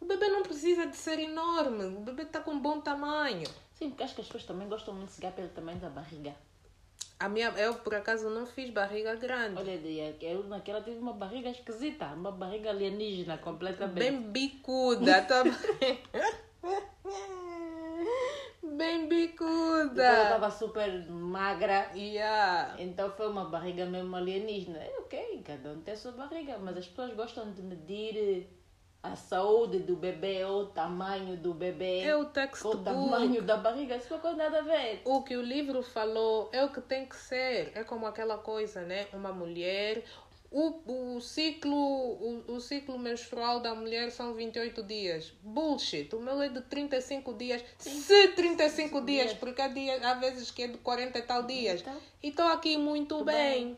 O 0.00 0.06
bebê 0.06 0.28
não 0.28 0.42
precisa 0.42 0.86
de 0.86 0.96
ser 0.96 1.18
enorme. 1.18 1.84
O 1.96 2.00
bebê 2.00 2.22
está 2.22 2.40
com 2.40 2.58
bom 2.58 2.80
tamanho. 2.80 3.46
Sim, 3.74 3.90
porque 3.90 4.02
acho 4.04 4.14
que 4.14 4.20
as 4.20 4.26
pessoas 4.26 4.44
também 4.44 4.68
gostam 4.68 4.94
muito 4.94 5.08
de 5.10 5.16
chegar 5.16 5.32
pelo 5.32 5.48
tamanho 5.48 5.78
da 5.78 5.88
barriga. 5.88 6.34
A 7.20 7.28
minha, 7.28 7.48
eu, 7.56 7.74
por 7.74 7.94
acaso, 7.96 8.30
não 8.30 8.46
fiz 8.46 8.70
barriga 8.70 9.16
grande. 9.16 9.58
Olha, 9.58 9.76
Dia, 9.78 10.16
eu 10.20 10.44
naquela 10.44 10.80
tive 10.80 10.98
uma 10.98 11.12
barriga 11.12 11.50
esquisita, 11.50 12.06
uma 12.06 12.30
barriga 12.30 12.70
alienígena 12.70 13.38
completamente. 13.38 13.98
Bem 13.98 14.20
bicuda, 14.22 15.22
tá 15.22 15.42
bem? 15.80 16.00
Bem 18.62 19.08
Depois 19.08 19.30
eu 19.30 19.88
bicuda. 19.88 20.22
estava 20.22 20.50
super 20.50 21.08
magra. 21.10 21.90
Yeah. 21.94 22.76
Então 22.80 23.10
foi 23.12 23.28
uma 23.28 23.46
barriga 23.46 23.86
mesmo 23.86 24.14
alienígena. 24.14 24.78
É 24.78 24.94
ok, 24.98 25.42
cada 25.44 25.70
um 25.70 25.80
tem 25.80 25.94
a 25.94 25.96
sua 25.96 26.12
barriga, 26.12 26.58
mas 26.58 26.76
as 26.76 26.86
pessoas 26.86 27.14
gostam 27.14 27.50
de 27.52 27.62
medir 27.62 28.46
a 29.12 29.16
saúde 29.16 29.78
do 29.80 29.96
bebê 29.96 30.44
ou 30.44 30.62
o 30.62 30.66
tamanho 30.66 31.36
do 31.36 31.54
bebê. 31.54 32.00
É 32.00 32.14
o 32.14 32.24
com 32.24 32.24
o 32.24 32.32
textbook. 32.32 32.84
tamanho 32.84 33.42
da 33.42 33.56
barriga, 33.56 33.96
isso 33.96 34.12
não 34.12 34.20
tem 34.20 34.36
nada 34.36 34.58
a 34.58 34.62
ver. 34.62 35.02
O 35.04 35.22
que 35.22 35.36
o 35.36 35.42
livro 35.42 35.82
falou 35.82 36.50
é 36.52 36.64
o 36.64 36.68
que 36.70 36.80
tem 36.80 37.06
que 37.06 37.16
ser. 37.16 37.72
É 37.74 37.84
como 37.84 38.06
aquela 38.06 38.38
coisa, 38.38 38.82
né? 38.82 39.06
Uma 39.12 39.32
mulher. 39.32 40.04
O, 40.50 41.16
o, 41.16 41.20
ciclo, 41.20 41.76
o, 41.76 42.44
o 42.54 42.60
ciclo 42.60 42.98
menstrual 42.98 43.60
da 43.60 43.74
mulher 43.74 44.10
são 44.10 44.32
28 44.32 44.82
dias. 44.82 45.32
Bullshit. 45.42 46.14
O 46.14 46.20
meu 46.20 46.40
é 46.40 46.48
de 46.48 46.62
35 46.62 47.34
dias. 47.34 47.62
Se 47.76 48.28
35 48.28 49.02
dias, 49.02 49.26
dias. 49.26 49.38
porque 49.38 49.60
há, 49.60 49.68
dias, 49.68 50.02
há 50.02 50.14
vezes 50.14 50.50
que 50.50 50.62
é 50.62 50.68
de 50.68 50.78
40 50.78 51.18
e 51.18 51.22
tal 51.22 51.42
dias. 51.42 51.82
Então. 51.82 51.96
E 52.22 52.28
estou 52.28 52.46
aqui 52.46 52.78
muito 52.78 53.16
Muito 53.16 53.26
bem. 53.26 53.76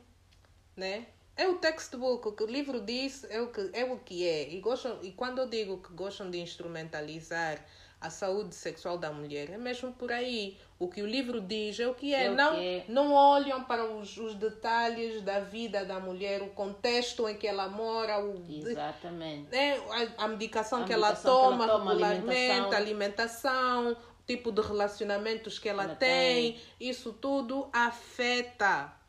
Né? 0.76 1.06
É 1.40 1.48
o 1.48 1.54
textbook, 1.54 2.28
o 2.28 2.32
que 2.32 2.42
o 2.42 2.46
livro 2.46 2.82
diz 2.82 3.24
é 3.30 3.40
o 3.40 3.46
que 3.46 3.70
é. 3.72 3.84
O 3.84 3.98
que 3.98 4.28
é. 4.28 4.50
E, 4.50 4.60
gostam, 4.60 4.98
e 5.02 5.10
quando 5.12 5.38
eu 5.38 5.48
digo 5.48 5.78
que 5.78 5.90
gostam 5.94 6.30
de 6.30 6.38
instrumentalizar 6.38 7.64
a 7.98 8.10
saúde 8.10 8.54
sexual 8.54 8.98
da 8.98 9.10
mulher, 9.10 9.48
é 9.48 9.56
mesmo 9.56 9.90
por 9.90 10.12
aí. 10.12 10.58
O 10.78 10.86
que 10.86 11.00
o 11.00 11.06
livro 11.06 11.40
diz 11.40 11.80
é 11.80 11.88
o 11.88 11.94
que 11.94 12.14
é. 12.14 12.26
É 12.26 12.30
o 12.30 12.34
não, 12.34 12.54
que 12.56 12.60
é. 12.60 12.84
não 12.88 13.14
olham 13.14 13.64
para 13.64 13.86
os, 13.86 14.18
os 14.18 14.34
detalhes 14.34 15.22
da 15.22 15.40
vida 15.40 15.82
da 15.82 15.98
mulher, 15.98 16.42
o 16.42 16.50
contexto 16.50 17.26
em 17.26 17.34
que 17.34 17.46
ela 17.46 17.70
mora, 17.70 18.22
o, 18.22 18.44
Exatamente. 18.46 19.50
né, 19.50 19.78
a, 20.18 20.24
a 20.24 20.28
medicação 20.28 20.82
A 20.82 20.84
que 20.84 20.92
ela 20.92 21.08
medicação 21.08 21.40
que 21.40 21.54
ela 21.54 21.56
toma 21.56 21.66
toma, 21.66 21.92
regularmente, 21.92 22.74
a 22.74 22.76
alimentação, 22.76 23.92
o 23.92 23.96
tipo 24.26 24.52
de 24.52 24.60
relacionamentos 24.60 25.58
que 25.58 25.70
ela, 25.70 25.84
Ela 25.84 25.94
tem, 25.94 26.60
isso 26.78 27.14
tudo 27.14 27.70
afeta 27.72 28.99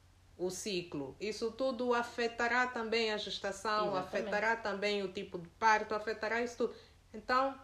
o 0.42 0.50
ciclo. 0.50 1.16
Isso 1.20 1.52
tudo 1.52 1.94
afetará 1.94 2.66
também 2.66 3.12
a 3.14 3.18
gestação, 3.18 3.90
Exatamente. 3.92 4.08
afetará 4.08 4.56
também 4.56 5.04
o 5.04 5.08
tipo 5.08 5.38
de 5.38 5.48
parto, 5.50 5.94
afetará 5.94 6.42
isso 6.42 6.58
tudo. 6.58 6.74
Então, 7.14 7.56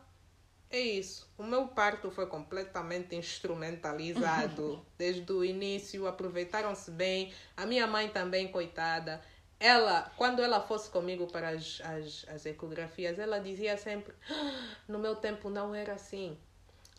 é 0.69 0.79
isso. 0.79 1.27
O 1.37 1.43
meu 1.43 1.67
parto 1.67 2.11
foi 2.11 2.27
completamente 2.27 3.15
instrumentalizado 3.15 4.85
desde 4.97 5.31
o 5.31 5.43
início. 5.43 6.05
Aproveitaram-se 6.07 6.91
bem. 6.91 7.33
A 7.55 7.65
minha 7.65 7.87
mãe 7.87 8.09
também, 8.09 8.47
coitada. 8.49 9.21
Ela, 9.59 10.11
quando 10.15 10.43
ela 10.43 10.61
fosse 10.61 10.87
comigo 10.91 11.25
para 11.25 11.49
as, 11.49 11.81
as, 11.81 12.25
as 12.29 12.45
ecografias, 12.45 13.17
ela 13.17 13.39
dizia 13.39 13.75
sempre: 13.75 14.13
"Ah, 14.29 14.61
No 14.87 14.99
meu 14.99 15.15
tempo 15.15 15.49
não 15.49 15.73
era 15.73 15.93
assim. 15.93 16.37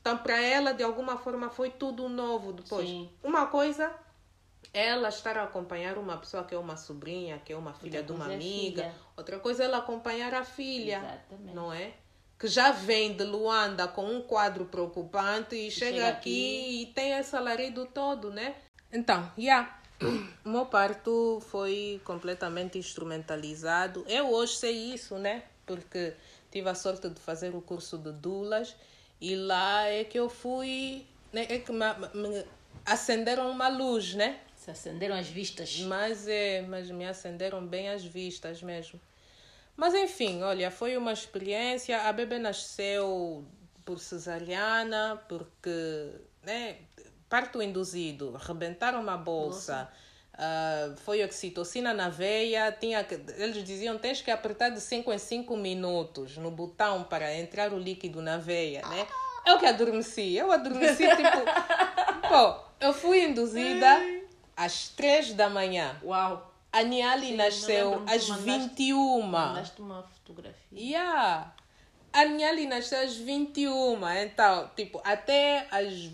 Então, 0.00 0.18
para 0.18 0.40
ela, 0.40 0.72
de 0.72 0.82
alguma 0.82 1.18
forma, 1.18 1.50
foi 1.50 1.70
tudo 1.70 2.08
novo 2.08 2.52
depois. 2.52 2.88
Sim. 2.88 3.10
Uma 3.22 3.46
coisa 3.46 3.94
ela 4.72 5.08
estar 5.08 5.36
a 5.36 5.44
acompanhar 5.44 5.98
uma 5.98 6.16
pessoa 6.16 6.44
que 6.44 6.54
é 6.54 6.58
uma 6.58 6.76
sobrinha, 6.76 7.40
que 7.44 7.52
é 7.52 7.56
uma 7.56 7.72
filha 7.72 8.02
de 8.02 8.12
uma 8.12 8.30
é 8.30 8.34
amiga. 8.34 8.92
Outra 9.16 9.38
coisa 9.38 9.62
é 9.62 9.66
ela 9.66 9.78
acompanhar 9.78 10.34
a 10.34 10.44
filha 10.44 10.98
Exatamente. 10.98 11.54
não 11.54 11.72
é? 11.72 11.92
Que 12.38 12.46
já 12.46 12.70
vem 12.70 13.14
de 13.14 13.24
Luanda 13.24 13.88
com 13.88 14.04
um 14.04 14.22
quadro 14.22 14.66
preocupante 14.66 15.56
e 15.56 15.70
chega, 15.70 15.92
chega 15.92 16.08
aqui, 16.08 16.82
e 16.82 16.86
tem 16.86 17.12
esse 17.12 17.34
alarido 17.34 17.86
todo, 17.86 18.30
né? 18.30 18.54
Então, 18.92 19.30
já. 19.36 19.76
O 20.44 20.48
meu 20.48 20.64
parto 20.66 21.42
foi 21.50 22.00
completamente 22.04 22.78
instrumentalizado. 22.78 24.04
Eu 24.06 24.30
hoje 24.30 24.56
sei 24.56 24.94
isso, 24.94 25.16
né? 25.16 25.42
Porque 25.66 26.14
tive 26.52 26.68
a 26.68 26.74
sorte 26.74 27.08
de 27.08 27.20
fazer 27.20 27.54
o 27.54 27.60
curso 27.60 27.98
de 27.98 28.12
Dulas 28.12 28.76
e 29.20 29.34
lá 29.34 29.86
é 29.86 30.04
que 30.04 30.18
eu 30.18 30.28
fui, 30.28 31.04
né? 31.32 31.46
É 31.48 31.58
que 31.58 31.72
me, 31.72 31.84
me 32.14 32.44
acenderam 32.86 33.50
uma 33.50 33.68
luz, 33.68 34.14
né? 34.14 34.38
Se 34.68 34.72
acenderam 34.72 35.16
as 35.16 35.28
vistas. 35.28 35.80
Mas 35.80 36.28
é, 36.28 36.60
mas 36.62 36.90
me 36.90 37.06
acenderam 37.06 37.66
bem 37.66 37.88
as 37.88 38.04
vistas 38.04 38.62
mesmo. 38.62 39.00
Mas 39.74 39.94
enfim, 39.94 40.42
olha, 40.42 40.70
foi 40.70 40.96
uma 40.96 41.12
experiência. 41.12 42.02
A 42.02 42.12
bebê 42.12 42.38
nasceu 42.38 43.46
por 43.84 43.98
cesariana, 43.98 45.22
porque, 45.26 46.10
né, 46.42 46.76
parto 47.30 47.62
induzido, 47.62 48.32
rebentaram 48.32 49.00
uma 49.00 49.16
bolsa. 49.16 49.88
ah, 50.34 50.94
foi 50.98 51.24
oxitocina 51.24 51.94
na 51.94 52.10
veia, 52.10 52.70
tinha 52.70 53.02
que, 53.02 53.14
eles 53.38 53.64
diziam 53.64 53.98
tens 53.98 54.20
que 54.20 54.30
apertar 54.30 54.68
de 54.68 54.80
5 54.80 55.12
em 55.12 55.18
5 55.18 55.56
minutos 55.56 56.36
no 56.36 56.50
botão 56.50 57.04
para 57.04 57.34
entrar 57.34 57.72
o 57.72 57.78
líquido 57.78 58.20
na 58.20 58.36
veia, 58.36 58.82
né? 58.86 59.06
Eu 59.46 59.58
que 59.58 59.64
adormeci, 59.64 60.36
eu 60.36 60.52
adormeci 60.52 61.08
tipo, 61.08 61.38
pô, 62.28 62.60
eu 62.78 62.92
fui 62.92 63.24
induzida 63.24 63.98
às 64.58 64.88
3 64.88 65.32
da 65.34 65.48
manhã. 65.48 65.96
Uau! 66.04 66.52
A 66.70 66.82
Niali 66.82 67.28
Sim, 67.28 67.36
nasceu 67.36 67.94
às 68.06 68.28
mandaste- 68.28 68.44
21. 68.44 69.22
Mandaste 69.22 69.80
uma 69.80 70.02
fotografia. 70.02 70.78
Yeah. 70.78 71.54
A 72.12 72.24
Niali 72.26 72.66
nasceu 72.66 73.00
às 73.00 73.16
21. 73.16 74.06
Então, 74.22 74.70
tipo, 74.76 75.00
até 75.04 75.66
às. 75.70 76.10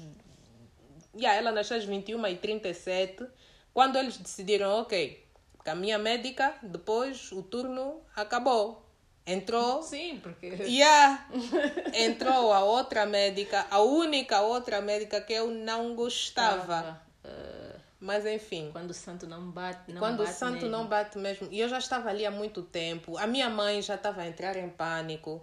Yeah, 1.16 1.38
ela 1.38 1.50
nasceu 1.52 1.76
às 1.76 1.84
21 1.84 2.24
e 2.26 2.36
37. 2.36 3.26
Quando 3.72 3.96
eles 3.96 4.16
decidiram, 4.16 4.80
ok, 4.80 5.26
porque 5.56 5.70
a 5.70 5.74
minha 5.74 5.98
médica, 5.98 6.54
depois 6.62 7.32
o 7.32 7.42
turno 7.42 8.00
acabou. 8.14 8.80
Entrou. 9.26 9.82
Sim, 9.82 10.20
porque. 10.22 10.46
Yeah. 10.66 11.26
Entrou 11.94 12.52
a 12.52 12.62
outra 12.62 13.06
médica, 13.06 13.66
a 13.70 13.80
única 13.80 14.40
outra 14.42 14.80
médica 14.80 15.20
que 15.20 15.32
eu 15.32 15.50
não 15.50 15.94
gostava. 15.96 17.00
Ah, 17.24 17.63
Mas 18.04 18.26
enfim. 18.26 18.68
quando 18.70 18.90
o 18.90 18.94
santo 18.94 19.26
não 19.26 19.50
bate, 19.50 19.90
não 19.90 19.98
Quando 19.98 20.20
o 20.20 20.24
bate 20.24 20.36
santo 20.36 20.52
mesmo. 20.56 20.68
não 20.68 20.86
bate 20.86 21.16
mesmo. 21.16 21.48
E 21.50 21.58
eu 21.58 21.70
já 21.70 21.78
estava 21.78 22.10
ali 22.10 22.26
há 22.26 22.30
muito 22.30 22.62
tempo. 22.62 23.16
A 23.16 23.26
minha 23.26 23.48
mãe 23.48 23.80
já 23.80 23.94
estava 23.94 24.20
a 24.20 24.28
entrar 24.28 24.54
em 24.58 24.68
pânico. 24.68 25.40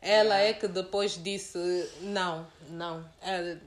Ela 0.00 0.38
é 0.38 0.52
que 0.52 0.68
depois 0.68 1.20
disse: 1.20 1.58
não, 2.02 2.46
não. 2.68 3.04
Ela 3.20 3.60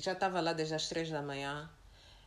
já 0.00 0.12
estava 0.12 0.40
lá 0.40 0.54
desde 0.54 0.74
as 0.74 0.88
três 0.88 1.10
da 1.10 1.20
manhã. 1.20 1.68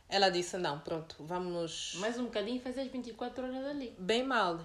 Ela 0.08 0.30
disse: 0.30 0.56
não, 0.58 0.78
pronto, 0.78 1.16
vamos. 1.18 1.94
Mais 1.96 2.16
um 2.20 2.26
bocadinho 2.26 2.58
e 2.58 2.60
faz 2.60 2.78
as 2.78 2.86
24 2.86 3.42
horas 3.42 3.66
ali. 3.66 3.92
Bem 3.98 4.22
mal. 4.22 4.60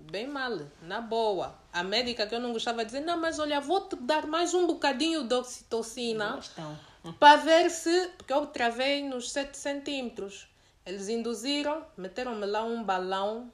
Bem 0.00 0.26
mal, 0.26 0.58
na 0.80 1.02
boa. 1.02 1.54
A 1.70 1.84
médica 1.84 2.26
que 2.26 2.34
eu 2.34 2.40
não 2.40 2.54
gostava 2.54 2.86
dizer: 2.86 3.00
não, 3.00 3.20
mas 3.20 3.38
olha, 3.38 3.60
vou-te 3.60 3.96
dar 3.96 4.26
mais 4.26 4.54
um 4.54 4.66
bocadinho 4.66 5.24
de 5.24 5.34
oxitocina 5.34 6.38
Estão. 6.38 6.91
Para 7.18 7.36
ver 7.42 7.70
se. 7.70 8.08
Porque 8.16 8.32
eu 8.32 8.46
travei 8.46 9.02
nos 9.02 9.30
7 9.32 9.56
centímetros. 9.56 10.48
Eles 10.84 11.08
induziram, 11.08 11.86
meteram-me 11.96 12.44
lá 12.46 12.64
um 12.64 12.82
balão, 12.82 13.52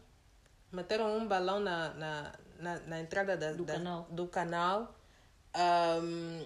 meteram 0.73 1.17
um 1.17 1.27
balão 1.29 1.61
na, 1.61 1.93
na, 1.95 2.33
na, 2.59 2.79
na 2.81 3.01
entrada 3.01 3.37
da, 3.37 3.53
Do 3.53 3.65
da- 3.65 3.75
canal. 3.75 4.07
do 4.11 4.27
canal. 4.27 4.95
Ahm, 5.55 6.45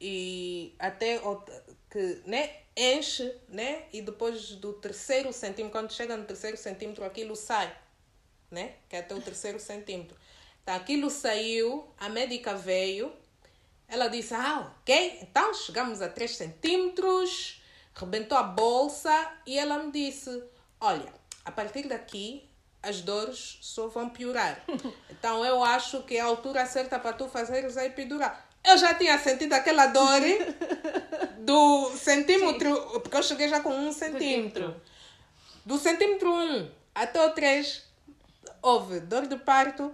e 0.00 0.74
até 0.78 1.18
que 1.90 2.22
né, 2.26 2.56
enche, 2.76 3.34
né? 3.48 3.84
E 3.92 4.02
depois 4.02 4.52
do 4.52 4.74
terceiro 4.74 5.32
centímetro, 5.32 5.72
quando 5.72 5.92
chega 5.92 6.16
no 6.16 6.24
terceiro 6.24 6.56
centímetro, 6.56 7.04
aquilo 7.04 7.34
sai, 7.34 7.74
né? 8.50 8.74
Que 8.88 8.96
é 8.96 8.98
até 9.00 9.14
o 9.14 9.20
terceiro 9.22 9.58
centímetro. 9.58 10.16
Então, 10.62 10.74
aquilo 10.74 11.08
saiu, 11.08 11.88
a 11.98 12.08
médica 12.08 12.54
veio, 12.54 13.12
ela 13.88 14.08
disse, 14.08 14.34
ah, 14.34 14.70
ok, 14.80 15.18
então 15.22 15.54
chegamos 15.54 16.00
a 16.02 16.08
3 16.08 16.36
centímetros, 16.36 17.62
rebentou 17.94 18.36
a 18.36 18.42
bolsa 18.42 19.32
e 19.46 19.58
ela 19.58 19.78
me 19.78 19.92
disse, 19.92 20.42
olha, 20.80 21.12
a 21.44 21.50
partir 21.52 21.86
daqui 21.88 22.48
as 22.82 23.00
dores 23.00 23.58
só 23.62 23.88
vão 23.88 24.08
piorar. 24.08 24.62
Então 25.10 25.44
eu 25.44 25.64
acho 25.64 26.02
que 26.02 26.16
é 26.16 26.20
a 26.20 26.24
altura 26.26 26.66
certa 26.66 26.98
para 26.98 27.12
tu 27.14 27.26
fazeres 27.28 27.76
a 27.76 27.84
epidural. 27.86 28.36
Eu 28.62 28.76
já 28.76 28.94
tinha 28.94 29.18
sentido 29.18 29.54
aquela 29.54 29.86
dor 29.86 30.20
do 31.38 31.90
centímetro, 31.96 33.00
porque 33.00 33.16
eu 33.16 33.22
cheguei 33.22 33.48
já 33.48 33.60
com 33.60 33.70
um 33.70 33.92
centímetro. 33.92 34.76
Do 35.64 35.78
centímetro 35.78 36.32
1 36.32 36.70
até 36.94 37.24
o 37.24 37.30
3, 37.30 37.82
houve 38.62 39.00
dor 39.00 39.26
de 39.26 39.36
parto, 39.36 39.92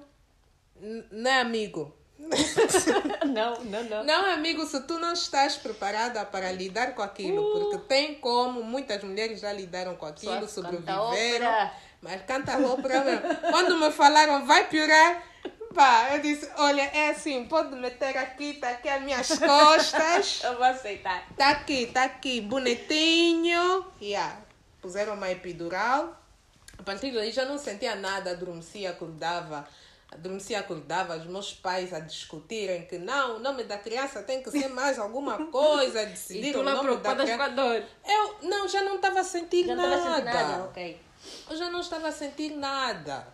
n- 0.80 1.05
não 1.11 1.30
é 1.30 1.40
amigo. 1.40 1.95
não, 3.27 3.64
não, 3.64 3.85
não. 3.85 4.05
Não, 4.05 4.31
amigo, 4.33 4.64
se 4.66 4.81
tu 4.83 4.99
não 4.99 5.12
estás 5.12 5.57
preparada 5.57 6.25
para 6.25 6.51
lidar 6.53 6.95
com 6.95 7.03
aquilo, 7.03 7.43
Uh. 7.43 7.53
porque 7.61 7.79
tem 7.89 8.14
como, 8.16 8.62
muitas 8.62 9.03
mulheres 9.03 9.41
já 9.41 9.53
lidaram 9.53 9.95
com 9.97 10.07
aquilo, 10.07 10.33
Só 10.49 10.62
canta 10.62 10.83
sobreviveram. 10.93 11.51
ópera. 11.51 11.73
Mas 12.01 12.23
canta 12.23 12.59
ópera 12.59 13.05
mesmo. 13.05 13.23
Quando 13.51 13.77
me 13.79 13.91
falaram, 13.93 14.45
vai 14.45 14.68
piorar, 14.68 15.23
pá, 15.75 16.09
eu 16.12 16.20
disse, 16.20 16.49
olha, 16.57 16.83
é 16.83 17.11
assim, 17.11 17.45
pode 17.45 17.75
meter 17.77 18.16
aqui, 18.16 18.55
tá 18.55 18.70
aqui 18.70 18.89
as 18.89 19.03
minhas 19.03 19.29
costas. 19.39 20.41
Eu 20.45 20.55
vou 20.57 20.64
aceitar. 20.64 21.25
Tá 21.37 21.51
aqui, 21.51 21.87
tá 21.87 22.05
aqui, 22.05 22.41
bonitinho. 22.41 23.87
Yeah. 24.01 24.37
Puseram 24.81 25.14
uma 25.14 25.31
epidural. 25.31 26.16
A 26.79 26.83
partir 26.83 27.12
daí 27.12 27.31
já 27.31 27.45
não 27.45 27.57
sentia 27.59 27.95
nada, 27.95 28.33
adormecia, 28.33 28.91
acordava. 28.91 29.66
Adormecia, 30.13 30.61
acordava. 30.61 31.17
Os 31.17 31.27
meus 31.27 31.53
pais 31.55 31.93
a 31.93 32.01
discutirem 32.01 32.87
que 32.87 32.99
não, 32.99 33.37
o 33.37 33.39
nome 33.39 33.65
da 33.65 33.79
criança 33.79 34.23
tem 34.23 34.43
que 34.43 34.51
ser 34.51 34.69
mais 34.69 34.99
alguma 34.99 35.47
coisa. 35.47 36.03
E 36.03 36.07
Decidir 36.07 36.53
tu 36.53 36.61
o 36.61 36.63
nome 36.63 36.97
da 36.99 37.15
com 37.15 37.23
criança. 37.23 37.45
a 37.45 37.49
dor. 37.49 37.83
Eu 38.07 38.37
não, 38.49 38.69
já 38.69 38.83
não 38.83 38.97
estava 38.97 39.21
a 39.21 39.25
sentir 39.25 39.67
Já 39.67 39.75
não 39.75 39.83
nada. 39.89 39.97
estava 39.97 40.11
a 40.15 40.17
sentir 40.23 40.35
nada, 40.35 40.65
ok. 40.65 41.01
Eu 41.51 41.57
já 41.57 41.71
não 41.71 41.81
estava 41.81 42.09
a 42.09 42.13
sentir 42.13 42.51
nada. 42.57 43.27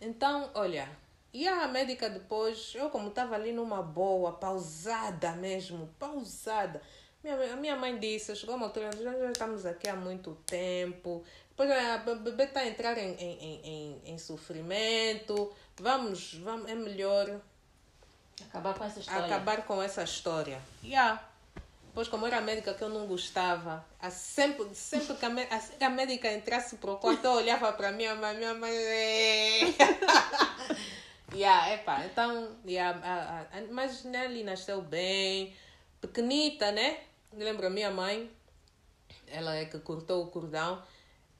Então, 0.00 0.50
olha, 0.54 0.88
e 1.32 1.46
a 1.48 1.66
médica 1.68 2.08
depois, 2.10 2.72
eu 2.74 2.90
como 2.90 3.08
estava 3.08 3.34
ali 3.34 3.52
numa 3.52 3.82
boa, 3.82 4.32
pausada 4.32 5.32
mesmo, 5.32 5.88
pausada. 5.98 6.80
Minha, 7.22 7.52
a 7.54 7.56
minha 7.56 7.76
mãe 7.76 7.98
disse, 7.98 8.36
chegou 8.36 8.54
uma 8.56 8.66
altura, 8.66 8.90
já, 9.02 9.12
já 9.12 9.30
estamos 9.30 9.64
aqui 9.64 9.88
há 9.88 9.96
muito 9.96 10.36
tempo. 10.46 11.24
Depois 11.48 11.70
a 11.70 11.98
be- 11.98 12.16
bebê 12.16 12.44
está 12.44 12.60
a 12.60 12.66
entrar 12.66 12.98
em, 12.98 13.14
em, 13.14 13.38
em, 13.38 13.60
em, 13.64 14.12
em 14.12 14.18
sofrimento. 14.18 15.50
Vamos, 15.78 16.34
vamos, 16.34 16.70
é 16.70 16.74
melhor 16.74 17.40
Acabar 18.48 18.74
com 18.74 18.84
essa 18.84 19.00
história. 19.00 19.24
acabar 19.26 19.62
com 19.64 19.82
essa 19.82 20.02
história. 20.02 20.60
Yeah. 20.82 21.22
Depois, 21.86 22.08
como 22.08 22.26
era 22.26 22.40
médica 22.40 22.74
que 22.74 22.82
eu 22.82 22.88
não 22.88 23.06
gostava, 23.06 23.84
a 24.00 24.10
sempre, 24.10 24.68
sempre 24.74 25.14
que 25.14 25.24
a, 25.24 25.86
a 25.86 25.90
médica 25.90 26.32
entrasse 26.32 26.76
pro 26.76 26.96
quarto, 26.96 27.24
eu 27.24 27.32
olhava 27.32 27.72
para 27.72 27.92
minha 27.92 28.14
mãe, 28.16 28.36
minha 28.36 28.52
mãe. 28.54 28.70
"Eh." 28.74 29.74
yeah, 31.34 31.72
epá, 31.72 32.04
então, 32.04 32.56
yeah, 32.66 32.98
a, 33.02 33.14
a, 33.56 33.58
a- 33.60 33.66
mas 33.70 34.02
Nelly 34.04 34.42
nasceu 34.42 34.82
bem, 34.82 35.54
pequenita, 36.00 36.72
né? 36.72 36.98
Lembro 37.32 37.66
a 37.68 37.70
minha 37.70 37.90
mãe, 37.92 38.28
ela 39.28 39.54
é 39.54 39.64
que 39.64 39.78
cortou 39.78 40.24
o 40.24 40.26
cordão. 40.28 40.82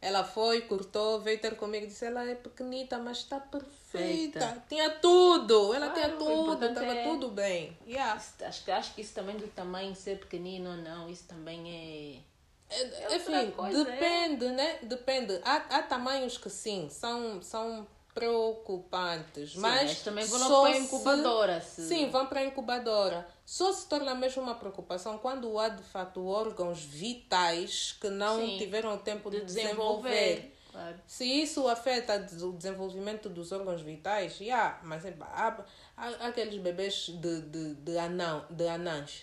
Ela 0.05 0.23
foi, 0.23 0.61
cortou, 0.61 1.19
veio 1.21 1.39
ter 1.41 1.57
comigo 1.57 1.85
e 1.85 1.89
disse: 1.89 2.05
Ela 2.05 2.29
é 2.29 2.35
pequenita, 2.35 2.99
mas 2.99 3.19
está 3.19 3.41
perfeita. 3.41 3.71
Feita. 3.91 4.65
Tinha 4.69 4.91
tudo, 4.91 5.73
ela 5.73 5.89
Claro, 5.89 5.95
tinha 5.95 6.17
tudo, 6.19 6.65
estava 6.67 6.87
é- 6.95 7.05
tudo 7.05 7.29
bem. 7.31 7.75
Yeah. 7.87 8.21
Acho, 8.43 8.65
que- 8.65 8.71
acho 8.71 8.95
que 8.95 9.01
isso 9.01 9.15
também 9.15 9.37
do 9.37 9.49
tamanho 9.49 9.95
ser 9.97 10.19
pequenino 10.19 10.71
ou 10.73 10.77
não, 10.77 11.09
isso 11.09 11.25
também 11.27 12.23
é. 12.71 12.77
É, 12.77 13.09
outra 13.09 13.17
Enfim, 13.17 13.51
coisa, 13.53 13.81
é. 13.81 13.85
depende, 13.85 14.47
né? 14.49 14.79
Depende. 14.83 15.41
Há, 15.45 15.57
há 15.79 15.83
tamanhos 15.83 16.37
que 16.37 16.51
sim, 16.51 16.89
são, 16.91 17.41
são 17.43 17.87
preocupantes. 18.15 19.53
Sim, 19.53 19.59
mas 19.61 19.83
mas 19.85 20.03
também 20.03 20.25
vão 20.25 20.39
só 20.39 20.63
para 20.63 20.75
a 20.75 20.79
incubadora, 20.79 21.61
se- 21.61 21.89
Sim, 21.89 22.09
vão 22.11 22.27
para 22.27 22.41
a 22.41 22.45
incubadora. 22.45 23.29
Só 23.45 23.73
se 23.73 23.89
torna 23.89 24.15
mesmo 24.15 24.43
uma 24.43 24.55
preocupação 24.55 25.19
quando 25.19 25.59
há 25.59 25.69
de 25.69 25.83
fato 25.83 26.25
órgãos 26.27 26.83
vitais 26.83 27.97
que 28.01 28.09
não 28.09 28.39
Sim, 28.41 28.57
tiveram 28.59 28.97
tempo 28.99 29.31
de, 29.31 29.41
De 29.41 29.47
desenvolver. 29.47 30.11
desenvolver. 30.11 30.55
Claro. 30.73 31.01
Se 31.07 31.25
isso 31.25 31.69
afeta 31.69 32.17
o 32.45 32.53
desenvolvimento 32.53 33.29
dos 33.29 33.53
órgãos 33.53 33.81
vitais, 33.81 34.41
yeah, 34.41 34.81
mas 34.83 35.05
há, 35.07 35.65
há, 35.97 36.09
há 36.09 36.27
aqueles 36.27 36.61
bebês 36.61 37.07
de, 37.11 37.43
de, 37.43 37.75
de, 37.77 37.97
anão, 37.99 38.45
de 38.51 38.67
anãs, 38.67 39.23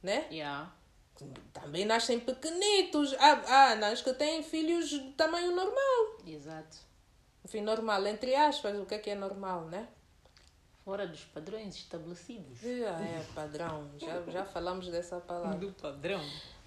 né? 0.00 0.26
Yeah. 0.30 0.72
Também 1.52 1.84
nascem 1.84 2.20
pequenitos. 2.20 3.12
Há, 3.14 3.32
há 3.32 3.72
anãs 3.72 4.02
que 4.02 4.12
têm 4.14 4.40
filhos 4.44 4.88
de 4.88 5.00
tamanho 5.14 5.50
normal. 5.56 6.18
Exato. 6.24 6.76
Enfim, 7.44 7.60
normal, 7.60 8.06
entre 8.06 8.34
aspas, 8.34 8.78
o 8.78 8.86
que 8.86 8.94
é 8.94 8.98
que 8.98 9.10
é 9.10 9.14
normal, 9.14 9.66
né? 9.66 9.88
Fora 10.84 11.06
dos 11.06 11.24
padrões 11.24 11.76
estabelecidos. 11.76 12.60
Já 12.60 13.00
é 13.00 13.24
padrão, 13.34 13.90
já, 13.98 14.22
já 14.30 14.44
falamos 14.44 14.88
dessa 14.88 15.20
palavra. 15.20 15.58
Do 15.58 15.72
padrão. 15.72 16.20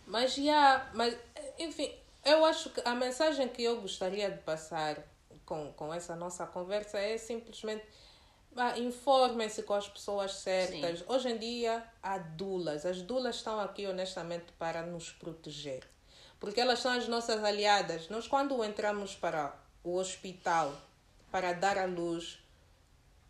Mas 0.06 0.36
já, 0.36 0.90
mas 0.94 1.18
enfim, 1.58 1.92
eu 2.24 2.46
acho 2.46 2.70
que 2.70 2.82
a 2.86 2.94
mensagem 2.94 3.48
que 3.48 3.64
eu 3.64 3.82
gostaria 3.82 4.30
de 4.30 4.40
passar 4.40 5.04
com, 5.46 5.74
com 5.74 5.94
essa 5.94 6.16
nossa 6.16 6.46
conversa 6.46 7.00
é 7.00 7.18
simplesmente 7.18 7.86
informem-se 8.78 9.64
com 9.64 9.74
as 9.74 9.88
pessoas 9.88 10.36
certas. 10.36 11.04
Hoje 11.08 11.30
em 11.30 11.38
dia 11.38 11.84
há 12.04 12.18
dulas. 12.18 12.86
As 12.86 13.02
dulas 13.02 13.38
estão 13.38 13.60
aqui 13.60 13.88
honestamente 13.88 14.52
para 14.60 14.84
nos 14.84 15.12
proteger. 15.12 15.88
Porque 16.40 16.60
elas 16.60 16.80
são 16.80 16.92
as 16.92 17.08
nossas 17.08 17.44
aliadas. 17.44 18.10
Nós 18.10 18.28
quando 18.28 18.64
entramos 18.64 19.16
para 19.16 19.56
o 19.84 19.96
hospital 19.98 20.80
para 21.32 21.54
dar 21.54 21.78
à 21.78 21.86
luz 21.86 22.42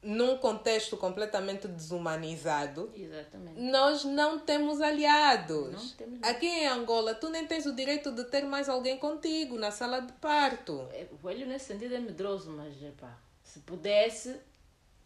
num 0.01 0.37
contexto 0.37 0.97
completamente 0.97 1.67
desumanizado, 1.67 2.91
Exatamente. 2.95 3.59
nós 3.59 4.03
não 4.03 4.39
temos 4.39 4.81
aliados. 4.81 5.71
Não 5.71 5.89
temos 5.89 6.23
Aqui 6.23 6.47
em 6.47 6.67
Angola, 6.67 7.13
tu 7.13 7.29
nem 7.29 7.45
tens 7.45 7.67
o 7.67 7.75
direito 7.75 8.11
de 8.11 8.23
ter 8.25 8.43
mais 8.43 8.67
alguém 8.67 8.97
contigo 8.97 9.57
na 9.59 9.69
sala 9.69 10.01
de 10.01 10.11
parto. 10.13 10.87
É, 10.91 11.07
O 11.11 11.17
velho 11.17 11.45
nesse 11.45 11.65
sentido 11.65 11.93
é 11.93 11.99
medroso, 11.99 12.49
mas 12.51 12.73
se 13.43 13.59
pudesse 13.59 14.39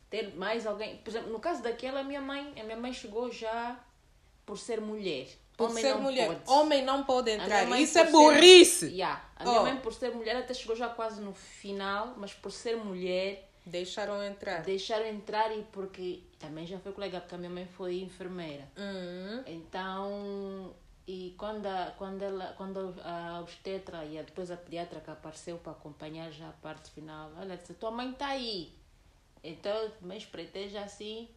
ter 0.10 0.34
mais 0.36 0.66
alguém. 0.66 0.98
Por 0.98 1.10
exemplo, 1.10 1.32
no 1.32 1.40
caso 1.40 1.62
daquela, 1.62 2.02
minha 2.02 2.22
mãe, 2.22 2.54
a 2.58 2.64
minha 2.64 2.78
mãe 2.78 2.94
chegou 2.94 3.30
já 3.30 3.78
por 4.46 4.58
ser 4.58 4.80
mulher. 4.80 5.28
Por 5.58 5.70
Homem 5.70 5.82
ser 5.84 5.94
não 5.94 6.02
mulher. 6.02 6.28
pode. 6.28 6.42
Homem 6.60 6.84
não 6.84 7.04
pode 7.04 7.32
entrar. 7.32 7.64
Isso 7.80 7.98
é 7.98 8.06
ser- 8.06 8.12
burrice. 8.12 8.88
Yeah. 8.88 9.24
A 9.38 9.44
minha 9.46 9.60
Oh. 9.62 9.64
mãe, 9.64 9.78
por 9.78 9.94
ser 9.94 10.12
mulher, 10.14 10.36
até 10.36 10.54
chegou 10.54 10.76
já 10.76 10.90
quase 10.90 11.22
no 11.22 11.34
final, 11.34 12.14
mas 12.18 12.34
por 12.34 12.52
ser 12.52 12.76
mulher, 12.76 13.50
Deixaram 13.66 14.22
entrar. 14.24 14.62
deixaram 14.64 15.06
entrar 15.08 15.56
e 15.58 15.64
porque 15.72 16.22
também 16.38 16.68
já 16.68 16.78
foi 16.80 16.92
colega, 16.92 17.20
porque 17.22 17.36
a 17.36 17.38
minha 17.38 17.50
mãe 17.50 17.66
foi 17.66 18.02
enfermeira. 18.02 18.68
Hum. 18.78 19.44
Então, 19.48 20.74
e 21.08 21.34
quando 21.38 21.66
a, 21.68 21.94
quando 21.98 22.22
ela, 22.22 22.54
quando 22.58 22.94
a 23.04 23.40
obstetra 23.42 24.04
e 24.06 24.18
a- 24.20 24.24
depois 24.24 24.52
a 24.52 24.58
pediatra 24.58 25.00
que 25.00 25.10
apareceu 25.10 25.58
para 25.58 25.72
acompanhar 25.72 26.32
já 26.32 26.50
a 26.50 26.54
parte 26.54 26.92
final, 26.92 27.32
ela 27.42 27.56
disse, 27.56 27.74
tua 27.76 27.92
mãe 27.92 28.12
está 28.12 28.28
aí. 28.28 28.74
Então 29.44 29.92
me 30.02 30.18
espreitei 30.18 30.70
já 30.70 30.84
assim, 30.84 31.30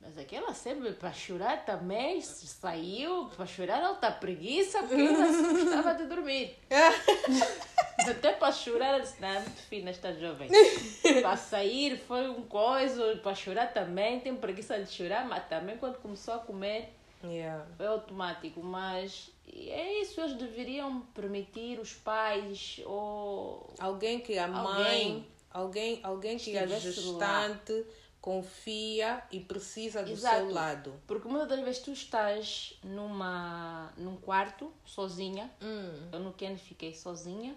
mas 0.00 0.16
aquela 0.18 0.54
sempre 0.54 0.92
para 0.92 1.12
chorar 1.12 1.64
também, 1.64 2.20
saiu, 2.22 3.26
para 3.36 3.46
chorar 3.46 3.82
alta 3.82 4.10
preguiça, 4.10 4.82
porque 4.82 5.02
ela 5.02 5.26
gostava 5.52 5.94
de 5.94 6.04
dormir. 6.06 6.56
Até 8.08 8.32
para 8.32 8.50
chorar, 8.50 8.94
ela 8.94 9.00
disse, 9.00 9.20
não, 9.20 9.28
é 9.28 9.40
muito 9.40 9.60
fina 9.68 9.90
esta 9.90 10.12
jovem. 10.14 10.48
para 11.20 11.36
sair 11.36 11.98
foi 12.08 12.28
um 12.30 12.42
coisa, 12.42 13.16
para 13.16 13.34
chorar 13.34 13.72
também, 13.74 14.20
tem 14.20 14.34
preguiça 14.34 14.78
de 14.78 14.90
chorar, 14.90 15.26
mas 15.28 15.46
também 15.48 15.76
quando 15.76 15.98
começou 15.98 16.34
a 16.34 16.38
comer, 16.38 16.94
Yeah. 17.22 17.66
foi 17.76 17.86
automático. 17.86 18.62
Mas 18.62 19.30
é 19.46 20.00
isso, 20.00 20.20
eles 20.20 20.34
deveriam 20.34 21.00
permitir 21.14 21.78
os 21.78 21.92
pais 21.92 22.80
ou 22.86 23.72
Alguém 23.78 24.20
que 24.20 24.38
a 24.38 24.46
Alguém 24.46 24.62
mãe, 24.62 25.28
alguém, 25.50 26.00
alguém 26.02 26.38
que 26.38 26.56
a 26.56 26.66
gestante 26.66 27.84
confia 28.20 29.22
e 29.30 29.40
precisa 29.40 30.02
do 30.02 30.10
Exato. 30.10 30.36
seu 30.36 30.50
lado. 30.52 30.94
Porque 31.06 31.26
muitas 31.26 31.48
das 31.48 31.60
vezes 31.60 31.82
tu 31.82 31.90
estás 31.90 32.78
numa, 32.84 33.92
num 33.96 34.16
quarto, 34.16 34.72
sozinha. 34.84 35.50
Hum. 35.60 36.08
Eu 36.12 36.20
no 36.20 36.32
Ken 36.32 36.56
fiquei 36.56 36.94
sozinha. 36.94 37.56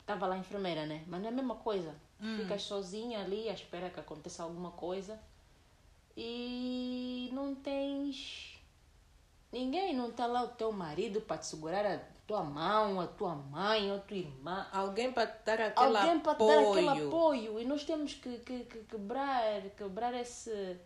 Estava 0.00 0.26
lá 0.26 0.34
a 0.34 0.38
enfermeira, 0.38 0.86
né? 0.86 1.04
Mas 1.06 1.20
não 1.20 1.28
é 1.28 1.32
a 1.32 1.34
mesma 1.34 1.54
coisa. 1.54 1.94
Tu 2.18 2.42
Ficas 2.42 2.62
sozinha 2.62 3.20
ali 3.22 3.48
à 3.48 3.52
espera 3.52 3.88
que 3.88 4.00
aconteça 4.00 4.42
alguma 4.42 4.72
coisa. 4.72 5.18
E 6.16 7.30
não 7.32 7.54
tens 7.54 8.60
ninguém. 9.52 9.94
Não 9.94 10.10
está 10.10 10.26
lá 10.26 10.42
o 10.42 10.48
teu 10.48 10.72
marido 10.72 11.20
para 11.20 11.38
te 11.38 11.46
segurar 11.46 11.86
a 11.86 12.00
tua 12.30 12.44
mão, 12.44 13.00
a 13.00 13.06
tua 13.08 13.34
mãe, 13.34 13.90
a 13.90 13.98
tua 13.98 14.16
irmã. 14.16 14.66
Alguém 14.72 15.12
para 15.12 15.26
te 15.26 15.44
dar 15.44 15.60
aquele 15.60 15.96
alguém 15.98 16.20
para 16.20 16.34
te 16.34 16.42
apoio. 16.42 16.54
dar 16.84 16.92
aquele 16.92 17.06
apoio 17.08 17.60
e 17.60 17.64
nós 17.64 17.84
temos 17.84 18.14
que, 18.14 18.38
que, 18.38 18.64
que 18.64 18.78
quebrar 18.84 19.60
quebrar 19.76 20.14
esse 20.14 20.76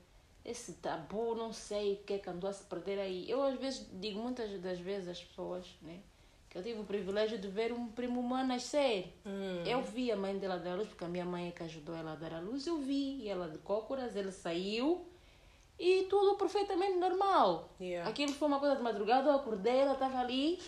esse 0.44 0.74
tabu 0.74 1.34
não 1.34 1.52
sei 1.52 1.94
o 1.94 1.96
que 2.04 2.14
é 2.14 2.18
que 2.18 2.28
andou 2.30 2.48
a 2.48 2.52
se 2.52 2.64
perder 2.64 2.98
aí 2.98 3.28
eu 3.30 3.42
às 3.42 3.58
vezes 3.58 3.86
digo 3.92 4.20
muitas 4.20 4.58
das 4.60 4.78
vezes 4.78 5.08
às 5.08 5.22
pessoas 5.22 5.66
né 5.82 6.00
que 6.50 6.58
eu 6.58 6.62
tive 6.62 6.80
o 6.80 6.84
privilégio 6.84 7.38
de 7.38 7.48
ver 7.48 7.72
um 7.72 7.88
primo 7.88 8.20
humano 8.20 8.48
nascer 8.48 9.12
Hum. 9.26 9.62
eu 9.66 9.80
vi 9.82 10.10
a 10.12 10.16
mãe 10.16 10.38
dela 10.38 10.58
dar 10.58 10.72
à 10.72 10.76
luz 10.76 10.88
porque 10.88 11.04
a 11.04 11.08
minha 11.08 11.24
mãe 11.24 11.48
é 11.48 11.50
que 11.50 11.62
ajudou 11.62 11.94
ela 11.96 12.12
a 12.12 12.16
dar 12.16 12.34
à 12.34 12.40
luz 12.40 12.66
eu 12.66 12.78
vi 12.78 13.22
e 13.22 13.28
ela 13.28 13.48
de 13.48 13.58
cócoras 13.58 14.14
ele 14.16 14.30
saiu 14.32 15.06
e 15.78 16.04
tudo 16.10 16.36
perfeitamente 16.36 16.96
normal 16.98 17.70
Yeah. 17.80 18.08
aquilo 18.08 18.32
foi 18.32 18.46
uma 18.48 18.60
coisa 18.60 18.76
de 18.76 18.82
madrugada 18.82 19.28
eu 19.30 19.36
acordei 19.36 19.76
ela 19.78 19.94
estava 19.94 20.18
ali 20.18 20.58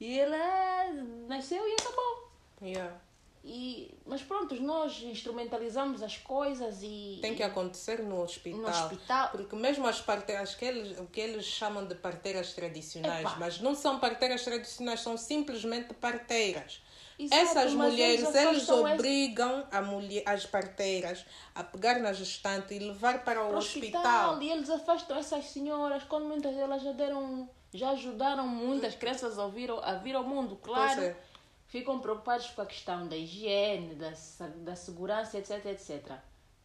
e 0.00 0.18
ela 0.18 0.90
nasceu 1.28 1.66
e 1.68 1.72
acabou 1.74 2.30
Yeah. 2.62 2.94
E, 3.42 3.94
mas 4.04 4.22
pronto, 4.22 4.54
nós 4.60 5.00
instrumentalizamos 5.02 6.02
as 6.02 6.18
coisas 6.18 6.80
e. 6.82 7.18
Tem 7.22 7.34
que 7.34 7.42
acontecer 7.42 8.00
no 8.02 8.20
hospital. 8.22 8.60
No 8.60 8.68
hospital. 8.68 9.30
Porque 9.30 9.56
mesmo 9.56 9.86
as 9.86 9.98
parteiras, 9.98 10.54
que 10.54 10.66
eles, 10.66 10.98
o 10.98 11.06
que 11.06 11.20
eles 11.20 11.46
chamam 11.46 11.86
de 11.86 11.94
parteiras 11.94 12.52
tradicionais, 12.52 13.20
Epá. 13.22 13.36
mas 13.38 13.58
não 13.60 13.74
são 13.74 13.98
parteiras 13.98 14.44
tradicionais, 14.44 15.00
são 15.00 15.16
simplesmente 15.16 15.94
parteiras. 15.94 16.82
Exato, 17.18 17.42
Essas 17.42 17.72
mulheres, 17.74 18.20
eles 18.22 18.34
eles 18.34 18.46
afastam 18.62 18.86
esse- 18.86 18.94
obrigam 18.94 19.66
a 19.70 19.82
mulher, 19.82 20.22
as 20.26 20.44
parteiras 20.46 21.24
a 21.54 21.64
pegar 21.64 21.98
na 21.98 22.12
gestante 22.12 22.74
e 22.74 22.78
levar 22.78 23.24
para 23.24 23.42
o 23.42 23.46
Para 23.48 23.54
o 23.54 23.58
hospital. 23.58 24.42
E 24.42 24.50
eles 24.50 24.68
afastam 24.68 25.16
essas 25.16 25.46
senhoras 25.46 26.02
quando 26.04 26.26
muitas 26.26 26.54
delas 26.54 26.82
já 26.82 26.92
deram. 26.92 27.48
Já 27.72 27.90
ajudaram 27.90 28.46
muitas 28.48 28.94
crianças 28.94 29.38
a 29.38 29.46
vir, 29.48 29.70
ao- 29.70 29.82
a 29.82 29.94
vir 29.94 30.14
ao 30.16 30.24
mundo, 30.24 30.56
claro. 30.56 31.00
É. 31.02 31.16
Ficam 31.66 32.00
preocupados 32.00 32.48
com 32.50 32.62
a 32.62 32.66
questão 32.66 33.06
da 33.06 33.16
higiene, 33.16 33.94
da, 33.94 34.12
da 34.56 34.74
segurança, 34.74 35.38
etc, 35.38 35.64
etc. 35.66 36.12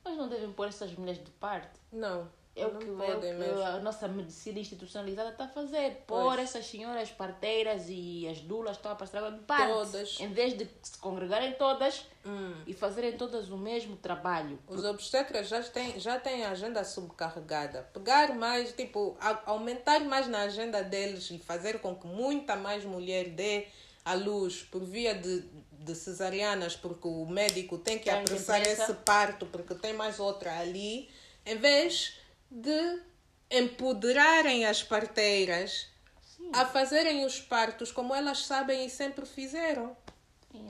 Mas 0.04 0.18
não 0.18 0.28
devem 0.28 0.52
pôr 0.52 0.68
essas 0.68 0.92
mulheres 0.96 1.24
de 1.24 1.30
parte. 1.32 1.80
Não, 1.92 2.28
É 2.58 2.66
o 2.66 2.78
que, 2.78 2.86
é 2.88 3.16
o 3.16 3.20
que 3.20 3.62
a 3.64 3.80
nossa 3.82 4.08
medicina 4.08 4.60
institucionalizada 4.60 5.32
está 5.32 5.44
a 5.44 5.48
fazer. 5.50 6.04
Pôr 6.08 6.40
essas 6.40 6.66
senhoras 6.66 7.10
parteiras 7.12 7.84
e 7.90 8.26
as 8.30 8.40
dulas 8.40 8.78
estão 8.78 8.94
a 8.94 8.96
passar 8.96 9.30
de 9.30 9.40
parte. 9.40 9.74
Todas. 9.74 10.20
Em 10.22 10.30
vez 10.32 10.58
de 10.58 10.66
se 10.82 10.98
congregarem 11.00 11.52
todas 11.56 12.06
Hum. 12.26 12.54
e 12.66 12.74
fazerem 12.74 13.18
todas 13.18 13.50
o 13.50 13.58
mesmo 13.58 13.98
trabalho. 13.98 14.58
Os 14.70 14.86
obstetras 14.86 15.50
já 15.50 15.62
têm, 15.64 16.00
já 16.00 16.18
têm 16.18 16.46
a 16.46 16.52
agenda 16.52 16.82
subcarregada. 16.86 17.84
Pegar 17.94 18.34
mais, 18.34 18.72
tipo, 18.74 19.18
a- 19.20 19.42
aumentar 19.48 20.00
mais 20.06 20.28
na 20.28 20.44
agenda 20.44 20.82
deles 20.82 21.30
e 21.32 21.38
fazer 21.38 21.80
com 21.80 21.94
que 21.96 22.08
muita 22.08 22.56
mais 22.56 22.86
mulher 22.86 23.30
dê 23.32 23.68
à 24.04 24.14
luz 24.14 24.64
por 24.64 24.84
via 24.84 25.14
de, 25.14 25.42
de 25.72 25.94
cesarianas, 25.96 26.76
porque 26.76 27.08
o 27.08 27.26
médico 27.26 27.78
tem 27.78 27.98
que 27.98 28.06
Tem 28.06 28.14
apressar 28.20 28.62
pressa. 28.62 28.84
esse 28.84 28.94
parto, 28.94 29.46
porque 29.48 29.76
tem 29.76 29.94
mais 29.94 30.20
outra 30.20 30.58
ali, 30.60 31.10
em 31.46 31.58
vez 31.58 32.18
de 32.50 33.02
empoderarem 33.50 34.66
as 34.66 34.84
parteiras 34.84 35.88
Sim, 36.22 36.50
a 36.54 36.66
fazerem 36.66 37.26
os 37.26 37.40
partos 37.40 37.92
como 37.92 38.14
elas 38.14 38.46
sabem 38.46 38.86
e 38.86 38.90
sempre 38.90 39.26
fizeram. 39.26 39.96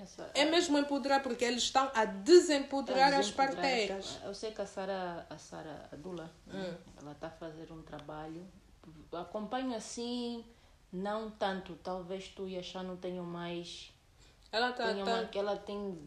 essa- 0.02 0.32
É 0.34 0.46
mesmo 0.46 0.78
empoderar, 0.80 1.22
porque 1.22 1.46
eles 1.46 1.64
estão 1.64 1.92
a 1.94 2.06
desempoderar 2.06 3.14
as 3.14 3.28
desempoderar. 3.28 3.56
parteiras. 3.56 4.20
Eu 4.24 4.34
sei 4.34 4.52
que 4.52 4.62
a 4.62 4.66
Sara, 4.66 5.28
a 5.30 5.38
Sara 5.38 5.88
Adula, 5.92 6.32
Hum. 6.48 6.74
ela 7.02 7.12
está 7.12 7.28
a 7.28 7.32
fazer 7.32 7.72
um 7.72 7.82
trabalho. 7.84 8.46
Acompanho 9.12 9.76
assim, 9.76 10.44
não 10.92 11.30
tanto. 11.30 11.76
Talvez 11.84 12.28
tu 12.30 12.48
e 12.48 12.58
a 12.58 12.64
Chá 12.64 12.82
não 12.84 12.98
tenham 12.98 13.24
mais. 13.26 13.92
Ela 14.52 14.72
tá, 14.74 14.88
tenham 14.92 15.06
tá- 15.06 15.30
ela 15.38 15.56
tem 15.58 16.00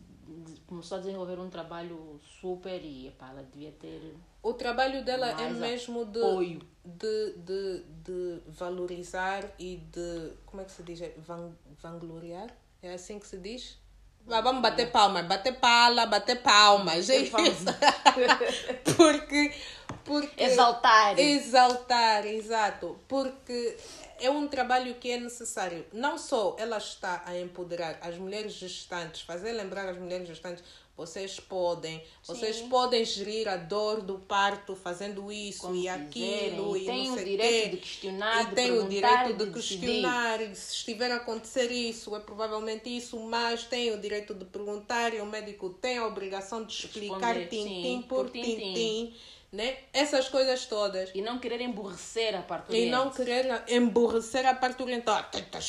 começou 0.66 0.98
a 0.98 1.00
desenvolver 1.00 1.38
um 1.38 1.48
trabalho 1.48 2.20
super 2.40 2.82
e 2.84 3.06
epá, 3.08 3.30
ela 3.30 3.42
devia 3.44 3.72
ter 3.72 4.14
O 4.43 4.55
trabalho 4.55 5.05
dela 5.05 5.28
é 5.41 5.51
mesmo 5.51 6.05
de, 6.05 6.18
apoio. 6.18 6.61
de, 6.84 7.34
de, 7.39 7.84
de 8.05 8.41
valorizar 8.47 9.45
e 9.59 9.76
de. 9.76 10.32
Como 10.47 10.62
é 10.62 10.64
que 10.64 10.72
se 10.72 10.82
diz? 10.82 11.01
É 11.01 11.12
Van, 11.18 11.53
vangloriar? 11.82 12.49
É 12.80 12.93
assim 12.93 13.18
que 13.18 13.26
se 13.26 13.36
diz? 13.39 13.78
Vamos 14.28 14.61
bater 14.61 14.93
palmas, 14.93 15.26
bater 15.26 15.59
pala, 15.59 16.05
bater 16.05 16.43
palmas. 16.43 17.09
É 17.09 17.16
isso. 17.16 17.34
porque, 18.97 19.53
porque. 20.05 20.45
exaltar. 20.45 21.18
Exaltar, 21.18 22.26
exato. 22.26 22.99
Porque 23.09 23.76
é 24.20 24.30
um 24.30 24.47
trabalho 24.47 24.95
que 24.97 25.11
é 25.11 25.18
necessário. 25.18 25.86
Não 25.93 26.18
só 26.18 26.57
ela 26.59 26.76
está 26.76 27.22
a 27.24 27.39
empoderar 27.39 27.99
as 28.03 28.16
mulheres 28.18 28.53
gestantes, 28.53 29.22
fazer 29.22 29.53
lembrar 29.53 29.89
as 29.89 29.97
mulheres 29.97 30.28
gestantes, 30.28 30.62
vocês 30.99 31.38
podem, 31.38 32.03
vocês 32.24 32.57
Sim. 32.57 32.68
podem 32.68 33.05
gerir 33.05 33.49
a 33.49 33.57
dor 33.57 34.03
do 34.03 34.18
parto 34.18 34.74
fazendo 34.74 35.30
isso 35.30 35.61
Como 35.61 35.76
e 35.76 35.88
aquilo 35.88 36.76
E 36.76 36.82
e 36.82 36.84
têm 36.86 37.05
não 37.07 37.12
o 37.12 37.16
sei 37.16 37.24
direito 37.24 37.62
quê. 37.62 37.68
de 37.70 37.76
questionar, 37.76 38.42
e 38.53 38.55
tem 38.57 38.72
o 38.72 38.88
direito 38.88 39.32
de, 39.34 39.46
de 39.46 39.53
questionar 39.53 40.40
e 40.42 40.57
se 40.57 40.74
estiver 40.74 41.12
a 41.12 41.16
acontecer 41.16 41.70
isso 41.70 42.16
é 42.16 42.18
provavelmente 42.18 42.94
isso 42.94 43.16
mas 43.20 43.62
tem 43.62 43.92
o 43.92 44.01
direito 44.01 44.34
de 44.34 44.44
perguntar 44.44 45.14
e 45.14 45.20
o 45.20 45.26
médico 45.26 45.70
tem 45.70 45.99
a 45.99 46.07
obrigação 46.07 46.64
de 46.64 46.72
explicar 46.74 47.36
tintim 47.49 48.03
por 48.03 48.28
tintim 48.30 49.14
né 49.51 49.78
essas 49.92 50.28
coisas 50.28 50.66
todas 50.66 51.11
E 51.14 51.22
não 51.22 51.38
querer 51.38 51.61
emborrecer 51.61 52.36
a 52.36 52.42
parte 52.42 52.76
e 52.76 52.90
não 52.90 53.11
querer 53.11 53.64
emborrecer 53.68 54.46
a. 54.46 54.51
Ah, 54.51 54.55
tá- 54.55 55.62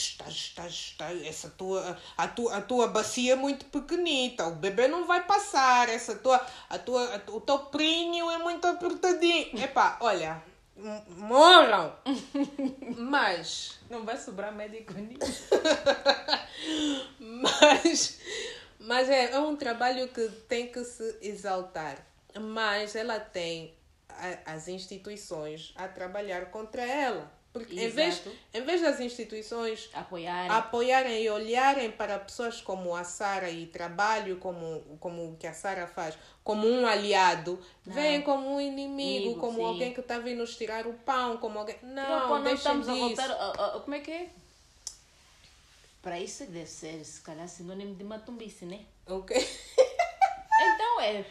tá- 0.55 0.69
tá- 0.97 1.13
essa 1.25 1.49
tua, 1.49 1.97
a, 2.17 2.27
tua, 2.27 2.57
a 2.57 2.61
tua 2.61 2.87
bacia 2.87 3.33
é 3.33 3.35
muito 3.35 3.65
pequenita, 3.65 4.47
o 4.47 4.55
bebê 4.55 4.87
não 4.87 5.05
vai 5.05 5.25
passar, 5.25 5.89
essa 5.89 6.15
tua, 6.15 6.45
a 6.69 6.77
tua, 6.77 7.15
a 7.15 7.31
o 7.31 7.41
teu 7.41 7.59
prinho 7.59 8.29
é 8.29 8.37
muito 8.37 8.65
apertadinho. 8.67 9.63
Epá, 9.63 9.97
olha, 10.01 10.41
morram. 11.17 11.93
Mas, 12.97 13.79
Não 13.89 14.03
vai 14.03 14.17
sobrar 14.17 14.53
médico 14.53 14.93
nenhum. 14.93 15.17
mas, 17.19 18.19
mas 18.79 19.09
é, 19.09 19.31
é 19.31 19.39
um 19.39 19.55
trabalho 19.55 20.07
que 20.09 20.27
tem 20.47 20.67
que 20.71 20.83
se 20.83 21.17
exaltar. 21.21 22.05
Mas 22.37 22.95
ela 22.95 23.19
tem 23.19 23.73
a- 24.09 24.53
as 24.53 24.67
instituições 24.67 25.73
a 25.75 25.87
trabalhar 25.87 26.45
contra 26.51 26.83
ela. 26.83 27.31
Porque 27.51 27.73
em 27.81 27.89
vez, 27.89 28.21
em 28.53 28.61
vez 28.61 28.79
das 28.79 28.99
instituições 28.99 29.89
Apoiar. 29.91 30.51
apoiarem 30.51 31.23
e 31.23 31.29
olharem 31.31 31.89
para 31.91 32.19
pessoas 32.19 32.61
como 32.61 32.95
a 32.95 33.03
Sara 33.03 33.49
e 33.49 33.65
trabalho 33.65 34.37
como, 34.37 34.81
como 34.99 35.31
o 35.31 35.35
que 35.35 35.47
a 35.47 35.53
Sara 35.53 35.87
faz, 35.87 36.15
como 36.43 36.67
um 36.67 36.85
aliado, 36.85 37.59
veem 37.83 38.21
como 38.21 38.53
um 38.55 38.61
inimigo, 38.61 39.39
como 39.39 39.57
sim. 39.57 39.63
alguém 39.65 39.93
que 39.95 39.99
está 39.99 40.19
vindo 40.19 40.37
nos 40.37 40.55
tirar 40.55 40.85
o 40.85 40.93
pão, 40.93 41.37
como 41.37 41.57
alguém. 41.57 41.75
Não, 41.81 42.07
Não, 42.19 42.27
pô, 42.27 42.37
não 42.37 42.53
estamos 42.53 42.87
a 42.87 42.93
disso. 42.93 43.05
voltar. 43.07 43.31
a- 43.31 43.49
a- 43.77 43.79
como 43.79 43.95
é 43.95 43.99
que 43.99 44.11
é? 44.11 44.29
Para 46.03 46.19
isso 46.19 46.45
deve 46.45 46.67
ser, 46.69 47.03
se 47.03 47.19
calhar, 47.21 47.47
sinônimo 47.47 47.95
de 47.95 48.03
matumbice, 48.03 48.63
né? 48.65 48.81
Ok? 49.07 49.35
Então 50.61 50.99
é. 51.01 51.25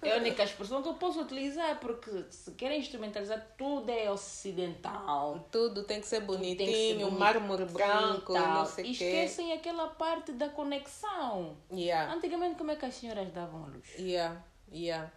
É 0.00 0.12
a 0.14 0.16
única 0.18 0.44
expressão 0.44 0.82
que 0.82 0.88
eu 0.88 0.94
posso 0.94 1.20
utilizar, 1.20 1.78
porque 1.80 2.24
se 2.30 2.52
querem 2.52 2.78
instrumentalizar, 2.80 3.44
tudo 3.58 3.90
é 3.90 4.10
ocidental. 4.10 5.46
Tudo 5.50 5.82
tem 5.84 6.00
que 6.00 6.06
ser 6.06 6.18
tem 6.20 6.26
que 6.26 6.34
ser 6.34 6.54
bonitinho, 6.54 7.06
bonito, 7.06 7.18
mármore 7.18 7.64
branco, 7.64 8.32
tal. 8.32 8.54
não 8.54 8.66
sei 8.66 8.84
E 8.86 8.92
o 8.92 8.96
quê. 8.96 9.04
esquecem 9.04 9.52
aquela 9.52 9.88
parte 9.88 10.32
da 10.32 10.48
conexão. 10.48 11.56
Yeah, 11.72 12.12
Antigamente, 12.12 12.56
como 12.56 12.70
é 12.70 12.76
que 12.76 12.84
as 12.86 12.94
senhoras 12.94 13.30
davam 13.32 13.66
luz? 13.66 13.88
yeah, 13.98 14.40
yeah, 14.72 15.10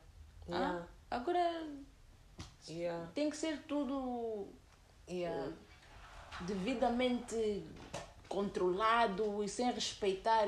yeah, 0.50 0.80
Ah, 0.80 1.16
agora 1.16 1.68
yeah, 2.68 3.08
tem 3.14 3.30
que 3.30 3.38
ser 3.38 3.60
tudo 3.68 4.48
yeah. 5.10 5.52
devidamente 6.42 7.64
controlado 8.28 9.44
e 9.44 9.50
sem 9.50 9.70
respeitar 9.72 10.48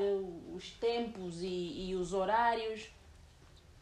os 0.56 0.72
tempos 0.72 1.42
e, 1.42 1.90
e 1.90 1.96
os 1.96 2.14
horários. 2.14 2.88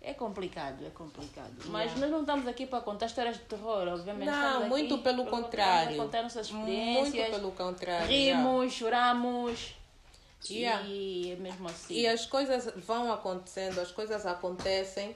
É 0.04 0.14
complicado, 0.16 0.84
é 0.86 0.90
complicado. 0.90 1.52
Mas 1.66 1.92
Yeah. 1.92 2.00
nós 2.02 2.10
não 2.12 2.22
estamos 2.22 2.48
aqui 2.48 2.66
para 2.66 2.82
contar 2.82 3.06
histórias 3.06 3.38
de 3.38 3.44
terror, 3.44 3.88
obviamente. 3.88 4.26
Não, 4.30 4.68
muito 4.68 4.98
pelo 5.00 5.28
contrário. 5.28 5.96
contar 5.96 6.24
nossas 6.24 6.50
Muito 6.50 6.72
experiências. 6.72 7.30
pelo 7.36 7.52
contrário. 7.52 8.08
Rimos, 8.08 8.74
choramos. 8.74 9.76
Yeah. 10.50 10.84
E 10.88 11.34
é 11.34 11.36
mesmo 11.36 11.68
assim. 11.70 11.94
E 11.94 12.08
as 12.08 12.26
coisas 12.26 12.74
vão 12.78 13.12
acontecendo, 13.14 13.80
as 13.80 13.92
coisas 13.92 14.26
acontecem. 14.26 15.16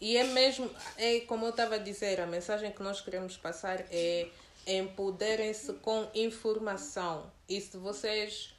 E 0.00 0.16
é 0.16 0.24
mesmo, 0.24 0.70
é 0.98 1.20
como 1.20 1.46
eu 1.46 1.50
estava 1.50 1.76
a 1.76 1.78
dizer, 1.78 2.20
a 2.20 2.26
mensagem 2.26 2.70
que 2.70 2.82
nós 2.82 3.00
queremos 3.00 3.36
passar 3.36 3.80
é 3.90 4.28
empoderem-se 4.66 5.72
com 5.74 6.06
informação. 6.14 7.30
E 7.48 7.58
se 7.60 7.78
vocês 7.78 8.54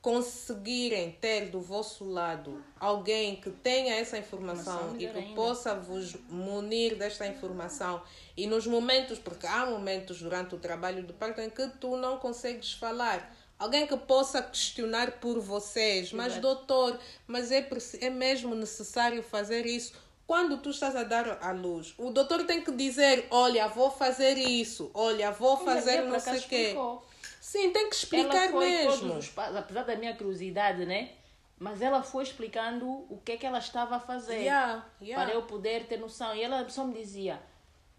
conseguirem 0.00 1.12
ter 1.20 1.50
do 1.50 1.60
vosso 1.60 2.04
lado 2.04 2.64
alguém 2.78 3.36
que 3.36 3.50
tenha 3.50 3.96
essa 3.96 4.16
informação 4.16 4.94
e 4.98 5.06
que 5.06 5.18
ainda. 5.18 5.34
possa 5.34 5.74
vos 5.74 6.16
munir 6.28 6.96
desta 6.96 7.26
informação 7.26 8.02
e 8.36 8.46
nos 8.46 8.66
momentos, 8.66 9.18
porque 9.18 9.46
há 9.46 9.66
momentos 9.66 10.20
durante 10.22 10.54
o 10.54 10.58
trabalho 10.58 11.02
do 11.02 11.12
parto 11.12 11.40
em 11.40 11.50
que 11.50 11.66
tu 11.80 11.96
não 11.96 12.18
consegues 12.18 12.72
falar. 12.72 13.36
Alguém 13.58 13.86
que 13.86 13.96
possa 13.96 14.42
questionar 14.42 15.20
por 15.20 15.38
vocês, 15.38 16.14
mas 16.14 16.32
Exato. 16.32 16.40
doutor, 16.40 16.98
mas 17.26 17.50
é, 17.52 17.68
é 18.00 18.08
mesmo 18.08 18.54
necessário 18.54 19.22
fazer 19.22 19.66
isso 19.66 19.92
quando 20.26 20.58
tu 20.58 20.70
estás 20.70 20.96
a 20.96 21.02
dar 21.02 21.38
à 21.42 21.52
luz. 21.52 21.92
O 21.98 22.10
doutor 22.10 22.44
tem 22.44 22.62
que 22.62 22.70
dizer, 22.72 23.26
olha, 23.30 23.68
vou 23.68 23.90
fazer 23.90 24.38
isso, 24.38 24.90
olha, 24.94 25.30
vou 25.30 25.58
fazer 25.58 26.02
não 26.04 26.18
sei 26.18 26.38
o 26.38 26.42
quê. 26.42 26.56
explicou. 26.56 27.09
Sim, 27.40 27.72
tem 27.72 27.88
que 27.88 27.96
explicar 27.96 28.44
ela 28.44 28.52
foi 28.52 28.68
mesmo. 28.68 28.90
todos 28.92 29.16
os 29.16 29.28
passos, 29.30 29.56
apesar 29.56 29.82
da 29.84 29.96
minha 29.96 30.14
curiosidade, 30.14 30.84
né? 30.84 31.12
Mas 31.58 31.80
ela 31.80 32.02
foi 32.02 32.22
explicando 32.22 32.86
o 32.86 33.20
que 33.24 33.32
é 33.32 33.36
que 33.36 33.46
ela 33.46 33.58
estava 33.58 33.96
a 33.96 34.00
fazer. 34.00 34.36
Yeah, 34.36 34.86
yeah, 35.00 35.24
Para 35.24 35.34
eu 35.34 35.42
poder 35.42 35.86
ter 35.86 35.98
noção. 35.98 36.34
E 36.34 36.42
ela 36.42 36.68
só 36.68 36.84
me 36.84 36.94
dizia: 36.94 37.40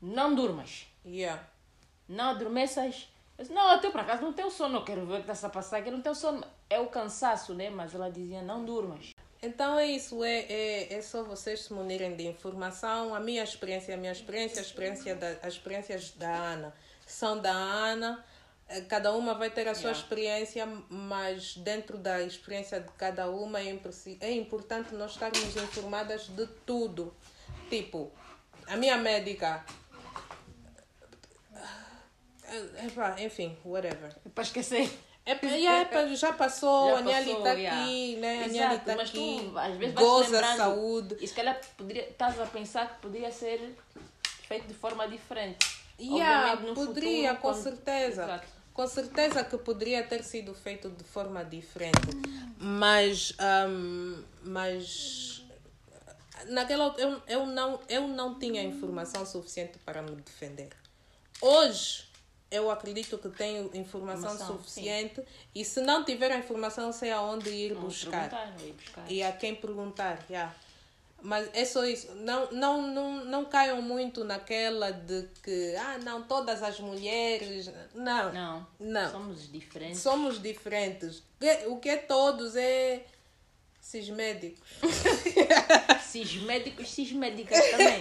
não 0.02 0.34
durmas, 0.36 0.88
yeah. 1.06 1.44
não 2.08 2.32
adormeças. 2.32 3.10
Eu 3.38 3.44
disse, 3.44 3.54
não, 3.54 3.72
eu 3.72 3.92
por 3.92 4.02
acaso 4.02 4.22
não 4.22 4.34
tenho 4.34 4.52
sono, 4.52 4.78
eu 4.78 4.84
quero 4.84 5.06
ver 5.06 5.20
o 5.20 5.24
que 5.24 5.32
está 5.32 5.48
a 5.48 5.50
passar 5.50 5.78
aqui, 5.78 5.90
não 5.90 6.02
tenho 6.02 6.16
sono. 6.16 6.46
É 6.70 6.80
o 6.80 6.88
cansaço, 6.88 7.54
né? 7.56 7.70
Mas 7.70 7.96
ela 7.96 8.12
dizia: 8.12 8.42
não 8.44 8.64
durmas. 8.64 9.12
Então 9.42 9.80
é 9.80 9.88
isso, 9.88 10.24
é, 10.24 10.42
é, 10.42 10.94
é 10.94 11.02
só 11.02 11.24
vocês 11.24 11.62
se 11.62 11.74
munirem 11.74 12.16
de 12.16 12.28
informação. 12.28 13.16
A 13.16 13.20
minha 13.20 13.44
experiência, 13.44 13.96
a 13.96 13.98
minha 13.98 14.12
experiência, 14.12 14.60
a 14.60 14.64
experiência 14.64 15.16
da, 15.16 15.30
as 15.42 15.54
experiências 15.54 16.12
da 16.12 16.32
Ana 16.32 16.74
são 17.08 17.40
da 17.40 17.52
Ana. 17.52 18.24
Eh, 18.74 18.82
Cada 18.88 19.12
uma 19.14 19.34
vai 19.34 19.50
ter 19.50 19.68
a 19.68 19.76
sua 19.76 19.90
Yeah. 19.90 20.00
experiência, 20.02 20.66
mas 20.90 21.58
dentro 21.58 21.98
da 21.98 22.22
experiência 22.22 22.80
de 22.80 22.92
cada 22.94 23.30
uma 23.30 23.60
é, 23.60 23.78
é 24.22 24.32
importante 24.32 24.96
nós 24.96 25.12
estarmos 25.12 25.56
informadas 25.58 26.28
de 26.30 26.48
tudo. 26.66 27.14
Tipo, 27.70 28.12
a 28.68 28.76
minha 28.78 28.98
médica. 28.98 29.66
eh, 32.44 32.86
epá, 32.88 33.16
Enfim, 33.20 33.58
whatever. 33.66 34.16
É 34.26 34.30
para 34.30 34.44
esquecer. 34.44 34.90
É, 35.26 35.34
é 35.34 36.16
já 36.16 36.34
passou, 36.34 36.92
Já 36.92 36.98
a 36.98 37.02
Niali 37.02 37.32
está 37.32 37.52
yeah. 37.54 37.82
aqui, 37.84 38.16
né? 38.18 38.30
A 38.30 38.46
Exato, 38.48 38.52
Niali 38.54 38.76
está 38.78 38.94
aqui. 38.94 39.50
tu 39.52 39.58
às 39.60 39.78
vezes 39.78 39.96
goza 39.96 40.30
lembrando. 40.32 40.58
saúde. 40.58 41.18
E 41.22 41.28
se 41.28 41.34
calhar 41.36 41.60
estás 42.10 42.40
a 42.40 42.46
pensar 42.48 42.96
que 42.96 43.02
podia 43.02 43.32
ser 43.32 43.76
feito 44.48 44.68
de 44.68 44.74
forma 44.74 45.08
diferente. 45.08 45.80
Yeah, 46.00 46.54
Obviamente, 46.54 46.68
no 46.80 46.88
poderia, 46.88 47.30
futuro, 47.36 47.36
com 47.36 47.42
quando- 47.54 47.64
certeza. 47.64 48.24
Exato. 48.24 48.48
Com 48.82 48.88
certeza 48.88 49.44
que 49.44 49.60
poderia 49.60 50.02
ter 50.02 50.24
sido 50.24 50.56
feito 50.56 50.90
de 50.90 51.04
forma 51.04 51.46
diferente. 51.46 52.00
Mas, 52.58 53.32
ahm, 53.38 54.24
mas 54.44 55.46
naquela 56.48 56.92
eu, 56.98 57.22
eu, 57.28 57.46
não, 57.46 57.80
eu 57.88 58.08
não 58.08 58.40
tinha 58.40 58.64
informação 58.64 59.24
suficiente 59.24 59.78
para 59.86 60.02
me 60.02 60.16
defender. 60.16 60.70
Hoje 61.40 62.08
eu 62.50 62.72
acredito 62.72 63.20
que 63.20 63.30
tenho 63.30 63.70
informação, 63.76 64.34
Informação, 64.34 64.58
suficiente 64.58 65.22
e 65.54 65.64
se 65.64 65.80
não 65.82 66.04
tiver 66.04 66.32
a 66.32 66.40
informação 66.40 66.92
sei 66.92 67.12
aonde 67.12 67.52
ir 67.52 67.76
Não, 67.76 67.82
buscar. 67.82 68.32
ir 68.66 68.74
buscar. 68.74 69.12
E 69.12 69.22
a 69.22 69.32
quem 69.32 69.54
perguntar, 69.54 70.26
yeah. 70.28 70.56
Mas 71.22 71.50
é 71.54 71.66
só 71.66 71.86
isso. 71.86 72.14
Não, 72.16 72.52
não, 72.52 72.82
não, 72.88 73.26
não 73.26 73.46
caiam 73.46 73.82
muito 73.82 74.24
naquela 74.24 74.92
de 74.92 75.28
que, 75.44 75.76
ah, 75.76 75.98
não, 76.04 76.24
todas 76.24 76.64
as 76.64 76.80
mulheres. 76.80 77.72
Não. 77.94 78.34
Não, 78.34 78.68
Não. 78.80 79.12
somos 79.12 79.52
diferentes. 79.52 80.00
Somos 80.00 80.42
diferentes. 80.42 81.24
O 81.68 81.78
que 81.78 81.90
é 81.90 81.98
todos 81.98 82.56
é 82.56 83.04
cismédicos. 83.82 84.62
Cismédicos, 86.12 86.90
cismédicas 86.90 87.60
também. 87.72 88.00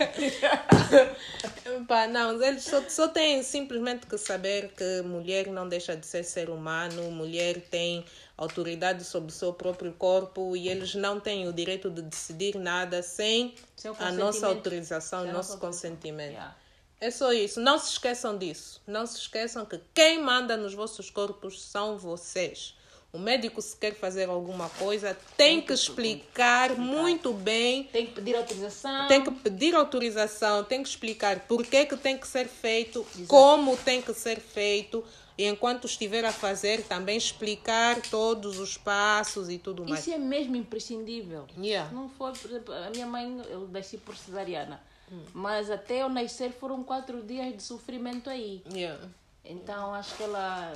Pá, 1.86 2.08
não, 2.08 2.42
eles 2.42 2.64
só, 2.64 2.82
só 2.88 3.06
têm 3.06 3.42
simplesmente 3.42 4.06
que 4.06 4.18
saber 4.18 4.72
que 4.76 5.02
mulher 5.02 5.46
não 5.46 5.68
deixa 5.68 5.96
de 5.96 6.04
ser 6.04 6.24
ser 6.24 6.50
humano, 6.50 7.10
mulher 7.12 7.60
tem 7.70 8.04
autoridade 8.40 9.04
sobre 9.04 9.30
o 9.30 9.32
seu 9.32 9.52
próprio 9.52 9.92
corpo 9.92 10.56
e 10.56 10.68
eles 10.68 10.94
não 10.94 11.20
têm 11.20 11.46
o 11.46 11.52
direito 11.52 11.90
de 11.90 12.00
decidir 12.00 12.56
nada 12.56 13.02
sem 13.02 13.54
a 13.98 14.10
nossa 14.10 14.46
autorização, 14.46 15.24
Sem 15.24 15.32
nosso 15.32 15.58
consentimento. 15.58 16.32
Yeah. 16.32 16.56
É 17.00 17.10
só 17.10 17.32
isso. 17.32 17.60
Não 17.60 17.78
se 17.78 17.92
esqueçam 17.92 18.36
disso. 18.36 18.80
Não 18.86 19.06
se 19.06 19.18
esqueçam 19.18 19.64
que 19.66 19.78
quem 19.94 20.22
manda 20.22 20.56
nos 20.56 20.74
vossos 20.74 21.10
corpos 21.10 21.62
são 21.62 21.98
vocês. 21.98 22.74
O 23.12 23.18
médico, 23.18 23.60
se 23.60 23.76
quer 23.76 23.92
fazer 23.94 24.28
alguma 24.28 24.68
coisa, 24.68 25.16
tem 25.36 25.60
que 25.60 25.72
explicar 25.72 26.76
muito 26.76 27.32
bem 27.32 27.84
Tem 27.84 28.06
que 28.06 28.12
pedir 28.12 28.36
autorização. 28.36 29.08
tem 29.08 29.24
que 29.24 29.30
pedir 29.32 29.74
autorização, 29.74 30.62
tem 30.62 30.80
que 30.80 30.88
explicar 30.88 31.40
por 31.40 31.66
que, 31.66 31.86
que 31.86 31.96
tem 31.96 32.16
que 32.16 32.28
ser 32.28 32.46
feito, 32.46 33.04
como 33.26 33.76
tem 33.76 34.00
que 34.00 34.14
ser 34.14 34.38
feito, 34.38 35.04
e 35.40 35.46
enquanto 35.46 35.86
estiver 35.86 36.22
a 36.26 36.32
fazer, 36.32 36.82
também 36.84 37.16
explicar 37.16 38.02
todos 38.10 38.58
os 38.58 38.76
passos 38.76 39.48
e 39.48 39.56
tudo 39.56 39.86
mais. 39.88 40.00
Isso 40.00 40.12
é 40.12 40.18
mesmo 40.18 40.54
imprescindível. 40.54 41.46
Yeah. 41.56 41.88
Se 41.88 41.94
não 41.94 42.10
for, 42.10 42.36
por 42.36 42.50
exemplo, 42.50 42.74
a 42.74 42.90
minha 42.90 43.06
mãe, 43.06 43.40
eu 43.48 43.66
nasci 43.68 43.96
por 43.96 44.14
cesariana. 44.14 44.82
Hum. 45.10 45.22
Mas 45.32 45.70
até 45.70 46.02
eu 46.02 46.10
nascer 46.10 46.52
foram 46.52 46.84
quatro 46.84 47.22
dias 47.22 47.56
de 47.56 47.62
sofrimento 47.62 48.28
aí. 48.28 48.62
Yeah. 48.70 49.02
Então 49.42 49.94
acho 49.94 50.14
que 50.14 50.24
ela 50.24 50.74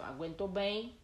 aguentou 0.00 0.48
bem. 0.48 0.94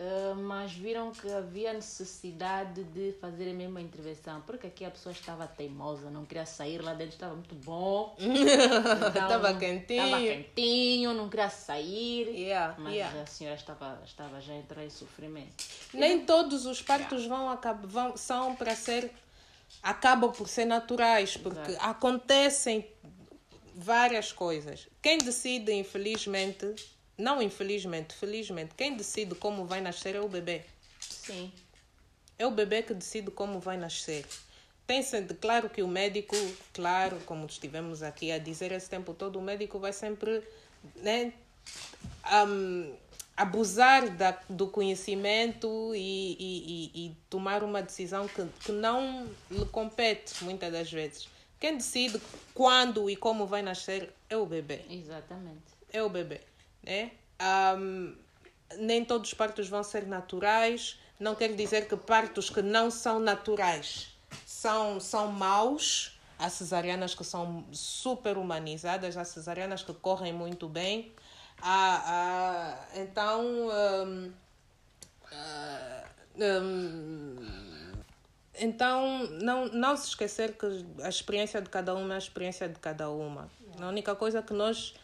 Eh, 0.00 0.34
mas 0.34 0.70
viram 0.72 1.10
que 1.10 1.28
havia 1.28 1.72
necessidade 1.72 2.84
de 2.84 3.12
fazer 3.20 3.50
a 3.50 3.54
mesma 3.54 3.80
intervenção. 3.80 4.40
Porque 4.42 4.68
aqui 4.68 4.84
a 4.84 4.90
pessoa 4.92 5.12
estava 5.12 5.44
teimosa, 5.48 6.08
não 6.08 6.24
queria 6.24 6.46
sair 6.46 6.80
lá 6.80 6.94
dentro, 6.94 7.14
estava 7.14 7.34
muito 7.34 7.56
bom. 7.56 8.16
Então, 8.18 9.08
Estava 9.08 9.54
quentinho. 9.54 10.04
Estava 10.04 10.22
quentinho, 10.22 11.14
não 11.14 11.28
queria 11.28 11.50
sair. 11.50 12.28
Yeah, 12.28 12.76
Mas 12.78 12.94
yeah. 12.94 13.22
a 13.22 13.26
senhora 13.26 13.56
estava, 13.56 14.00
estava 14.04 14.40
já 14.40 14.52
a 14.52 14.56
entrar 14.56 14.84
em 14.84 14.90
sofrimento. 14.90 15.64
Nem 15.92 16.24
todos 16.24 16.64
os 16.64 16.80
partos 16.80 17.26
vão, 17.26 17.50
acab- 17.50 17.84
vão 17.86 18.16
são 18.16 18.54
para 18.54 18.76
ser 18.76 19.12
acabam 19.82 20.30
por 20.32 20.48
ser 20.48 20.64
naturais, 20.64 21.36
porque 21.36 21.72
Exato. 21.72 21.84
acontecem 21.86 22.86
várias 23.74 24.32
coisas. 24.32 24.88
Quem 25.02 25.18
decide, 25.18 25.72
infelizmente, 25.72 26.74
não 27.18 27.42
infelizmente, 27.42 28.14
felizmente, 28.14 28.74
quem 28.76 28.96
decide 28.96 29.34
como 29.34 29.66
vai 29.66 29.80
nascer 29.80 30.14
é 30.14 30.20
o 30.20 30.28
bebê. 30.28 30.62
Sim. 31.00 31.52
É 32.38 32.46
o 32.46 32.50
bebê 32.50 32.82
que 32.82 32.94
decide 32.94 33.30
como 33.30 33.58
vai 33.58 33.76
nascer. 33.76 34.24
Tem 34.86 35.02
sendo 35.02 35.34
claro 35.34 35.68
que 35.68 35.82
o 35.82 35.88
médico, 35.88 36.34
claro, 36.72 37.18
como 37.26 37.44
estivemos 37.44 38.02
aqui 38.02 38.32
a 38.32 38.38
dizer 38.38 38.72
esse 38.72 38.88
tempo 38.88 39.12
todo, 39.12 39.38
o 39.38 39.42
médico 39.42 39.78
vai 39.78 39.92
sempre 39.92 40.42
né, 40.96 41.34
am, 42.24 42.94
abusar 43.36 44.08
da, 44.16 44.38
do 44.48 44.66
conhecimento 44.68 45.92
e, 45.94 46.36
e, 46.38 46.92
e, 46.94 47.06
e 47.06 47.16
tomar 47.28 47.62
uma 47.62 47.82
decisão 47.82 48.26
que, 48.26 48.44
que 48.64 48.72
não 48.72 49.28
lhe 49.50 49.64
compete 49.66 50.42
muitas 50.42 50.72
das 50.72 50.90
vezes. 50.90 51.28
Quem 51.60 51.76
decide 51.76 52.20
quando 52.54 53.10
e 53.10 53.16
como 53.16 53.46
vai 53.46 53.62
nascer 53.62 54.12
é 54.30 54.36
o 54.36 54.46
bebê 54.46 54.82
Exatamente. 54.88 55.62
é 55.92 56.02
o 56.02 56.08
bebê, 56.08 56.40
né? 56.88 57.10
Ahm, 57.38 58.14
nem 58.78 59.04
todos 59.04 59.28
os 59.28 59.34
partos 59.34 59.68
vão 59.68 59.82
ser 59.84 60.06
naturais. 60.06 60.98
Não 61.20 61.34
quer 61.34 61.54
dizer 61.54 61.86
que 61.86 61.96
partos 61.96 62.48
que 62.48 62.62
não 62.62 62.90
são 62.90 63.20
naturais 63.20 64.16
são, 64.46 64.98
são 64.98 65.30
maus. 65.30 66.18
Há 66.38 66.48
cesarianas 66.48 67.14
que 67.14 67.24
são 67.24 67.64
super 67.72 68.38
humanizadas, 68.38 69.16
há 69.16 69.24
cesarianas 69.24 69.82
que 69.82 69.92
correm 69.92 70.32
muito 70.32 70.68
bem. 70.68 71.12
Há, 71.60 72.02
há- 72.06 73.00
então, 73.00 73.68
ah, 75.32 76.04
ahm, 76.40 77.58
então, 78.60 79.26
não, 79.42 79.66
não 79.66 79.96
se 79.96 80.08
esquecer 80.08 80.56
que 80.56 80.66
a 81.02 81.08
experiência 81.08 81.60
de 81.60 81.68
cada 81.68 81.94
uma 81.94 82.14
é 82.14 82.16
a 82.16 82.18
experiência 82.18 82.68
de 82.68 82.78
cada 82.78 83.10
uma. 83.10 83.48
A 83.80 83.88
única 83.88 84.14
coisa 84.14 84.40
que 84.42 84.52
nós 84.52 84.94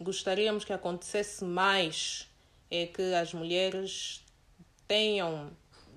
gostaríamos 0.00 0.64
que 0.64 0.72
acontecesse 0.72 1.44
mais 1.44 2.28
é 2.70 2.86
que 2.86 3.14
as 3.14 3.32
mulheres 3.32 4.22
tenham 4.86 5.50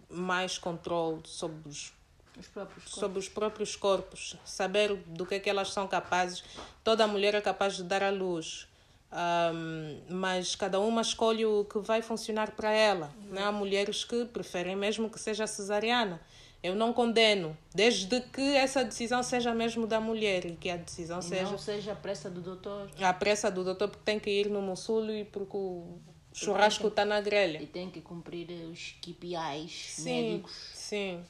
mais 0.09 0.57
controle 0.57 1.21
sobre 1.25 1.67
os, 1.69 1.93
Os 2.37 2.47
próprios 2.47 2.83
corpos. 2.83 2.99
sobre 2.99 3.19
os 3.19 3.29
próprios 3.29 3.75
corpos, 3.75 4.35
saber 4.45 4.95
do 4.95 5.25
que 5.25 5.35
é 5.35 5.39
que 5.39 5.49
elas 5.49 5.71
são 5.71 5.87
capazes. 5.87 6.43
Toda 6.83 7.07
mulher 7.07 7.35
é 7.35 7.41
capaz 7.41 7.75
de 7.75 7.83
dar 7.83 8.03
à 8.03 8.09
luz. 8.09 8.67
Ahm, 9.13 9.99
mas 10.09 10.55
cada 10.55 10.79
uma 10.79 11.01
escolhe 11.01 11.45
o 11.45 11.65
que 11.65 11.79
vai 11.79 12.01
funcionar 12.01 12.51
para 12.51 12.71
ela. 12.71 13.11
Né? 13.29 13.43
Há 13.43 13.51
mulheres 13.51 14.05
que 14.05 14.23
preferem 14.25 14.75
mesmo 14.75 15.09
que 15.09 15.19
seja 15.19 15.45
cesariana. 15.45 16.21
Eu 16.63 16.75
não 16.75 16.93
condeno, 16.93 17.57
desde 17.73 18.21
que 18.21 18.55
essa 18.55 18.83
decisão 18.83 19.23
seja 19.23 19.53
mesmo 19.53 19.87
da 19.87 19.99
mulher 19.99 20.45
e 20.45 20.55
que 20.55 20.69
a 20.69 20.77
decisão 20.77 21.19
E 21.19 21.23
seja 21.23 21.43
não 21.49 21.57
seja 21.57 21.91
a 21.93 21.95
pressa 21.95 22.29
do 22.29 22.39
doutor. 22.39 22.87
a 23.01 23.13
pressa 23.13 23.49
do 23.49 23.63
doutor 23.63 23.87
porque 23.89 24.03
tem 24.05 24.19
que 24.19 24.29
ir 24.29 24.47
no 24.49 24.61
Mussulo 24.61 25.11
e 25.11 25.25
porque 25.25 25.57
o 25.57 25.97
churrasco 26.31 26.87
está 26.87 27.03
na 27.03 27.19
grelha. 27.19 27.59
E 27.61 27.65
tem 27.65 27.89
que 27.89 27.99
cumprir 27.99 28.47
os 28.71 28.93
KPIs 29.01 29.71
Sim, 29.95 30.03
médicos. 30.31 30.53
sim. 30.75 31.23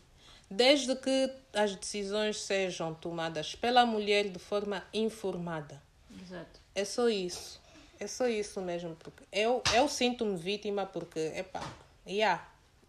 Desde 0.49 0.93
que 0.97 1.31
as 1.53 1.75
decisões 1.77 2.41
sejam 2.41 2.93
tomadas 2.93 3.55
pela 3.55 3.85
mulher 3.85 4.27
de 4.27 4.37
forma 4.37 4.83
informada. 4.93 5.81
Exato. 6.21 6.59
É 6.75 6.83
só 6.83 7.07
isso. 7.07 7.61
É 7.97 8.05
só 8.05 8.27
isso 8.27 8.59
mesmo. 8.59 8.97
Porque 8.97 9.23
eu, 9.31 9.63
eu 9.73 9.87
sinto-me 9.87 10.35
vítima 10.35 10.85
porque, 10.85 11.19
epá, 11.37 11.63
yeah, 12.05 12.45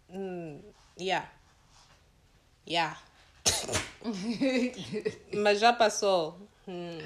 hum, 0.09 0.59
yeah, 0.99 1.31
yeah. 2.67 2.97
Mas 5.33 5.59
já 5.59 5.73
passou. 5.73 6.37
Hum, 6.67 6.99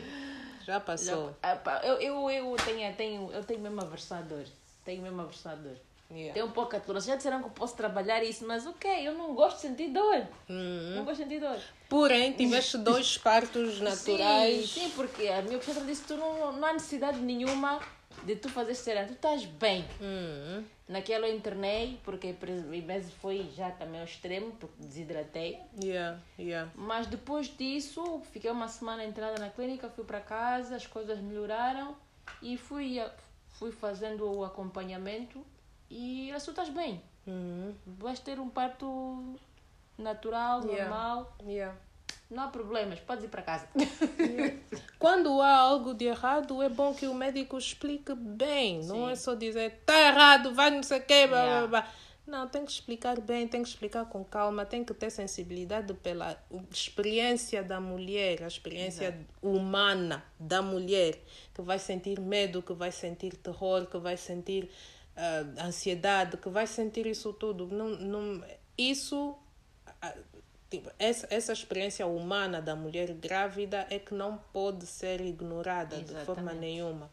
já 0.65 0.79
passou. 0.79 1.35
Já- 1.43 1.61
ah, 1.65 1.81
eu, 1.83 1.99
eu, 2.01 2.29
eu, 2.29 2.55
tenho, 2.63 2.93
tenho, 2.95 3.31
eu 3.31 3.43
tenho 3.43 3.59
mesmo 3.59 3.81
aversão 3.81 4.17
à 4.17 4.21
dor. 4.21 4.45
Tenho 4.85 5.01
mesmo 5.01 5.21
aversão 5.21 5.51
à 5.51 5.55
dor. 5.55 5.77
Yeah. 6.09 6.33
Tenho 6.33 6.45
um 6.45 6.51
pouco 6.51 6.75
a 6.75 6.79
tolerância. 6.79 7.11
Já 7.11 7.17
disseram 7.17 7.39
que 7.39 7.47
eu 7.47 7.51
posso 7.51 7.75
trabalhar 7.75 8.23
isso, 8.23 8.47
mas 8.47 8.65
ok, 8.65 9.07
eu 9.07 9.13
não 9.13 9.33
gosto 9.35 9.57
de 9.57 9.61
sentir 9.63 9.89
dor. 9.89 10.25
Uhum. 10.49 10.95
Não 10.95 11.03
gosto 11.03 11.17
de 11.17 11.23
sentir 11.23 11.39
dor. 11.41 11.59
Porém, 11.89 12.31
tiveste 12.33 12.77
dois 12.77 13.17
partos 13.17 13.81
naturais. 13.81 14.69
Sim, 14.69 14.81
sim, 14.85 14.89
porque 14.91 15.27
a 15.27 15.41
minha 15.41 15.57
obstetra 15.57 15.83
disse 15.83 16.03
que 16.03 16.07
tu 16.07 16.15
não, 16.17 16.53
não 16.53 16.67
há 16.67 16.73
necessidade 16.73 17.19
nenhuma 17.19 17.81
de 18.23 18.35
tu 18.37 18.47
fazer 18.49 18.73
cesariana, 18.75 19.07
tu 19.07 19.13
estás 19.13 19.43
bem. 19.45 19.85
Hum. 20.01 20.63
Naquela 20.87 21.27
eu 21.27 21.35
internei, 21.35 21.99
porque 22.03 22.33
mas 22.85 23.11
foi 23.13 23.49
já 23.53 23.69
também 23.71 23.99
ao 23.99 24.05
extremo, 24.05 24.51
porque 24.53 24.75
desidratei. 24.79 25.59
Yeah, 25.83 26.19
yeah. 26.39 26.71
Mas 26.75 27.07
depois 27.07 27.47
disso, 27.57 28.21
fiquei 28.31 28.49
uma 28.49 28.69
semana 28.69 29.03
entrada 29.03 29.37
na 29.37 29.49
clínica, 29.49 29.89
fui 29.89 30.05
para 30.05 30.21
casa, 30.21 30.77
as 30.77 30.87
coisas 30.87 31.19
melhoraram 31.19 31.95
e 32.41 32.55
fui, 32.55 33.01
fui 33.49 33.71
fazendo 33.71 34.33
o 34.33 34.45
acompanhamento 34.45 35.45
e 35.89 36.31
tu 36.45 36.51
estás 36.51 36.69
bem. 36.69 37.01
Uhum. 37.25 37.75
Vais 37.85 38.19
ter 38.19 38.39
um 38.39 38.49
parto 38.49 39.35
natural, 39.97 40.63
Yeah. 40.63 40.89
normal, 40.89 41.35
Yeah. 41.43 41.77
Não 42.29 42.43
há 42.43 42.47
problemas, 42.47 42.99
podes 42.99 43.23
ir 43.23 43.29
para 43.29 43.41
casa. 43.41 43.67
Quando 44.99 45.41
há 45.41 45.55
algo 45.55 45.93
de 45.93 46.05
errado, 46.05 46.61
é 46.61 46.67
bom 46.67 46.93
que 46.93 47.07
o 47.07 47.13
médico 47.13 47.57
explique 47.57 48.13
bem. 48.13 48.83
Não 48.83 49.05
Sim. 49.05 49.11
é 49.11 49.15
só 49.15 49.33
dizer, 49.33 49.81
tá 49.85 49.97
errado, 49.99 50.53
vai 50.53 50.69
não 50.69 50.83
sei 50.83 50.99
o 50.99 51.03
quê, 51.03 51.27
blá, 51.27 51.45
blá, 51.45 51.67
blá. 51.67 51.93
Não, 52.27 52.45
tem 52.45 52.65
que 52.65 52.71
explicar 52.71 53.21
bem, 53.21 53.47
tem 53.47 53.63
que 53.63 53.69
explicar 53.69 54.03
com 54.03 54.21
calma, 54.21 54.65
tem 54.65 54.83
que 54.83 54.93
ter 54.93 55.09
sensibilidade 55.09 55.93
pela 55.93 56.37
experiência 56.69 57.63
da 57.63 57.79
mulher, 57.79 58.43
a 58.43 58.47
experiência 58.47 59.17
humana 59.41 60.21
da 60.37 60.61
mulher, 60.61 61.23
que 61.55 61.61
vai 61.61 61.79
sentir 61.79 62.19
medo, 62.19 62.61
que 62.61 62.73
vai 62.73 62.91
sentir 62.91 63.37
terror, 63.37 63.85
que 63.85 63.97
vai 63.97 64.17
sentir 64.17 64.69
ah, 65.15 65.65
ansiedade, 65.65 66.35
que 66.35 66.49
vai 66.49 66.67
sentir 66.67 67.07
isso 67.07 67.31
tudo. 67.31 67.65
Não, 67.67 67.91
não, 67.91 68.43
isso 68.77 69.37
ah, 70.01 70.13
Tipo, 70.69 70.91
essa, 70.99 71.25
essa 71.29 71.53
experiência 71.53 72.05
humana 72.05 72.61
da 72.61 72.75
mulher 72.75 73.13
grávida 73.13 73.87
é 73.89 73.99
que 73.99 74.13
não 74.13 74.37
pode 74.51 74.85
ser 74.85 75.21
ignorada 75.21 75.97
de 75.97 76.13
forma 76.13 76.21
Exatamente. 76.21 76.59
nenhuma. 76.59 77.09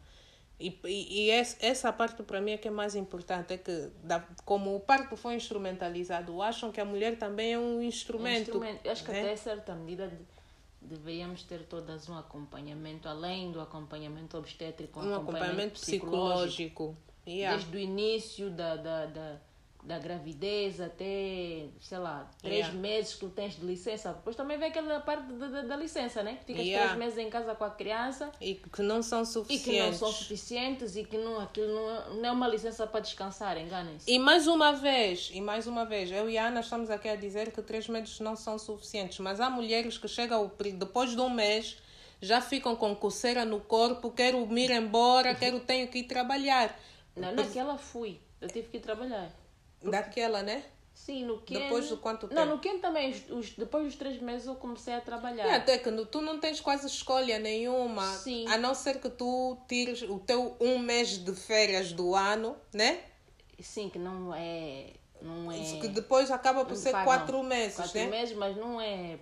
E, 0.59 0.77
e, 0.85 1.25
e 1.25 1.29
essa, 1.31 1.91
parte 1.91 2.21
para 2.23 2.39
mim 2.39 2.51
é 2.51 2.57
que 2.57 2.67
é 2.67 2.71
mais 2.71 2.95
importante, 2.95 3.53
é 3.53 3.57
que 3.57 3.89
da, 4.03 4.23
como 4.45 4.75
o 4.75 4.79
parto 4.79 5.17
foi 5.17 5.35
instrumentalizado, 5.35 6.41
acham 6.41 6.71
que 6.71 6.79
a 6.79 6.85
mulher 6.85 7.17
também 7.17 7.53
é 7.53 7.59
um 7.59 7.81
instrumento. 7.81 8.43
Instrumento. 8.43 8.85
Eu 8.85 8.91
acho 8.91 9.03
que 9.03 9.11
né? 9.11 9.19
até 9.21 9.35
certa 9.35 9.75
medida 9.75 10.07
de- 10.07 10.15
deveríamos 10.81 11.43
ter 11.43 11.63
todas 11.63 12.07
um 12.07 12.17
acompanhamento, 12.17 13.09
além 13.09 13.51
do 13.51 13.59
acompanhamento 13.59 14.37
obstétrico, 14.37 14.99
um 14.99 15.15
acompanhamento 15.15 15.79
psicológico. 15.79 16.95
Yeah. 17.27 17.57
Desde 17.57 17.75
o 17.75 17.79
início 17.79 18.49
da, 18.49 18.75
da, 18.75 19.05
da, 19.07 19.41
da 19.85 19.99
gravidez 19.99 20.81
até, 20.81 21.67
sei 21.79 21.97
lá, 21.99 22.29
três 22.41 22.55
Yeah. 22.65 22.79
meses 22.79 23.13
que 23.13 23.19
tu 23.21 23.29
tens 23.29 23.55
de 23.55 23.65
licença. 23.65 24.13
Depois 24.13 24.35
também 24.35 24.57
vem 24.57 24.69
aquela 24.69 24.99
parte 24.99 25.31
da, 25.33 25.47
da, 25.47 25.61
da 25.61 25.75
licença, 25.75 26.23
né? 26.23 26.37
Que 26.39 26.45
ficas 26.53 26.65
Yeah. 26.65 26.87
três 26.93 26.99
meses 26.99 27.19
em 27.19 27.29
casa 27.29 27.53
com 27.53 27.63
a 27.63 27.69
criança 27.69 28.31
E 28.41 28.55
que 28.55 28.81
não 28.81 29.03
são 29.03 29.21
e 29.21 29.23
que 29.23 29.29
não 29.29 29.43
suficientes. 29.43 29.99
são 29.99 30.11
suficientes 30.11 30.95
e 30.95 31.03
que 31.03 31.17
não, 31.17 31.39
aquilo 31.39 31.67
não 31.73 32.15
não 32.15 32.25
é 32.29 32.31
uma 32.31 32.47
licença 32.47 32.87
para 32.87 32.99
descansar, 33.01 33.57
enganem-se. 33.57 34.09
E 34.11 34.17
mais 34.17 34.47
uma 34.47 34.73
vez, 34.73 35.29
e 35.33 35.39
mais 35.39 35.67
uma 35.67 35.85
vez, 35.85 36.11
eu 36.11 36.29
e 36.29 36.37
a 36.37 36.47
Ana 36.47 36.61
estamos 36.61 36.89
aqui 36.89 37.07
a 37.07 37.15
dizer 37.15 37.51
que 37.51 37.61
três 37.61 37.87
meses 37.87 38.19
não 38.19 38.35
são 38.35 38.57
suficientes, 38.57 39.19
mas 39.19 39.39
há 39.39 39.49
mulheres 39.49 39.97
que 39.97 40.07
chegam 40.07 40.51
depois 40.77 41.11
de 41.11 41.21
um 41.21 41.29
mês 41.29 41.77
já 42.21 42.41
ficam 42.41 42.75
com 42.75 42.95
coceira 42.95 43.45
no 43.45 43.59
corpo, 43.59 44.09
quero 44.09 44.37
ir 44.57 44.71
embora, 44.71 45.35
quero 45.35 45.59
tenho 45.59 45.87
que 45.87 45.99
ir 45.99 46.03
trabalhar. 46.03 46.75
Não, 47.15 47.31
naquela 47.33 47.77
fui. 47.77 48.19
Eu 48.41 48.47
tive 48.49 48.67
que 48.69 48.77
ir 48.77 48.79
trabalhar. 48.81 49.29
Daquela, 49.81 50.41
né? 50.41 50.63
Sim, 50.93 51.25
no 51.25 51.39
Ken... 51.39 51.59
Depois 51.59 51.89
de 51.89 51.97
quanto 51.97 52.27
Não, 52.27 52.43
tempo? 52.43 52.55
no 52.55 52.59
Ken 52.59 52.79
também. 52.79 53.11
Os, 53.29 53.51
depois 53.51 53.83
dos 53.85 53.95
três 53.95 54.19
meses 54.21 54.47
eu 54.47 54.55
comecei 54.55 54.93
a 54.93 55.01
trabalhar. 55.01 55.45
É, 55.45 55.55
até 55.55 55.77
que 55.77 55.91
tu 56.05 56.21
não 56.21 56.39
tens 56.39 56.61
quase 56.61 56.87
escolha 56.87 57.37
nenhuma, 57.37 58.05
Sim. 58.13 58.47
a 58.47 58.57
não 58.57 58.73
ser 58.73 58.99
que 58.99 59.09
tu 59.09 59.57
tires 59.67 60.01
o 60.03 60.17
teu 60.19 60.55
um 60.59 60.79
mês 60.79 61.17
de 61.17 61.33
férias 61.35 61.91
do 61.91 62.15
ano, 62.15 62.55
né? 62.73 63.01
Sim, 63.59 63.89
que 63.89 63.99
não 63.99 64.33
é... 64.33 64.93
Não 65.21 65.51
é... 65.51 65.57
Que 65.79 65.87
depois 65.89 66.31
acaba 66.31 66.63
por 66.63 66.73
não 66.73 66.81
ser 66.81 66.91
quatro 67.03 67.37
não. 67.37 67.43
meses, 67.43 67.75
Quatro 67.75 67.99
né? 67.99 68.07
meses, 68.07 68.35
mas 68.35 68.55
não 68.55 68.79
é... 68.79 69.19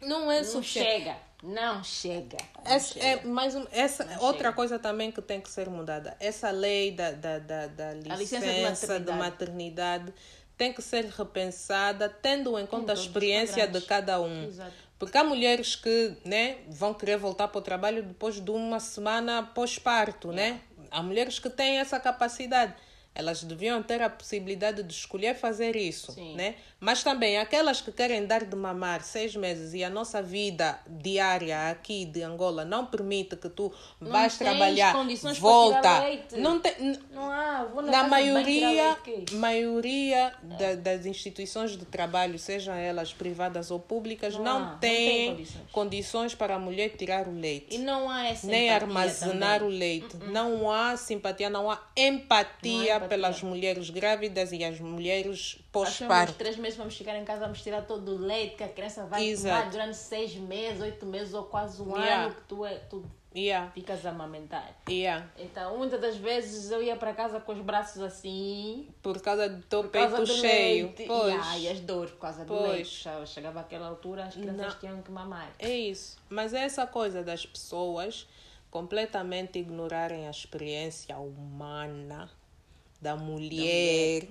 Não 0.00 0.32
é 0.32 0.38
Não 0.38 0.44
suficiente. 0.44 0.88
chega. 0.88 1.16
Não 1.42 1.82
chega. 1.82 2.36
Não 2.64 2.72
Essa, 2.72 2.94
chega. 2.94 3.06
é 3.06 3.24
mais 3.24 3.54
um, 3.54 3.66
essa 3.72 4.04
Não 4.04 4.22
outra 4.22 4.44
chega. 4.48 4.52
coisa 4.52 4.78
também 4.78 5.10
que 5.10 5.22
tem 5.22 5.40
que 5.40 5.48
ser 5.50 5.68
mudada. 5.70 6.16
Essa 6.20 6.50
lei 6.50 6.92
da, 6.92 7.12
da, 7.12 7.38
da, 7.38 7.66
da 7.66 7.94
licença, 7.94 8.46
licença 8.46 9.00
de 9.00 9.06
de, 9.06 9.12
maternidade. 9.12 10.12
tem 10.56 10.72
que 10.72 10.82
ser 10.82 11.06
repensada, 11.06 12.08
tendo 12.08 12.58
em 12.58 12.66
conta 12.66 12.92
a 12.92 12.94
experiência 12.94 13.66
de 13.66 13.80
cada 13.80 14.20
um. 14.20 14.44
Exato. 14.44 14.72
Porque 14.98 15.16
há 15.16 15.24
mulheres 15.24 15.74
que 15.76 16.14
né, 16.26 16.58
vão 16.68 16.92
querer 16.92 17.16
voltar 17.16 17.48
para 17.48 17.58
o 17.58 17.62
trabalho 17.62 18.02
depois 18.02 18.38
de 18.38 18.50
uma 18.50 18.78
semana 18.78 19.42
pós-parto, 19.42 20.30
né? 20.30 20.60
Há 20.90 21.02
mulheres 21.02 21.38
que 21.38 21.48
têm 21.48 21.78
essa 21.78 21.98
capacidade. 21.98 22.74
Elas 23.12 23.42
deviam 23.42 23.82
ter 23.82 24.00
a 24.00 24.08
possibilidade 24.08 24.82
de 24.84 24.92
escolher 24.94 25.34
fazer 25.34 25.74
isso, 25.74 26.12
Sim. 26.12 26.36
né? 26.36 26.54
Mas 26.78 27.02
também 27.02 27.38
aquelas 27.38 27.80
que 27.80 27.90
querem 27.92 28.24
dar 28.24 28.44
de 28.44 28.54
mamar 28.56 29.02
seis 29.02 29.34
meses 29.36 29.74
e 29.74 29.82
a 29.84 29.90
nossa 29.90 30.22
vida 30.22 30.78
diária 30.88 31.70
aqui 31.70 32.04
de 32.06 32.22
Angola 32.22 32.64
não 32.64 32.86
permite 32.86 33.36
que 33.36 33.48
tu 33.50 33.70
vais 34.00 34.38
tens 34.38 34.48
trabalhar, 34.48 34.94
volta. 35.38 36.02
Não 36.38 36.60
tem, 36.60 36.72
Não 37.10 37.30
há, 37.30 37.64
vou 37.64 37.82
na, 37.82 37.90
na 37.90 38.04
maioria, 38.08 38.96
é 39.06 39.34
maioria 39.34 40.32
da- 40.42 40.76
das 40.76 41.04
instituições 41.04 41.72
de 41.76 41.84
trabalho, 41.84 42.38
sejam 42.38 42.74
elas 42.74 43.12
privadas 43.12 43.70
ou 43.70 43.78
públicas, 43.80 44.34
Não 44.36 44.44
não, 44.44 44.56
há, 44.56 44.70
não 44.70 44.78
tem 44.78 45.30
condições. 45.32 45.62
condições 45.72 46.34
para 46.34 46.54
a 46.54 46.58
mulher 46.58 46.90
tirar 46.90 47.26
o 47.28 47.32
leite. 47.38 47.74
E 47.74 47.78
não 47.78 48.08
há 48.08 48.28
essa 48.28 48.46
nem 48.46 48.70
armazenar 48.70 49.58
também. 49.60 49.74
o 49.74 49.78
leite. 49.78 50.16
Não 50.28 50.70
há 50.70 50.96
simpatia, 50.96 51.50
não 51.50 51.70
há 51.70 51.82
empatia, 51.96 52.99
Pelas 53.08 53.42
mulheres 53.42 53.90
grávidas 53.90 54.52
e 54.52 54.62
as 54.64 54.78
mulheres 54.80 55.58
pós-parto. 55.72 56.34
três 56.34 56.56
meses 56.56 56.76
vamos 56.78 56.94
chegar 56.94 57.16
em 57.16 57.24
casa, 57.24 57.40
vamos 57.40 57.62
tirar 57.62 57.82
todo 57.82 58.12
o 58.14 58.18
leite 58.18 58.56
que 58.56 58.64
a 58.64 58.68
criança 58.68 59.04
vai 59.06 59.24
Exato. 59.26 59.56
tomar 59.58 59.70
durante 59.70 59.96
seis 59.96 60.34
meses, 60.36 60.80
oito 60.82 61.06
meses 61.06 61.34
ou 61.34 61.44
quase 61.44 61.80
um 61.82 61.96
Yeah. 61.96 62.24
ano 62.26 62.34
que 62.34 62.40
tu, 62.42 62.64
é, 62.64 62.74
tu 62.76 63.04
Yeah, 63.32 63.70
ficas 63.70 64.04
a 64.04 64.10
amamentar. 64.10 64.74
yeah. 64.88 65.24
Então, 65.38 65.78
muitas 65.78 66.00
das 66.00 66.16
vezes 66.16 66.68
eu 66.72 66.82
ia 66.82 66.96
para 66.96 67.12
casa 67.14 67.38
com 67.38 67.52
os 67.52 67.60
braços 67.60 68.02
assim, 68.02 68.88
Por 69.00 69.20
causa 69.22 69.48
do 69.48 69.62
teu 69.62 69.84
peito 69.84 70.16
do 70.16 70.26
cheio. 70.26 70.86
leite. 70.86 71.04
Pois. 71.06 71.34
E, 71.34 71.38
ai, 71.40 71.68
as 71.68 71.78
dores 71.80 72.10
por 72.10 72.18
causa 72.22 72.44
do 72.44 72.48
Pois. 72.48 72.70
leite. 72.72 73.04
Já 73.04 73.24
Chegava 73.26 73.60
àquela 73.60 73.86
altura, 73.86 74.24
as 74.24 74.34
crianças 74.34 74.72
Não. 74.74 74.80
tinham 74.80 75.02
que 75.02 75.12
mamar. 75.12 75.48
É 75.60 75.70
isso. 75.70 76.16
Mas 76.28 76.52
é 76.52 76.64
essa 76.64 76.84
coisa 76.88 77.22
das 77.22 77.46
pessoas 77.46 78.26
completamente 78.68 79.58
ignorarem 79.60 80.26
a 80.26 80.30
experiência 80.30 81.16
humana 81.18 82.28
da 83.00 83.16
mulher 83.16 84.28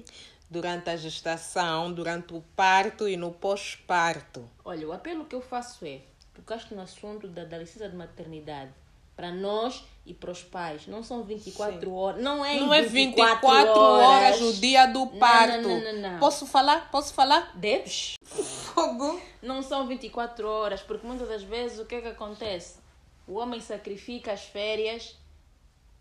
durante 0.50 0.90
a 0.90 0.96
gestação, 0.96 1.92
durante 1.94 2.34
o 2.34 2.44
parto 2.56 3.08
e 3.08 3.16
no 3.16 3.32
pós-parto. 3.32 4.50
Olha, 4.66 4.88
o 4.88 4.92
apelo 4.92 5.26
que 5.26 5.36
eu 5.36 5.42
faço 5.42 5.86
é, 5.86 6.02
tocaste 6.34 6.74
no 6.74 6.82
assunto 6.82 7.28
da, 7.28 7.46
da 7.46 7.58
licença 7.58 7.88
de 7.88 7.96
maternidade. 7.96 8.72
Para 9.16 9.32
nós 9.32 9.84
e 10.06 10.14
para 10.14 10.32
os 10.32 10.42
pais. 10.42 10.88
Não 10.88 11.04
são 11.04 11.24
24 11.24 11.82
Sim. 11.82 11.94
horas. 11.94 12.24
Não 12.24 12.44
é, 12.44 12.58
Não 12.58 12.74
é 12.74 12.82
24, 12.82 13.36
24 13.36 13.82
horas 13.82 14.40
no 14.40 14.54
dia 14.54 14.86
do 14.86 15.08
parto. 15.08 15.68
Não, 15.68 15.82
não, 15.82 15.94
não, 15.94 16.12
não. 16.12 16.20
Posso 16.20 16.48
falar? 16.48 16.90
Posso 16.90 17.14
falar? 17.14 17.52
Deves? 17.54 18.16
Fogo. 18.24 19.22
Não 19.42 19.62
são 19.62 19.86
24 19.86 20.48
horas, 20.48 20.82
porque 20.82 21.06
muitas 21.06 21.28
das 21.28 21.44
vezes 21.44 21.80
o 21.80 21.86
que 21.86 21.96
é 21.96 22.02
que 22.02 22.08
acontece? 22.08 22.80
O 23.28 23.34
homem 23.34 23.60
sacrifica 23.60 24.32
as 24.32 24.44
férias 24.46 25.18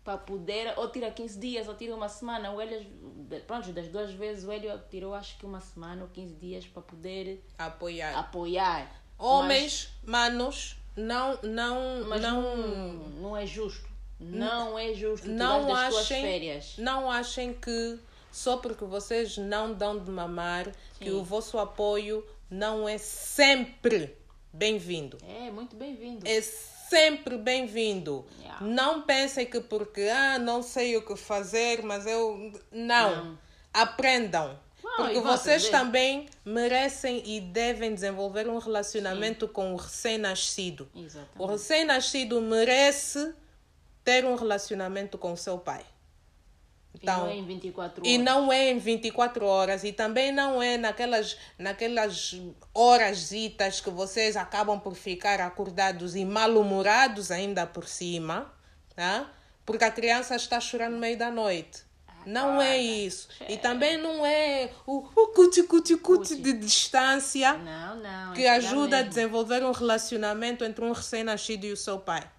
para 0.03 0.17
poder, 0.17 0.73
ou 0.77 0.89
tira 0.89 1.11
15 1.11 1.39
dias, 1.39 1.67
ou 1.67 1.75
tira 1.75 1.93
uma 1.95 2.09
semana. 2.09 2.51
O 2.51 2.59
Hélio, 2.61 2.85
pronto, 3.45 3.71
das 3.71 3.87
duas 3.89 4.11
vezes 4.11 4.43
o 4.43 4.51
Hélio 4.51 4.79
tirou 4.89 5.13
acho 5.13 5.37
que 5.37 5.45
uma 5.45 5.59
semana 5.59 6.03
ou 6.03 6.09
15 6.09 6.35
dias 6.35 6.65
para 6.65 6.81
poder 6.81 7.43
Apoiar. 7.57 8.17
apoiar. 8.17 8.91
Homens, 9.17 9.89
manos, 10.03 10.77
não, 10.95 11.37
não, 11.43 11.75
Mas, 11.99 12.07
mas 12.07 12.21
não, 12.21 12.41
não, 12.57 12.93
não 13.21 13.37
é 13.37 13.45
justo. 13.45 13.87
Não 14.19 14.77
é 14.77 14.93
justo 14.93 15.29
não 15.29 15.73
achem, 15.73 16.21
férias. 16.21 16.75
não 16.77 17.09
achem 17.09 17.53
que 17.53 17.97
só 18.31 18.57
porque 18.57 18.83
vocês 18.83 19.37
não 19.37 19.73
dão 19.73 19.97
de 19.97 20.11
mamar 20.11 20.71
que 20.99 21.05
Sim. 21.09 21.11
o 21.11 21.23
vosso 21.23 21.57
apoio 21.57 22.25
não 22.49 22.87
é 22.87 22.97
sempre 22.97 24.15
bem-vindo. 24.51 25.17
É, 25.25 25.49
muito 25.51 25.75
bem-vindo. 25.77 26.27
É 26.27 26.41
sempre 26.89 27.37
bem-vindo. 27.37 28.25
Yeah. 28.39 28.65
Não 28.65 29.03
pensem 29.03 29.45
que 29.45 29.61
porque 29.61 30.01
ah, 30.01 30.39
não 30.39 30.63
sei 30.63 30.97
o 30.97 31.01
que 31.05 31.15
fazer, 31.15 31.83
mas 31.83 32.05
eu 32.05 32.51
não. 32.71 33.25
Não. 33.25 33.39
Aprendam. 33.71 34.59
Não, 34.83 34.95
porque 34.97 35.19
vocês 35.19 35.69
também 35.69 36.27
merecem 36.43 37.21
e 37.23 37.39
devem 37.39 37.93
desenvolver 37.93 38.47
um 38.47 38.57
relacionamento 38.57 39.47
com 39.47 39.73
o 39.73 39.75
recém-nascido. 39.75 40.89
O 41.37 41.45
recém-nascido 41.45 42.41
merece 42.41 43.33
ter 44.03 44.25
um 44.25 44.35
relacionamento 44.35 45.17
com 45.17 45.33
o 45.33 45.37
seu 45.37 45.59
pai. 45.59 45.85
E 46.93 47.05
não 47.05 47.27
é 47.27 47.29
Então, 47.29 47.29
em 47.31 47.45
24 47.45 48.01
horas. 48.01 48.13
e 48.13 48.17
não 48.17 48.51
é 48.51 48.71
em 48.71 48.79
24 48.79 49.45
horas 49.45 49.83
e 49.83 49.91
também 49.91 50.31
não 50.31 50.61
é 50.61 50.77
naquelas, 50.77 51.37
naquelas 51.57 52.35
horas 52.73 53.29
que 53.83 53.89
vocês 53.89 54.35
acabam 54.35 54.79
por 54.79 54.95
ficar 54.95 55.39
acordados 55.41 56.15
e 56.15 56.25
mal-humorados 56.25 57.31
ainda 57.31 57.65
por 57.67 57.87
cima, 57.87 58.51
tá? 58.95 59.29
porque 59.65 59.83
a 59.83 59.91
criança 59.91 60.35
está 60.35 60.57
a 60.57 60.61
chorar 60.61 60.89
no 60.89 60.97
meio 60.97 61.17
da 61.17 61.29
noite. 61.29 61.87
Não 62.25 62.61
é 62.61 62.77
isso. 62.77 63.29
E 63.47 63.55
também 63.55 63.97
não 63.97 64.25
é 64.25 64.69
o, 64.85 64.97
o 64.97 65.27
cuti 65.27 65.63
cuti 65.63 65.95
cuti 65.95 66.35
de 66.35 66.51
distância 66.53 67.53
Não, 67.53 67.95
não. 67.95 68.33
que 68.33 68.45
ajuda 68.45 68.97
a 68.97 68.99
mesmo. 68.99 69.09
desenvolver 69.09 69.63
um 69.63 69.71
relacionamento 69.71 70.65
entre 70.65 70.83
um 70.83 70.91
recém-nascido 70.91 71.65
e 71.65 71.71
o 71.71 71.77
seu 71.77 71.97
pai. 71.97 72.29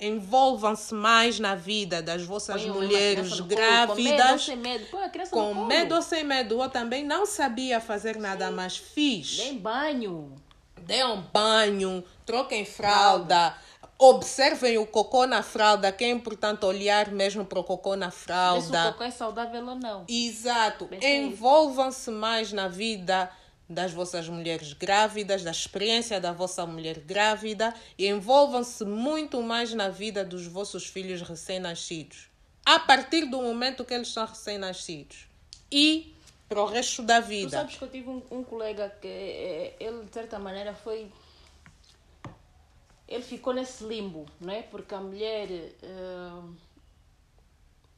Envolvam-se 0.00 0.94
mais 0.94 1.38
na 1.38 1.54
vida 1.54 2.00
das 2.00 2.22
vossas 2.22 2.62
Põe 2.62 2.70
mulheres 2.70 3.28
colo, 3.28 3.42
Com 3.42 3.48
medo 3.48 3.52
ou 3.52 3.56
grávidas, 3.96 4.44
sem 4.44 4.56
medo. 4.56 4.86
Põe 4.86 5.02
a 5.04 5.08
criança 5.10 5.30
com 5.30 5.66
medo 5.66 5.94
ou 5.94 6.02
sem 6.02 6.24
medo. 6.24 6.62
Eu 6.62 6.70
também 6.70 7.04
não 7.04 7.26
sabia 7.26 7.80
fazer 7.80 8.16
nada, 8.16 8.50
mas 8.50 8.76
fiz. 8.76 9.36
Dêem 9.36 9.58
banho. 9.58 10.34
Deem 10.80 11.24
banho, 11.32 12.02
troquem 12.24 12.64
fralda, 12.64 13.54
observem 13.98 14.78
o 14.78 14.86
cocô 14.86 15.26
na 15.26 15.42
fralda, 15.42 15.92
que 15.92 16.02
é 16.02 16.08
importante 16.08 16.64
olhar 16.64 17.10
mesmo 17.10 17.44
para 17.44 17.60
o 17.60 17.64
cocô 17.64 17.94
na 17.94 18.06
Vê 18.06 18.12
se 18.12 18.18
o 18.18 18.24
fralda. 18.24 18.92
cocô 18.92 19.04
é 19.04 19.10
saudável 19.10 19.66
ou 19.66 19.74
não. 19.74 20.04
Exato. 20.08 20.88
Nisso. 20.90 21.06
Envolvam-se 21.06 22.10
mais 22.10 22.50
na 22.52 22.66
vida 22.66 23.30
das 23.70 23.92
vossas 23.92 24.28
mulheres 24.28 24.72
grávidas, 24.72 25.44
da 25.44 25.52
experiência 25.52 26.20
da 26.20 26.32
vossa 26.32 26.66
mulher 26.66 26.98
grávida 26.98 27.72
e 27.96 28.08
envolvam-se 28.08 28.84
muito 28.84 29.40
mais 29.40 29.72
na 29.72 29.88
vida 29.88 30.24
dos 30.24 30.44
vossos 30.46 30.86
filhos 30.86 31.22
recém-nascidos. 31.22 32.28
A 32.66 32.80
partir 32.80 33.26
do 33.26 33.40
momento 33.40 33.84
que 33.84 33.94
eles 33.94 34.08
são 34.08 34.26
recém-nascidos. 34.26 35.28
E 35.70 36.12
para 36.48 36.60
o 36.60 36.66
resto 36.66 37.00
da 37.02 37.22
Tu 37.22 37.28
vida. 37.28 37.50
sabes 37.50 37.76
que 37.76 37.84
eu 37.84 37.88
tive 37.88 38.08
um, 38.10 38.20
um 38.30 38.42
colega 38.42 38.90
que 39.00 39.06
eh, 39.06 39.76
ele 39.78 40.04
de 40.04 40.12
certa 40.12 40.36
maneira 40.38 40.74
foi. 40.74 41.08
Ele 43.08 43.22
ficou 43.22 43.52
nesse 43.54 43.84
limbo, 43.84 44.26
não 44.40 44.52
é? 44.52 44.62
Porque 44.62 44.92
a 44.94 45.00
mulher. 45.00 45.48
eh, 45.50 46.69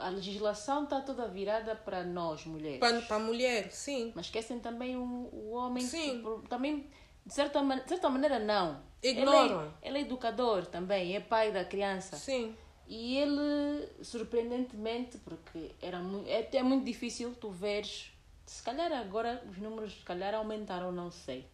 a 0.07 0.09
legislação 0.11 0.85
está 0.85 1.01
toda 1.01 1.27
virada 1.29 1.75
para 1.77 2.03
nós, 2.05 2.45
mulheres. 2.47 2.79
Para, 2.81 3.01
para 3.03 3.17
a 3.17 3.21
mulher, 3.21 3.71
sim. 3.71 4.13
Mas 4.15 4.27
esquecem 4.27 4.59
também 4.59 4.97
o, 4.97 5.03
o 5.33 5.51
homem. 5.53 5.85
Sim. 5.85 6.23
que 6.43 6.49
também, 6.49 6.87
de 7.25 7.33
certa, 7.33 7.63
man- 7.63 7.81
de 7.81 7.89
certa 7.89 8.09
maneira, 8.11 8.39
não. 8.39 8.81
Ignoram. 9.03 9.61
Ele 9.63 9.71
é, 9.83 9.89
ele 9.89 9.99
é 9.99 10.01
educador 10.03 10.67
também, 10.67 11.17
é 11.17 11.21
pai 11.21 11.51
da 11.53 11.65
criança. 11.65 12.17
Sim. 12.17 12.55
E 12.87 13.17
ele, 13.17 13.89
surpreendentemente, 14.03 15.19
porque 15.19 15.71
era 15.81 15.99
muito, 15.99 16.29
é 16.29 16.41
até 16.41 16.63
muito 16.63 16.85
difícil 16.85 17.35
tu 17.41 17.51
veres, 17.51 18.13
se 18.47 18.63
calhar 18.63 18.93
agora 18.93 19.43
os 19.51 19.57
números 19.59 19.95
se 19.95 20.05
calhar 20.05 20.35
aumentaram, 20.35 20.93
não 20.93 21.11
sei, 21.11 21.47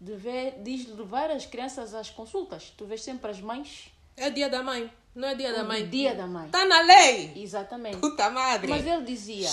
de, 0.00 0.14
ver, 0.14 0.62
de 0.62 0.90
levar 0.92 1.30
as 1.30 1.46
crianças 1.46 1.94
às 1.94 2.10
consultas. 2.10 2.70
Tu 2.76 2.84
vês 2.84 3.02
sempre 3.02 3.30
as 3.30 3.40
mães. 3.40 3.92
É 4.16 4.28
dia 4.30 4.48
da 4.48 4.62
mãe. 4.62 4.90
Não 5.16 5.28
é 5.28 5.34
dia 5.34 5.52
da 5.52 5.62
O 5.62 5.66
mãe. 5.66 5.88
dia 5.88 6.14
da 6.14 6.26
mãe. 6.26 6.44
Está 6.46 6.64
na 6.66 6.82
lei. 6.82 7.32
Exatamente. 7.36 7.96
Puta 7.96 8.28
madre. 8.30 8.68
Mas 8.68 8.86
ele 8.86 9.02
dizia, 9.02 9.48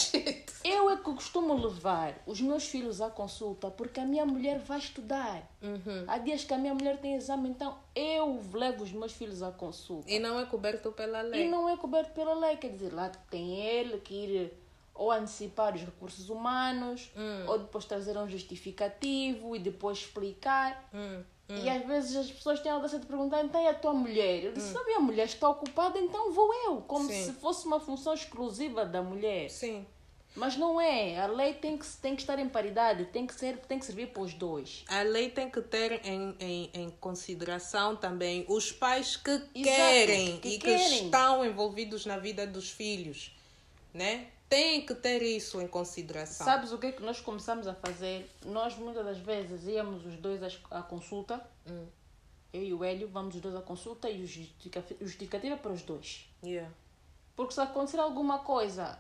eu 0.64 0.90
é 0.90 0.98
que 0.98 1.04
costumo 1.04 1.54
levar 1.56 2.14
os 2.28 2.42
meus 2.42 2.66
filhos 2.68 3.00
à 3.00 3.10
consulta 3.10 3.72
porque 3.72 4.00
a 4.02 4.06
minha 4.06 4.26
mulher 4.26 4.60
vai 4.60 4.78
estudar. 4.78 5.42
Uhum. 5.62 6.04
Há 6.08 6.18
dias 6.18 6.44
que 6.44 6.54
a 6.54 6.58
minha 6.58 6.74
mulher 6.76 6.98
tem 7.00 7.16
exame, 7.16 7.50
então 7.50 7.78
eu 7.96 8.40
levo 8.54 8.84
os 8.84 8.92
meus 8.92 9.14
filhos 9.14 9.42
à 9.42 9.52
consulta. 9.52 10.12
E 10.12 10.20
não 10.20 10.38
é 10.40 10.46
coberto 10.46 10.92
pela 10.92 11.22
lei. 11.22 11.46
E 11.46 11.50
não 11.50 11.70
é 11.70 11.78
coberto 11.78 12.12
pela 12.12 12.34
lei, 12.34 12.58
quer 12.58 12.70
dizer, 12.70 12.94
lá 12.94 13.10
tem 13.32 13.56
ele 13.60 13.98
que 14.00 14.14
ir 14.14 14.54
ou 14.94 15.12
antecipar 15.12 15.74
os 15.74 15.82
recursos 15.82 16.30
humanos, 16.30 17.10
Hum. 17.18 17.46
ou 17.48 17.58
depois 17.60 17.86
trazer 17.86 18.16
um 18.18 18.28
justificativo 18.30 19.56
e 19.56 19.60
depois 19.60 19.98
explicar. 20.00 20.88
Hum, 20.94 21.24
E 21.62 21.70
às 21.70 21.86
vezes 21.86 22.16
as 22.16 22.32
pessoas 22.32 22.60
têm 22.60 22.72
a 22.72 22.76
audácia 22.76 22.98
de 23.00 23.06
perguntar, 23.06 23.44
então 23.44 23.60
é 23.62 23.70
a 23.70 23.74
tua 23.74 23.94
mulher? 23.94 24.44
Eu 24.46 24.54
disse, 24.54 24.76
a 24.78 24.84
minha 24.86 25.00
mulher 25.00 25.26
está 25.26 25.50
ocupada, 25.50 26.00
então 26.00 26.32
vou 26.32 26.54
eu. 26.66 26.78
Como 26.82 27.06
Hum. 27.06 27.10
Sim. 27.10 27.26
se 27.26 27.34
fosse 27.34 27.66
uma 27.66 27.80
função 27.80 28.14
exclusiva 28.14 28.86
da 28.86 29.02
mulher. 29.02 29.50
Sim. 29.50 29.86
Mas 30.36 30.58
não 30.58 30.82
é. 30.82 31.20
A 31.20 31.28
lei 31.28 31.54
tem 31.54 31.78
que, 31.78 31.86
tem 32.02 32.16
que 32.16 32.24
estar 32.24 32.40
em 32.40 32.50
paridade, 32.50 33.06
tem 33.06 33.28
que, 33.28 33.36
ser, 33.36 33.58
tem 33.68 33.78
que 33.78 33.86
servir 33.86 34.08
para 34.08 34.24
os 34.24 34.34
dois. 34.34 34.84
A 34.88 35.04
lei 35.04 35.30
tem 35.30 35.48
que 35.48 35.62
ter 35.62 36.02
em, 36.04 36.36
em, 36.40 36.70
em 36.74 36.90
consideração 37.00 37.96
também 37.96 38.44
os 38.48 38.72
pais 38.72 39.16
que 39.16 39.30
Exato, 39.30 39.52
querem 39.54 40.40
que 40.40 40.48
e 40.48 40.52
que 40.58 40.66
querem. 40.66 41.06
estão 41.06 41.46
envolvidos 41.46 42.06
na 42.08 42.18
vida 42.18 42.48
dos 42.48 42.72
filhos, 42.72 43.32
né? 43.94 44.26
Tem 44.54 44.86
que 44.86 44.94
ter 44.94 45.24
isso 45.24 45.60
em 45.60 45.68
consideração. 45.68 46.46
Sabes 46.46 46.72
o 46.72 46.78
que 46.78 46.86
é 46.88 46.92
que 46.92 47.02
nós 47.02 47.20
começamos 47.20 47.66
a 47.68 47.74
fazer? 47.74 48.30
Nós 48.46 48.76
muitas 48.78 49.04
das 49.04 49.18
vezes 49.18 49.66
íamos 49.66 50.06
os 50.06 50.16
dois 50.18 50.62
à 50.70 50.84
consulta. 50.84 51.44
Hum. 51.68 51.88
Eu 52.54 52.64
e 52.64 52.72
o 52.72 52.84
Hélio 52.84 53.08
vamos 53.08 53.34
os 53.34 53.42
dois 53.42 53.56
à 53.56 53.62
consulta 53.62 54.08
e 54.08 54.22
o 54.22 54.28
justifica- 54.28 54.84
o 55.02 55.06
justificativo 55.08 55.56
é 55.56 55.58
para 55.58 55.72
os 55.72 55.82
dois. 55.82 56.30
Yeah. 56.44 56.72
Porque 57.36 57.52
se 57.52 57.62
acontecer 57.62 58.00
alguma 58.00 58.40
coisa, 58.40 59.00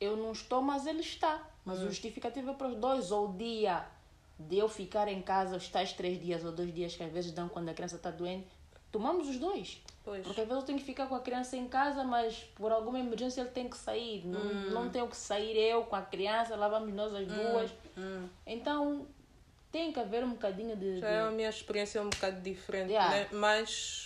eu 0.00 0.16
não 0.16 0.32
estou, 0.32 0.62
mas 0.62 0.86
ele 0.86 1.00
está. 1.00 1.46
Mas 1.62 1.80
o 1.80 1.88
justificativo 1.88 2.50
é 2.52 2.54
para 2.54 2.68
os 2.68 2.76
dois. 2.76 3.12
Ou 3.12 3.28
o 3.28 3.36
dia 3.36 3.84
de 4.38 4.56
eu 4.56 4.70
ficar 4.70 5.06
em 5.06 5.20
casa 5.20 5.56
os 5.58 5.68
tais 5.68 5.92
três 5.92 6.18
dias 6.18 6.42
ou 6.46 6.52
dois 6.52 6.72
dias 6.72 6.96
que 6.96 7.02
às 7.02 7.12
vezes 7.12 7.30
dão 7.30 7.46
quando 7.46 7.68
a 7.68 7.74
criança 7.74 7.96
está 7.96 8.10
doente, 8.10 8.48
tomamos 8.92 9.28
os 9.28 9.38
dois. 9.38 9.82
Pois. 10.04 10.24
Porque 10.24 10.40
às 10.40 10.46
vezes 10.46 10.60
eu 10.62 10.66
tenho 10.66 10.78
que 10.78 10.84
ficar 10.84 11.06
com 11.08 11.16
a 11.16 11.20
criança 11.20 11.56
em 11.56 11.66
casa, 11.66 12.04
mas 12.04 12.36
por 12.54 12.70
alguma 12.70 12.98
emergência 13.00 13.40
ele 13.40 13.50
tem 13.50 13.68
que 13.68 13.76
sair. 13.76 14.24
Não, 14.24 14.40
não 14.70 14.88
tenho 14.88 15.08
que 15.08 15.16
sair 15.16 15.56
eu 15.56 15.82
com 15.82 15.96
a 15.96 16.02
criança, 16.02 16.54
lá 16.54 16.68
vamos 16.68 16.94
nós 16.94 17.12
as 17.14 17.26
duas. 17.26 17.70
Hum. 17.98 18.28
Então 18.46 19.04
tem 19.72 19.92
que 19.92 19.98
haver 19.98 20.22
um 20.24 20.30
bocadinho 20.30 20.76
de. 20.76 21.00
Já 21.00 21.08
de- 21.08 21.12
é 21.14 21.20
a 21.22 21.30
minha 21.32 21.48
experiência 21.48 22.00
um 22.00 22.08
bocado 22.08 22.40
diferente, 22.40 22.90
Yeah. 22.92 23.10
né? 23.14 23.28
Mas, 23.32 24.05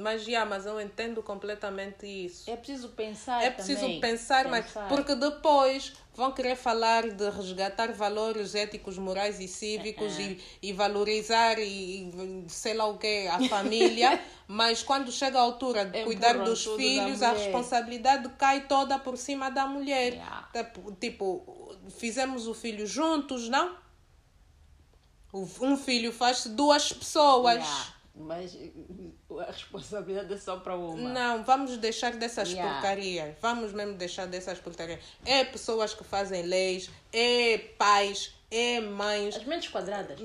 mas, 0.00 0.26
yeah, 0.26 0.48
mas 0.48 0.66
eu 0.66 0.80
entendo 0.80 1.22
completamente 1.22 2.06
isso. 2.06 2.50
É 2.50 2.56
preciso 2.56 2.88
pensar. 2.90 3.42
É 3.42 3.50
preciso 3.50 3.82
também. 3.82 4.00
pensar, 4.00 4.48
mas 4.48 4.66
Pensar. 4.66 4.88
porque 4.88 5.14
depois 5.14 5.92
vão 6.14 6.32
querer 6.32 6.56
falar 6.56 7.08
de 7.08 7.30
resgatar 7.30 7.92
valores 7.92 8.54
éticos, 8.54 8.98
morais 8.98 9.38
e 9.40 9.46
cívicos 9.46 10.18
É. 10.18 10.22
e, 10.22 10.40
e 10.62 10.72
valorizar 10.72 11.58
e, 11.58 12.10
e 12.10 12.44
sei 12.48 12.74
lá 12.74 12.86
o 12.86 12.98
que 12.98 13.26
a 13.28 13.40
família, 13.48 14.20
mas 14.48 14.82
quando 14.82 15.10
chega 15.12 15.38
a 15.38 15.42
altura 15.42 15.84
de 15.84 16.04
cuidar 16.04 16.30
Empurram 16.30 16.44
dos 16.44 16.64
filhos, 16.64 17.22
a 17.22 17.32
responsabilidade 17.32 18.28
cai 18.30 18.66
toda 18.66 18.98
por 18.98 19.16
cima 19.16 19.50
da 19.50 19.66
mulher. 19.66 20.14
Yeah. 20.14 20.48
Tipo, 20.52 20.92
tipo, 20.92 21.76
fizemos 21.90 22.46
o 22.48 22.54
filho 22.54 22.86
juntos, 22.86 23.48
não? 23.48 23.78
Um 25.32 25.76
filho 25.76 26.12
faz 26.12 26.44
duas 26.46 26.92
pessoas. 26.92 27.56
Yeah, 27.58 27.94
Mas 28.16 28.54
uh, 28.54 29.12
a 29.38 29.44
responsabilidade 29.52 30.32
é 30.32 30.36
só 30.38 30.56
para 30.56 30.74
uma. 30.76 31.08
Não, 31.12 31.44
vamos 31.44 31.76
deixar 31.76 32.12
dessas 32.16 32.50
Yeah. 32.50 32.72
porcarias. 32.74 33.34
Vamos 33.40 33.72
mesmo 33.72 33.94
deixar 33.94 34.26
dessas 34.26 34.58
porcarias. 34.58 35.00
É 35.24 35.44
pessoas 35.44 35.94
que 35.94 36.02
fazem 36.02 36.42
leis, 36.42 36.90
é 37.12 37.58
pais, 37.78 38.34
é 38.50 38.80
mães. 38.80 39.36
As 39.36 39.44
mentes 39.44 39.68
quadradas. 39.70 40.18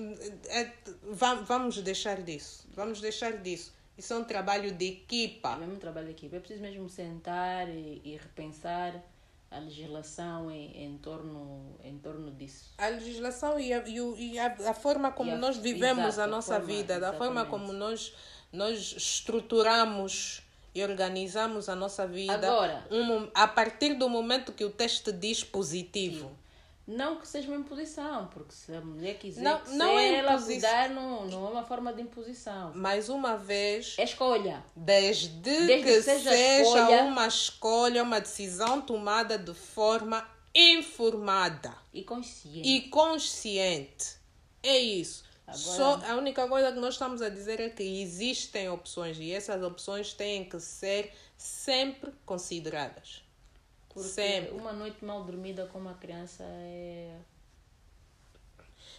É- 0.50 0.72
va- 1.04 1.36
vamos 1.36 1.78
deixar 1.82 2.22
disso. 2.22 2.66
Vamos 2.74 3.00
deixar 3.02 3.34
disso. 3.38 3.74
Isso 3.98 4.14
é 4.14 4.18
um 4.18 4.24
trabalho 4.24 4.72
de 4.72 4.86
É 4.86 4.90
equipa. 4.90 5.56
mesmo 5.58 5.76
um 5.76 5.80
trabalho 5.80 6.10
aqui. 6.10 6.30
É 6.34 6.40
preciso 6.40 6.62
mesmo 6.62 6.90
sentar 6.90 7.70
e, 7.70 8.02
e 8.04 8.18
repensar 8.22 8.94
a 9.50 9.60
legislação 9.60 10.52
em, 10.52 10.84
em, 10.84 10.98
torno, 10.98 11.78
em 11.82 11.98
torno 12.00 12.30
disso. 12.32 12.74
A 12.78 12.88
legislação 12.90 13.58
e 13.58 13.72
a, 13.72 13.82
e 13.88 14.38
a, 14.38 14.48
a 14.72 14.74
forma 14.74 15.12
como 15.14 15.30
E 15.30 15.34
a- 15.34 15.38
nós 15.38 15.56
vivemos 15.56 16.04
exato, 16.06 16.22
a 16.22 16.24
a 16.26 16.28
nossa 16.28 16.56
forma, 16.56 16.66
vida, 16.68 17.00
da 17.00 17.14
forma 17.14 17.46
como 17.46 17.72
nós, 17.72 18.14
nós 18.52 18.94
estruturamos 18.98 20.42
e 20.74 20.84
organizamos 20.84 21.70
a 21.70 21.76
nossa 21.76 22.06
vida. 22.06 22.34
Agora. 22.34 22.86
um- 22.92 23.30
a 23.34 23.48
partir 23.48 23.94
do 23.96 24.10
momento 24.10 24.52
que 24.52 24.66
o 24.66 24.70
teste 24.70 25.12
diz 25.12 25.44
positivo. 25.44 26.32
Não 26.88 27.16
que 27.16 27.28
seja 27.28 27.48
uma 27.48 27.58
imposição, 27.58 28.28
porque 28.28 28.54
se 28.54 28.72
a 28.72 28.80
mulher 28.80 29.18
quiser 29.18 29.42
Não- 29.42 29.60
não 29.76 29.98
é 29.98 30.18
ela 30.18 30.40
cuidar, 30.40 30.90
não, 30.92 31.26
não 31.26 31.48
é 31.48 31.50
uma 31.50 31.64
forma 31.64 31.92
de 31.92 32.04
imposição. 32.04 32.74
Mais 32.76 33.10
uma 33.10 33.36
vez, 33.38 33.96
É 33.98 34.04
escolha. 34.04 34.64
desde, 34.76 35.30
Desde 35.66 35.78
que 35.78 35.84
que 35.84 36.02
seja 36.04 36.30
seja, 36.30 36.62
escolha- 36.62 37.04
uma 37.06 37.26
escolha, 37.28 38.04
uma 38.04 38.20
decisão 38.22 38.82
tomada 38.82 39.36
de 39.36 39.54
forma 39.56 40.28
informada 40.54 41.74
E 41.94 42.04
consciente. 42.04 42.68
e 42.70 42.82
consciente. 42.90 44.16
É 44.62 44.78
isso. 44.78 45.25
Agora- 45.48 45.58
Só 45.60 45.96
a 46.06 46.16
única 46.16 46.48
coisa 46.48 46.72
que 46.72 46.80
nós 46.80 46.96
estamos 46.96 47.22
a 47.22 47.30
dizer 47.30 47.60
é 47.60 47.70
que 47.70 47.84
existem 47.84 48.68
opções 48.70 49.18
e 49.20 49.32
essas 49.32 49.62
opções 49.64 50.12
têm 50.14 50.44
que 50.50 50.60
ser 50.60 51.14
sempre 51.38 52.12
consideradas. 52.26 53.24
Porque 53.90 54.10
Sempre. 54.10 54.52
uma 54.56 54.74
noite 54.74 55.06
mal 55.06 55.24
dormida 55.24 55.68
com 55.68 55.78
uma 55.80 55.94
criança 55.94 56.44
é. 56.44 57.16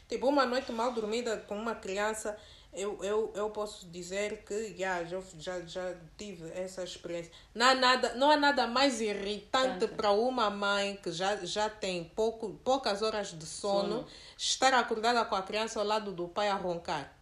Tipo, 0.09 0.29
uma 0.29 0.47
noite 0.47 0.71
mal 0.71 0.93
dormida 0.93 1.37
com 1.49 1.57
uma 1.57 1.75
criança, 1.75 2.39
eu, 2.77 3.03
eu, 3.03 3.33
eu 3.35 3.51
posso 3.51 3.87
dizer 3.89 4.45
que 4.45 4.77
já, 4.77 5.03
já, 5.05 5.19
já, 5.39 5.61
já 5.63 5.95
tive 6.17 6.49
essa 6.51 6.85
experiência. 6.85 7.33
Não 7.55 7.67
há 7.67 7.75
nada, 7.75 8.15
não 8.15 8.31
há 8.31 8.37
nada 8.37 8.67
mais 8.67 9.01
irritante 9.01 9.89
para 9.89 10.11
uma 10.13 10.51
mãe 10.51 10.97
que 11.03 11.11
já, 11.11 11.37
já 11.37 11.71
tem 11.71 12.05
pouco, 12.05 12.51
poucas 12.63 13.01
horas 13.03 13.33
de 13.33 13.47
sono, 13.47 13.89
Sono. 14.01 14.07
estar 14.37 14.75
acordada 14.75 15.25
com 15.25 15.35
a 15.35 15.43
criança 15.43 15.81
ao 15.81 15.87
lado 15.87 16.13
do 16.13 16.29
pai 16.29 16.49
a 16.49 16.55
roncar. 16.55 17.13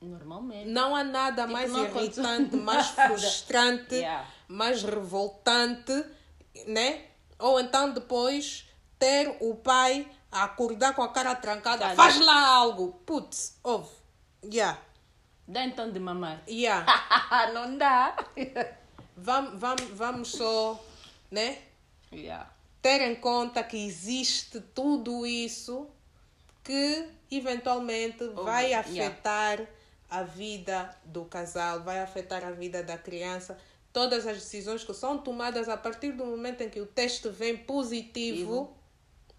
Normalmente. 0.00 0.68
Não 0.68 0.96
há 0.96 1.04
nada 1.04 1.42
Tipo, 1.42 1.52
mais 1.52 1.70
irritante, 1.72 2.56
mais 2.58 2.86
frustrante, 2.88 3.94
Yeah. 3.94 4.26
mais 4.48 4.82
revoltante, 4.82 5.92
né? 6.66 7.04
Ou 7.38 7.60
então 7.60 7.92
depois 7.92 8.66
ter 8.98 9.36
o 9.40 9.54
pai 9.56 10.10
a 10.30 10.44
acordar 10.44 10.94
com 10.94 11.02
a 11.02 11.08
cara 11.08 11.34
trancada, 11.34 11.94
faz 11.94 12.18
lá 12.18 12.46
algo. 12.48 13.00
Putz, 13.06 13.58
ouve. 13.62 13.90
Yeah, 14.44 14.76
Dá 15.46 15.64
então 15.64 15.90
de 15.90 15.98
mamar. 15.98 16.42
yeah. 16.48 16.86
não 17.52 17.76
dá. 17.76 18.16
vamos, 19.16 19.60
vamos, 19.60 19.90
vamos 19.92 20.28
só, 20.28 20.82
né? 21.30 21.58
yeah. 22.12 22.50
ter 22.80 23.00
em 23.00 23.14
conta 23.16 23.62
que 23.62 23.76
existe 23.76 24.60
tudo 24.60 25.26
isso 25.26 25.88
que 26.62 27.08
eventualmente 27.30 28.26
vai 28.28 28.66
yeah. 28.66 28.88
afetar 28.88 29.66
a 30.08 30.22
vida 30.22 30.94
do 31.04 31.24
casal, 31.24 31.82
vai 31.82 32.00
afetar 32.00 32.44
a 32.44 32.50
vida 32.50 32.82
da 32.82 32.98
criança. 32.98 33.58
Todas 33.92 34.26
as 34.26 34.36
decisões 34.38 34.84
que 34.84 34.94
são 34.94 35.18
tomadas 35.18 35.68
a 35.68 35.76
partir 35.76 36.12
do 36.12 36.24
momento 36.24 36.62
em 36.62 36.70
que 36.70 36.80
o 36.80 36.86
teste 36.86 37.28
vem 37.28 37.56
positivo 37.56 38.76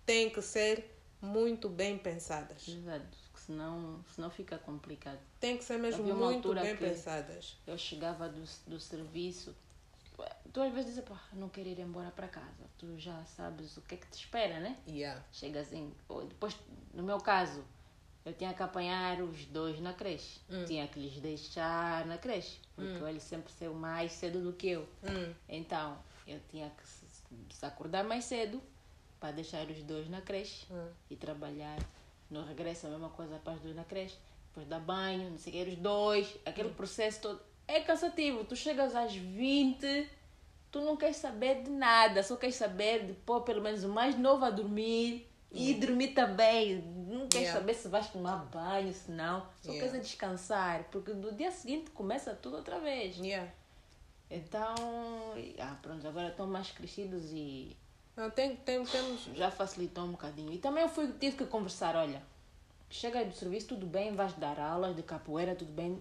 têm 0.06 0.30
que 0.30 0.42
ser 0.42 0.94
muito 1.22 1.70
bem 1.70 1.98
pensadas. 1.98 2.68
Exato. 2.68 3.23
Senão, 3.46 4.00
senão 4.16 4.30
fica 4.30 4.58
complicado. 4.58 5.20
Tem 5.40 5.58
que 5.58 5.64
ser 5.66 5.78
mesmo 5.78 6.04
muito 6.16 6.48
bem 6.64 6.76
pensadas. 6.94 7.58
Eu 7.68 7.78
chegava 7.78 8.30
do, 8.30 8.44
do 8.68 8.80
serviço, 8.80 9.54
tu 10.54 10.62
às 10.62 10.72
vezes 10.72 10.92
dizes, 10.92 11.04
pá, 11.04 11.22
não 11.34 11.50
quero 11.50 11.68
ir 11.68 11.80
embora 11.80 12.10
para 12.12 12.28
casa. 12.30 12.64
Tu 12.78 12.98
já 12.98 13.24
sabes 13.26 13.76
o 13.76 13.82
que 13.82 13.96
é 13.96 13.98
que 13.98 14.08
te 14.08 14.14
espera, 14.20 14.60
né? 14.62 14.78
Yeah. 14.88 15.22
Chega 15.32 15.60
assim, 15.60 15.94
depois, 16.30 16.56
no 16.94 17.04
meu 17.04 17.20
caso, 17.20 17.64
eu 18.26 18.32
tinha 18.34 18.54
que 18.54 18.64
apanhar 18.64 19.22
os 19.22 19.46
dois 19.48 19.78
na 19.82 19.92
creche. 19.94 20.40
Tinha 20.66 20.88
que 20.88 20.98
lhes 21.00 21.20
deixar 21.20 22.06
na 22.06 22.18
creche, 22.18 22.60
porque 22.76 23.04
ele 23.10 23.20
sempre 23.20 23.52
saiu 23.52 23.74
mais 23.74 24.14
cedo 24.14 24.42
do 24.42 24.54
que 24.54 24.70
eu. 24.70 24.88
Hum. 25.04 25.34
Então, 25.50 25.98
eu 26.26 26.40
tinha 26.50 26.70
que 26.70 26.88
se- 26.88 27.06
se 27.52 27.66
acordar 27.66 28.06
mais 28.06 28.24
cedo 28.24 28.62
para 29.20 29.32
deixar 29.32 29.66
os 29.70 29.84
dois 29.84 30.10
na 30.10 30.22
creche 30.22 30.66
e 31.10 31.16
trabalhar. 31.18 31.78
No 32.34 32.44
regresso, 32.44 32.88
a 32.88 32.90
mesma 32.90 33.10
coisa 33.10 33.38
para 33.38 33.54
os 33.54 33.60
dois 33.62 33.76
na 33.76 33.84
creche. 33.84 34.18
Depois 34.48 34.68
dar 34.68 34.80
banho, 34.80 35.30
não 35.30 35.38
sei 35.38 35.62
o 35.62 35.66
que, 35.66 35.72
os 35.72 35.78
dois, 35.78 36.38
aquele 36.46 36.70
processo 36.70 37.22
todo. 37.22 37.40
É 37.68 37.80
cansativo. 37.80 38.44
Tu 38.44 38.56
chegas 38.56 38.96
às 38.96 39.14
20, 39.16 40.10
tu 40.72 40.82
não 40.82 40.98
queres 40.98 41.18
saber 41.18 41.64
de 41.64 41.70
nada, 41.70 42.24
só 42.24 42.36
queres 42.36 42.56
saber 42.56 43.06
de 43.06 43.14
pôr 43.14 43.42
pelo 43.42 43.62
menos 43.62 43.84
o 43.84 43.90
mais 43.90 44.18
novo 44.18 44.44
a 44.46 44.50
dormir 44.50 45.30
e 45.52 45.76
dormir 45.76 46.10
também. 46.10 46.82
Não 46.82 47.28
queres 47.28 47.48
Yeah. 47.48 47.60
saber 47.60 47.74
se 47.76 47.88
vais 47.88 48.10
tomar 48.10 48.38
banho, 48.46 48.92
se 48.92 49.12
não. 49.12 49.42
Só 49.62 49.72
Yeah. 49.72 49.80
queres 49.80 49.94
é 49.94 50.00
descansar, 50.00 50.84
porque 50.92 51.14
no 51.14 51.32
dia 51.32 51.52
seguinte 51.52 51.92
começa 51.92 52.34
tudo 52.34 52.58
outra 52.58 52.80
vez. 52.80 53.18
Yeah. 53.18 53.52
Então, 54.30 54.74
ah, 55.60 55.78
pronto, 55.82 56.08
agora 56.08 56.30
estão 56.30 56.48
mais 56.48 56.72
crescidos 56.72 57.32
e 57.32 57.78
Não, 58.16 58.30
tem, 58.30 58.56
tem, 58.56 58.84
temos. 58.86 59.24
já 59.34 59.50
facilitou 59.50 60.04
um 60.04 60.12
bocadinho. 60.12 60.52
E 60.54 60.58
também 60.58 60.84
eu 60.84 60.90
fui, 60.90 61.08
tive 61.20 61.38
que 61.38 61.46
conversar, 61.46 61.96
olha, 61.96 62.22
chega 62.90 63.20
aí 63.20 63.26
do 63.26 63.34
serviço, 63.34 63.68
tudo 63.70 63.86
bem, 63.88 64.14
vais 64.16 64.34
dar 64.34 64.60
aulas 64.60 64.96
de 64.96 65.02
capoeira, 65.02 65.56
tudo 65.56 65.72
bem, 65.72 66.00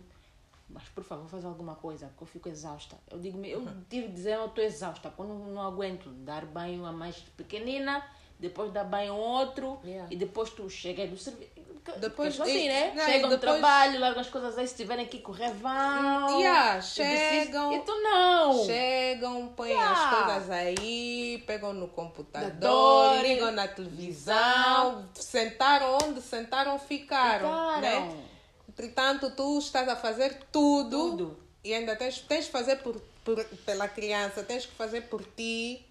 mas 0.69 0.83
por 0.91 1.03
favor 1.05 1.27
faz 1.29 1.45
alguma 1.45 1.75
coisa, 1.75 2.07
porque 2.09 2.23
eu 2.25 2.27
fico 2.27 2.49
exausta. 2.49 2.97
Eu 3.11 3.19
digo, 3.19 3.43
eu 3.45 3.67
tive 3.89 4.09
que 4.09 4.13
dizer, 4.13 4.35
eu 4.35 4.47
estou 4.47 4.63
exausta, 4.63 5.09
porque 5.09 5.23
eu 5.23 5.27
não, 5.27 5.47
não 5.53 5.63
aguento 5.63 6.11
dar 6.11 6.45
banho 6.45 6.85
a 6.85 6.93
mais 6.93 7.17
pequenina, 7.37 8.05
depois 8.39 8.73
dar 8.73 8.85
banho 8.85 9.13
a 9.13 9.17
outro, 9.17 9.79
Yeah. 9.85 10.13
e 10.13 10.17
depois 10.17 10.51
tu 10.51 10.69
chega 10.69 11.03
aí 11.03 11.09
do 11.09 11.17
serviço. 11.17 11.52
Depois- 11.85 12.01
Depois, 12.01 12.41
assim, 12.41 12.65
e- 12.65 12.69
né? 12.69 12.93
não, 12.95 13.05
Chegam 13.05 13.29
do 13.29 13.37
depois- 13.37 13.59
trabalho, 13.59 13.99
largam 13.99 14.21
as 14.21 14.29
coisas 14.31 14.57
aí, 14.57 14.69
se 14.69 14.77
tiverem 14.77 15.05
que 15.07 15.19
correr, 15.19 15.53
vão. 15.53 16.39
Yeah, 16.41 16.81
chegam. 16.81 17.73
E 17.73 17.81
tu 17.81 17.93
não. 18.03 18.65
Chegam, 18.65 19.49
põem 19.49 19.71
Yeah. 19.71 19.93
as 19.93 20.25
coisas 20.25 20.51
aí, 20.51 21.43
pegam 21.45 21.73
no 21.73 21.89
computador, 21.89 23.21
ligam 23.23 23.51
na 23.51 23.67
televisão, 23.67 25.09
sentaram 25.15 25.99
onde 26.05 26.21
sentaram, 26.23 26.79
ficaram. 26.79 27.81
Né? 27.81 27.91
Ficaram. 27.93 28.23
Entretanto, 28.69 29.31
tu 29.31 29.59
estás 29.59 29.89
a 29.89 29.97
fazer 29.97 30.39
tudo, 30.53 31.11
Tudo. 31.11 31.39
e 31.65 31.75
ainda 31.75 31.95
tens, 31.97 32.21
tens 32.21 32.47
que 32.47 32.53
fazer 32.53 32.77
por, 32.77 33.01
por- 33.25 33.45
pela 33.67 33.89
criança, 33.89 34.43
tens 34.43 34.65
que 34.67 34.73
fazer 34.75 35.03
por 35.03 35.23
ti. 35.25 35.85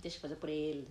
Tens 0.00 0.14
que 0.14 0.20
fazer 0.20 0.36
por 0.36 0.48
eles. 0.48 0.86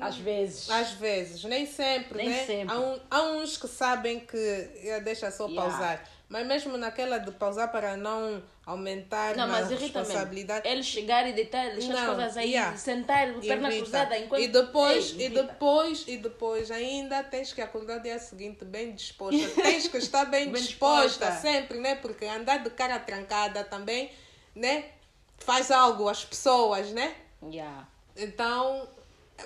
Às 0.00 0.16
vezes. 0.18 0.70
Às 0.70 0.92
vezes, 0.92 1.44
nem 1.44 1.66
sempre, 1.66 2.18
Nem 2.18 2.28
né? 2.28 2.44
sempre. 2.46 2.74
Há, 2.74 2.78
um- 2.80 3.00
há 3.10 3.22
uns 3.22 3.56
que 3.56 3.66
sabem 3.68 4.20
que 4.20 4.36
eh, 4.36 5.00
deixa 5.00 5.30
só 5.30 5.46
Yeah. 5.48 5.70
pausar. 5.70 6.08
Mas 6.28 6.44
mesmo 6.46 6.76
naquela 6.76 7.18
de 7.18 7.30
pausar 7.30 7.70
para 7.70 7.96
não 7.96 8.42
aumentar 8.64 9.36
Não, 9.36 9.44
a 9.44 9.46
mas 9.46 9.70
responsabilidade. 9.70 10.66
Ele 10.68 10.82
chegar 10.82 11.24
e 11.28 11.32
deitar, 11.32 11.70
deixar 11.70 11.94
as 11.94 12.00
Não, 12.00 12.14
coisas 12.16 12.36
aí, 12.36 12.50
yeah. 12.50 12.76
sentar, 12.76 13.32
perna 13.34 13.68
Irrita. 13.68 13.82
cruzada 13.84 14.18
enquanto... 14.18 14.42
E 14.42 14.48
depois, 14.48 15.14
Ei, 15.16 15.26
e 15.26 15.28
depois, 15.28 16.04
e 16.08 16.16
depois 16.16 16.70
ainda 16.72 17.22
tens 17.22 17.52
que 17.52 17.60
acordar 17.62 17.96
no 17.98 18.02
dia 18.02 18.18
seguinte 18.18 18.64
bem 18.64 18.92
disposta. 18.92 19.48
tens 19.62 19.86
que 19.86 19.98
estar 19.98 20.24
bem, 20.24 20.50
Bem 20.50 20.60
disposta, 20.60 21.26
disposta. 21.26 21.40
sempre, 21.40 21.78
né? 21.78 21.94
Porque 21.94 22.24
andar 22.26 22.58
de 22.58 22.70
cara 22.70 22.98
trancada 22.98 23.62
também, 23.62 24.10
né? 24.54 24.86
Faz 25.38 25.70
algo 25.70 26.08
às 26.08 26.24
pessoas, 26.24 26.90
né? 26.90 27.14
Yeah. 27.40 27.86
Então, 28.16 28.88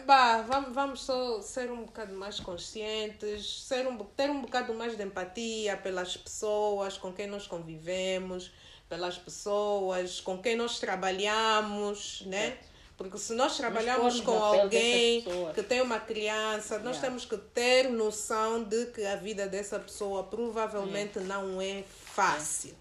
bah, 0.06 0.42
vamos, 0.42 0.74
vamos 0.74 1.02
só 1.02 1.40
ser 1.42 1.70
um 1.70 1.84
bocado 1.84 2.14
mais 2.14 2.38
conscientes, 2.40 3.64
ser 3.64 3.86
um, 3.86 3.96
ter 3.98 4.30
um 4.30 4.40
bocado 4.42 4.72
mais 4.74 4.96
de 4.96 5.02
empatia 5.02 5.76
pelas 5.76 6.16
pessoas 6.16 6.96
com 6.96 7.12
quem 7.12 7.26
nós 7.26 7.46
convivemos, 7.46 8.52
pelas 8.88 9.16
pessoas 9.18 10.20
com 10.20 10.38
quem 10.38 10.56
nós 10.56 10.78
trabalhamos, 10.78 12.22
né? 12.26 12.58
Porque 12.96 13.16
se 13.16 13.32
nós 13.32 13.56
trabalhamos 13.56 14.20
com 14.20 14.32
alguém 14.32 15.24
que 15.54 15.62
tem 15.62 15.80
uma 15.80 15.98
criança, 15.98 16.78
nós 16.80 16.96
Yeah. 16.96 17.08
temos 17.08 17.24
que 17.24 17.38
ter 17.38 17.88
noção 17.88 18.62
de 18.62 18.86
que 18.86 19.06
a 19.06 19.16
vida 19.16 19.46
dessa 19.46 19.78
pessoa 19.80 20.24
provavelmente 20.24 21.18
não 21.20 21.62
é 21.62 21.82
fácil. 21.88 22.74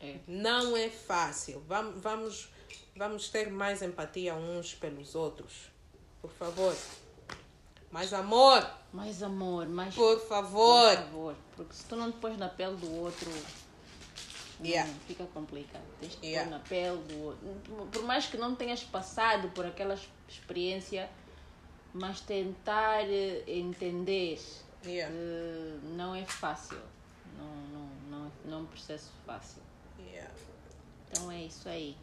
É. 0.00 0.16
Não 0.26 0.74
é 0.74 0.88
fácil. 0.88 1.62
Vamos, 1.68 2.00
vamos, 2.00 2.48
vamos 2.96 3.28
ter 3.28 3.50
mais 3.50 3.82
empatia 3.82 4.34
uns 4.34 4.74
pelos 4.74 5.14
outros. 5.14 5.71
Por 6.22 6.30
favor. 6.30 6.74
Mais 7.90 8.12
amor. 8.14 8.66
Mais 8.92 9.22
amor, 9.22 9.68
mais... 9.68 9.94
Por 9.94 10.18
favor. 10.20 10.96
Por 10.96 11.04
favor. 11.04 11.36
Porque 11.56 11.74
se 11.74 11.84
tu 11.84 11.96
não 11.96 12.10
te 12.10 12.18
pões 12.18 12.38
na 12.38 12.48
pele 12.48 12.76
do 12.76 12.90
outro... 12.94 13.28
não, 13.30 13.62
Yeah. 14.66 14.90
fica 15.08 15.24
complicado. 15.34 15.82
Tens 16.00 16.14
que 16.14 16.26
Yeah. 16.26 16.48
pôr 16.48 16.58
na 16.58 16.64
pele 16.64 16.98
do 17.08 17.24
outro. 17.24 17.86
Por 17.90 18.04
mais 18.04 18.26
que 18.26 18.36
não 18.36 18.54
tenhas 18.54 18.82
passado 18.84 19.48
por 19.50 19.66
aquela 19.66 19.98
experiência, 20.28 21.10
mas 21.92 22.20
tentar 22.20 23.02
eh, 23.02 23.42
entender 23.46 24.40
Yeah. 24.84 25.12
eh, 25.14 25.78
não 25.96 26.14
é 26.14 26.24
fácil. 26.24 26.78
Não, 27.36 27.46
não, 27.46 27.88
não, 28.10 28.32
não 28.44 28.58
é 28.58 28.60
um 28.62 28.66
processo 28.66 29.10
fácil. 29.26 29.62
Yeah. 29.98 30.30
Então 31.10 31.30
é 31.30 31.42
isso 31.42 31.68
aí. 31.68 31.96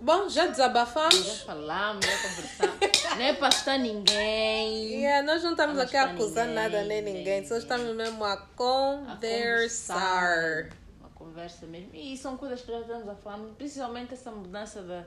Bom, 0.00 0.28
já 0.28 0.44
Já 0.44 0.50
desabafamos. 0.50 1.42
falamos, 1.42 2.06
já 2.06 2.16
conversamos. 2.18 2.78
não 3.16 3.22
é 3.22 3.32
para 3.34 3.48
estar 3.48 3.78
ninguém. 3.78 4.94
Yeah, 5.00 5.26
nós 5.26 5.42
não 5.42 5.52
estamos 5.52 5.78
aqui 5.78 5.96
a 5.96 6.04
acusar 6.04 6.46
ninguém, 6.46 6.62
nada 6.62 6.84
nem 6.84 7.02
nem 7.02 7.14
ninguém. 7.14 7.42
Só 7.46 7.54
ninguém. 7.54 7.58
estamos 7.58 7.96
mesmo 7.96 8.24
a 8.24 8.32
a 8.34 9.16
conversar. 9.16 10.68
Uma 11.00 11.10
conversa 11.10 11.66
mesmo. 11.66 11.90
E 11.94 12.16
são 12.16 12.36
coisas 12.36 12.60
que 12.60 12.70
já 12.70 12.80
estamos 12.80 13.08
a 13.08 13.14
falar, 13.16 13.38
principalmente 13.56 14.14
essa 14.14 14.30
mudança 14.30 14.82
da, 14.82 15.04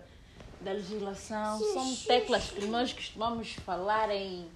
da 0.61 0.72
legislação. 0.73 1.59
São 1.73 1.95
teclas 2.07 2.49
que 2.51 2.65
nós 2.65 2.91
costumamos 2.93 3.53
falar 3.65 4.09
em. 4.11 4.47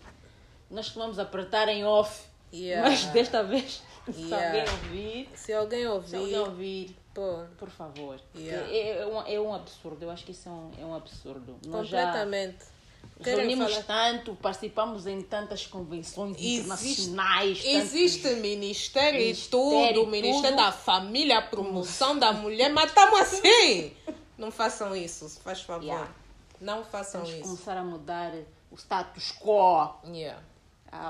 Nós 0.69 0.87
costumamos 0.87 1.19
apertar 1.19 1.67
em 1.69 1.85
off. 1.85 2.23
Yeah. 2.53 2.89
Mas 2.89 3.05
desta 3.05 3.43
vez, 3.43 3.81
se 4.11 4.21
Yeah. 4.21 4.47
alguém 4.47 4.73
ouvir, 4.73 5.29
Se 5.35 5.53
alguém 5.53 5.81
se 5.81 5.85
alguém 6.15 6.39
ouvir, 6.39 6.39
ouvir, 6.39 6.97
pô, 7.15 7.39
por 7.57 7.69
favor. 7.71 8.19
Yeah. 8.37 8.67
É, 8.71 8.99
é 9.01 9.05
um, 9.07 9.21
é 9.25 9.39
um 9.39 9.55
absurdo. 9.55 10.03
Eu 10.03 10.11
acho 10.11 10.23
que 10.23 10.31
isso 10.33 10.47
é 10.47 10.51
um, 10.51 10.71
é 10.79 10.85
um 10.85 10.93
absurdo. 10.93 11.55
Nós 11.65 11.87
já 11.87 12.03
completamente. 12.05 12.75
Querem 13.23 13.47
reunimos 13.47 13.71
falar- 13.71 13.83
tanto, 14.11 14.35
participamos 14.35 15.07
em 15.07 15.21
tantas 15.21 15.65
convenções 15.65 16.35
Existe- 16.37 16.59
internacionais. 16.59 17.57
tantos- 17.63 17.73
Existe 17.93 18.27
ministério, 18.35 19.19
e 19.19 19.23
Ministério 19.25 19.99
tudo, 20.01 20.11
Ministério 20.11 20.49
tudo. 20.57 20.65
da 20.65 20.71
Família, 20.71 21.41
Promoção 21.41 22.19
da 22.19 22.33
Mulher, 22.33 22.69
mas 22.73 22.89
estamos 22.89 23.19
assim. 23.21 23.93
Não 24.37 24.51
façam 24.51 24.93
isso, 24.95 25.29
faz 25.41 25.61
favor. 25.61 25.83
Yeah. 25.85 26.11
Não 26.59 26.83
façam 26.83 27.21
que 27.23 27.31
isso. 27.31 27.41
começar 27.43 27.77
a 27.77 27.83
mudar 27.83 28.33
o 28.69 28.75
status 28.75 29.31
quo. 29.39 29.93
Yeah. 30.07 30.41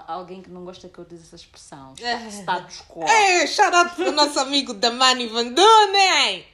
Há 0.07 0.13
alguém 0.13 0.41
que 0.41 0.49
não 0.49 0.63
gosta 0.65 0.87
que 0.89 0.97
eu 0.99 1.05
diga 1.05 1.21
essa 1.21 1.35
expressão. 1.35 1.93
É. 2.01 2.27
Status 2.29 2.81
quo. 2.89 3.03
Ei, 3.07 3.47
shout 3.47 3.75
out 3.75 3.95
pro 3.95 4.11
nosso 4.11 4.39
amigo 4.39 4.73
Damani 4.73 5.27
Vandune! 5.27 6.45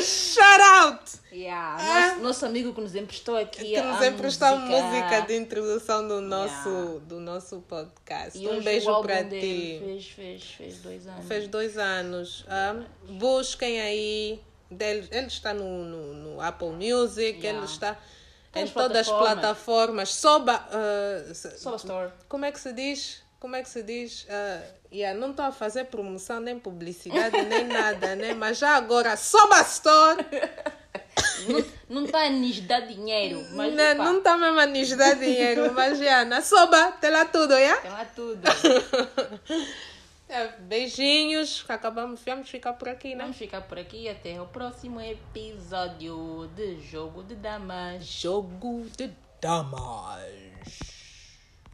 shout 0.00 0.60
out! 0.62 1.18
Yeah. 1.32 1.76
Ah. 1.78 2.08
Nosso, 2.08 2.20
nosso 2.22 2.46
amigo 2.46 2.72
que 2.74 2.80
nos 2.80 2.94
emprestou 2.94 3.36
aqui 3.36 3.64
Que 3.74 3.80
nos 3.82 4.00
a 4.00 4.06
emprestou 4.08 4.56
música. 4.58 4.82
música 4.82 5.20
de 5.22 5.36
introdução 5.36 6.08
do 6.08 6.20
nosso, 6.20 6.68
Yeah. 6.68 7.00
do 7.06 7.20
nosso 7.20 7.60
podcast. 7.60 8.38
E 8.38 8.48
um 8.48 8.62
beijo 8.62 8.90
o 8.90 9.02
para 9.02 9.22
ti. 9.24 9.80
Fez, 9.84 10.06
fez, 10.08 10.42
fez 10.44 10.78
dois 10.82 11.06
anos. 11.06 11.26
Fez 11.26 11.48
dois 11.48 11.78
anos. 11.78 12.44
ah, 12.48 12.76
busquem 13.08 13.80
aí 13.80 14.40
Ele, 14.70 15.08
ele 15.10 15.26
está 15.28 15.54
no, 15.54 15.84
no, 15.84 16.14
no 16.14 16.40
Apple 16.40 16.70
Music, 16.70 17.38
Yeah. 17.40 17.58
ele 17.58 17.64
está 17.66 17.96
em 18.54 18.66
todas 18.68 19.08
as 19.08 19.08
plataformas. 19.08 20.14
Soba, 20.14 20.66
uh, 20.68 21.34
Soba 21.34 21.76
Store. 21.76 22.12
como 22.28 22.44
é 22.44 22.52
que 22.52 22.60
se 22.60 22.72
diz? 22.72 23.22
Como 23.40 23.54
é 23.54 23.62
que 23.62 23.68
se 23.68 23.82
diz? 23.82 24.24
Uh, 24.24 24.64
yeah, 24.92 25.18
não 25.18 25.30
estou 25.30 25.44
a 25.44 25.52
fazer 25.52 25.84
promoção, 25.84 26.40
nem 26.40 26.58
publicidade, 26.58 27.40
nem 27.42 27.64
nada, 27.68 28.16
né? 28.16 28.34
Mas 28.34 28.58
já 28.58 28.70
agora, 28.76 29.16
Soba 29.16 29.60
Store! 29.62 30.26
Não 31.88 32.04
está 32.04 32.26
a 32.26 32.30
nos 32.30 32.60
dar 32.60 32.80
dinheiro, 32.80 33.44
mas 33.52 33.74
Não, 33.74 34.18
está 34.18 34.36
mesmo 34.36 34.60
a 34.60 34.66
nos 34.66 34.96
dar 34.96 35.14
dinheiro, 35.14 35.72
mas 35.72 35.98
já, 35.98 36.24
na 36.24 36.42
Soba, 36.42 36.92
tem 37.00 37.10
lá 37.10 37.24
tudo, 37.24 37.58
já? 37.58 37.76
tem 37.76 37.90
lá 37.90 38.06
tudo. 38.14 38.40
É, 40.28 40.48
beijinhos, 40.58 41.64
acabamos, 41.68 42.20
vamos 42.22 42.50
ficar 42.50 42.74
por 42.74 42.88
aqui, 42.88 43.14
né? 43.14 43.22
Vamos 43.22 43.38
ficar 43.38 43.62
por 43.62 43.78
aqui 43.78 44.08
até 44.08 44.40
o 44.40 44.46
próximo 44.46 45.00
episódio 45.00 46.50
de 46.54 46.78
Jogo 46.80 47.22
de 47.22 47.34
Damas. 47.34 48.04
Jogo 48.04 48.86
de 48.94 49.10
Damas. 49.40 50.97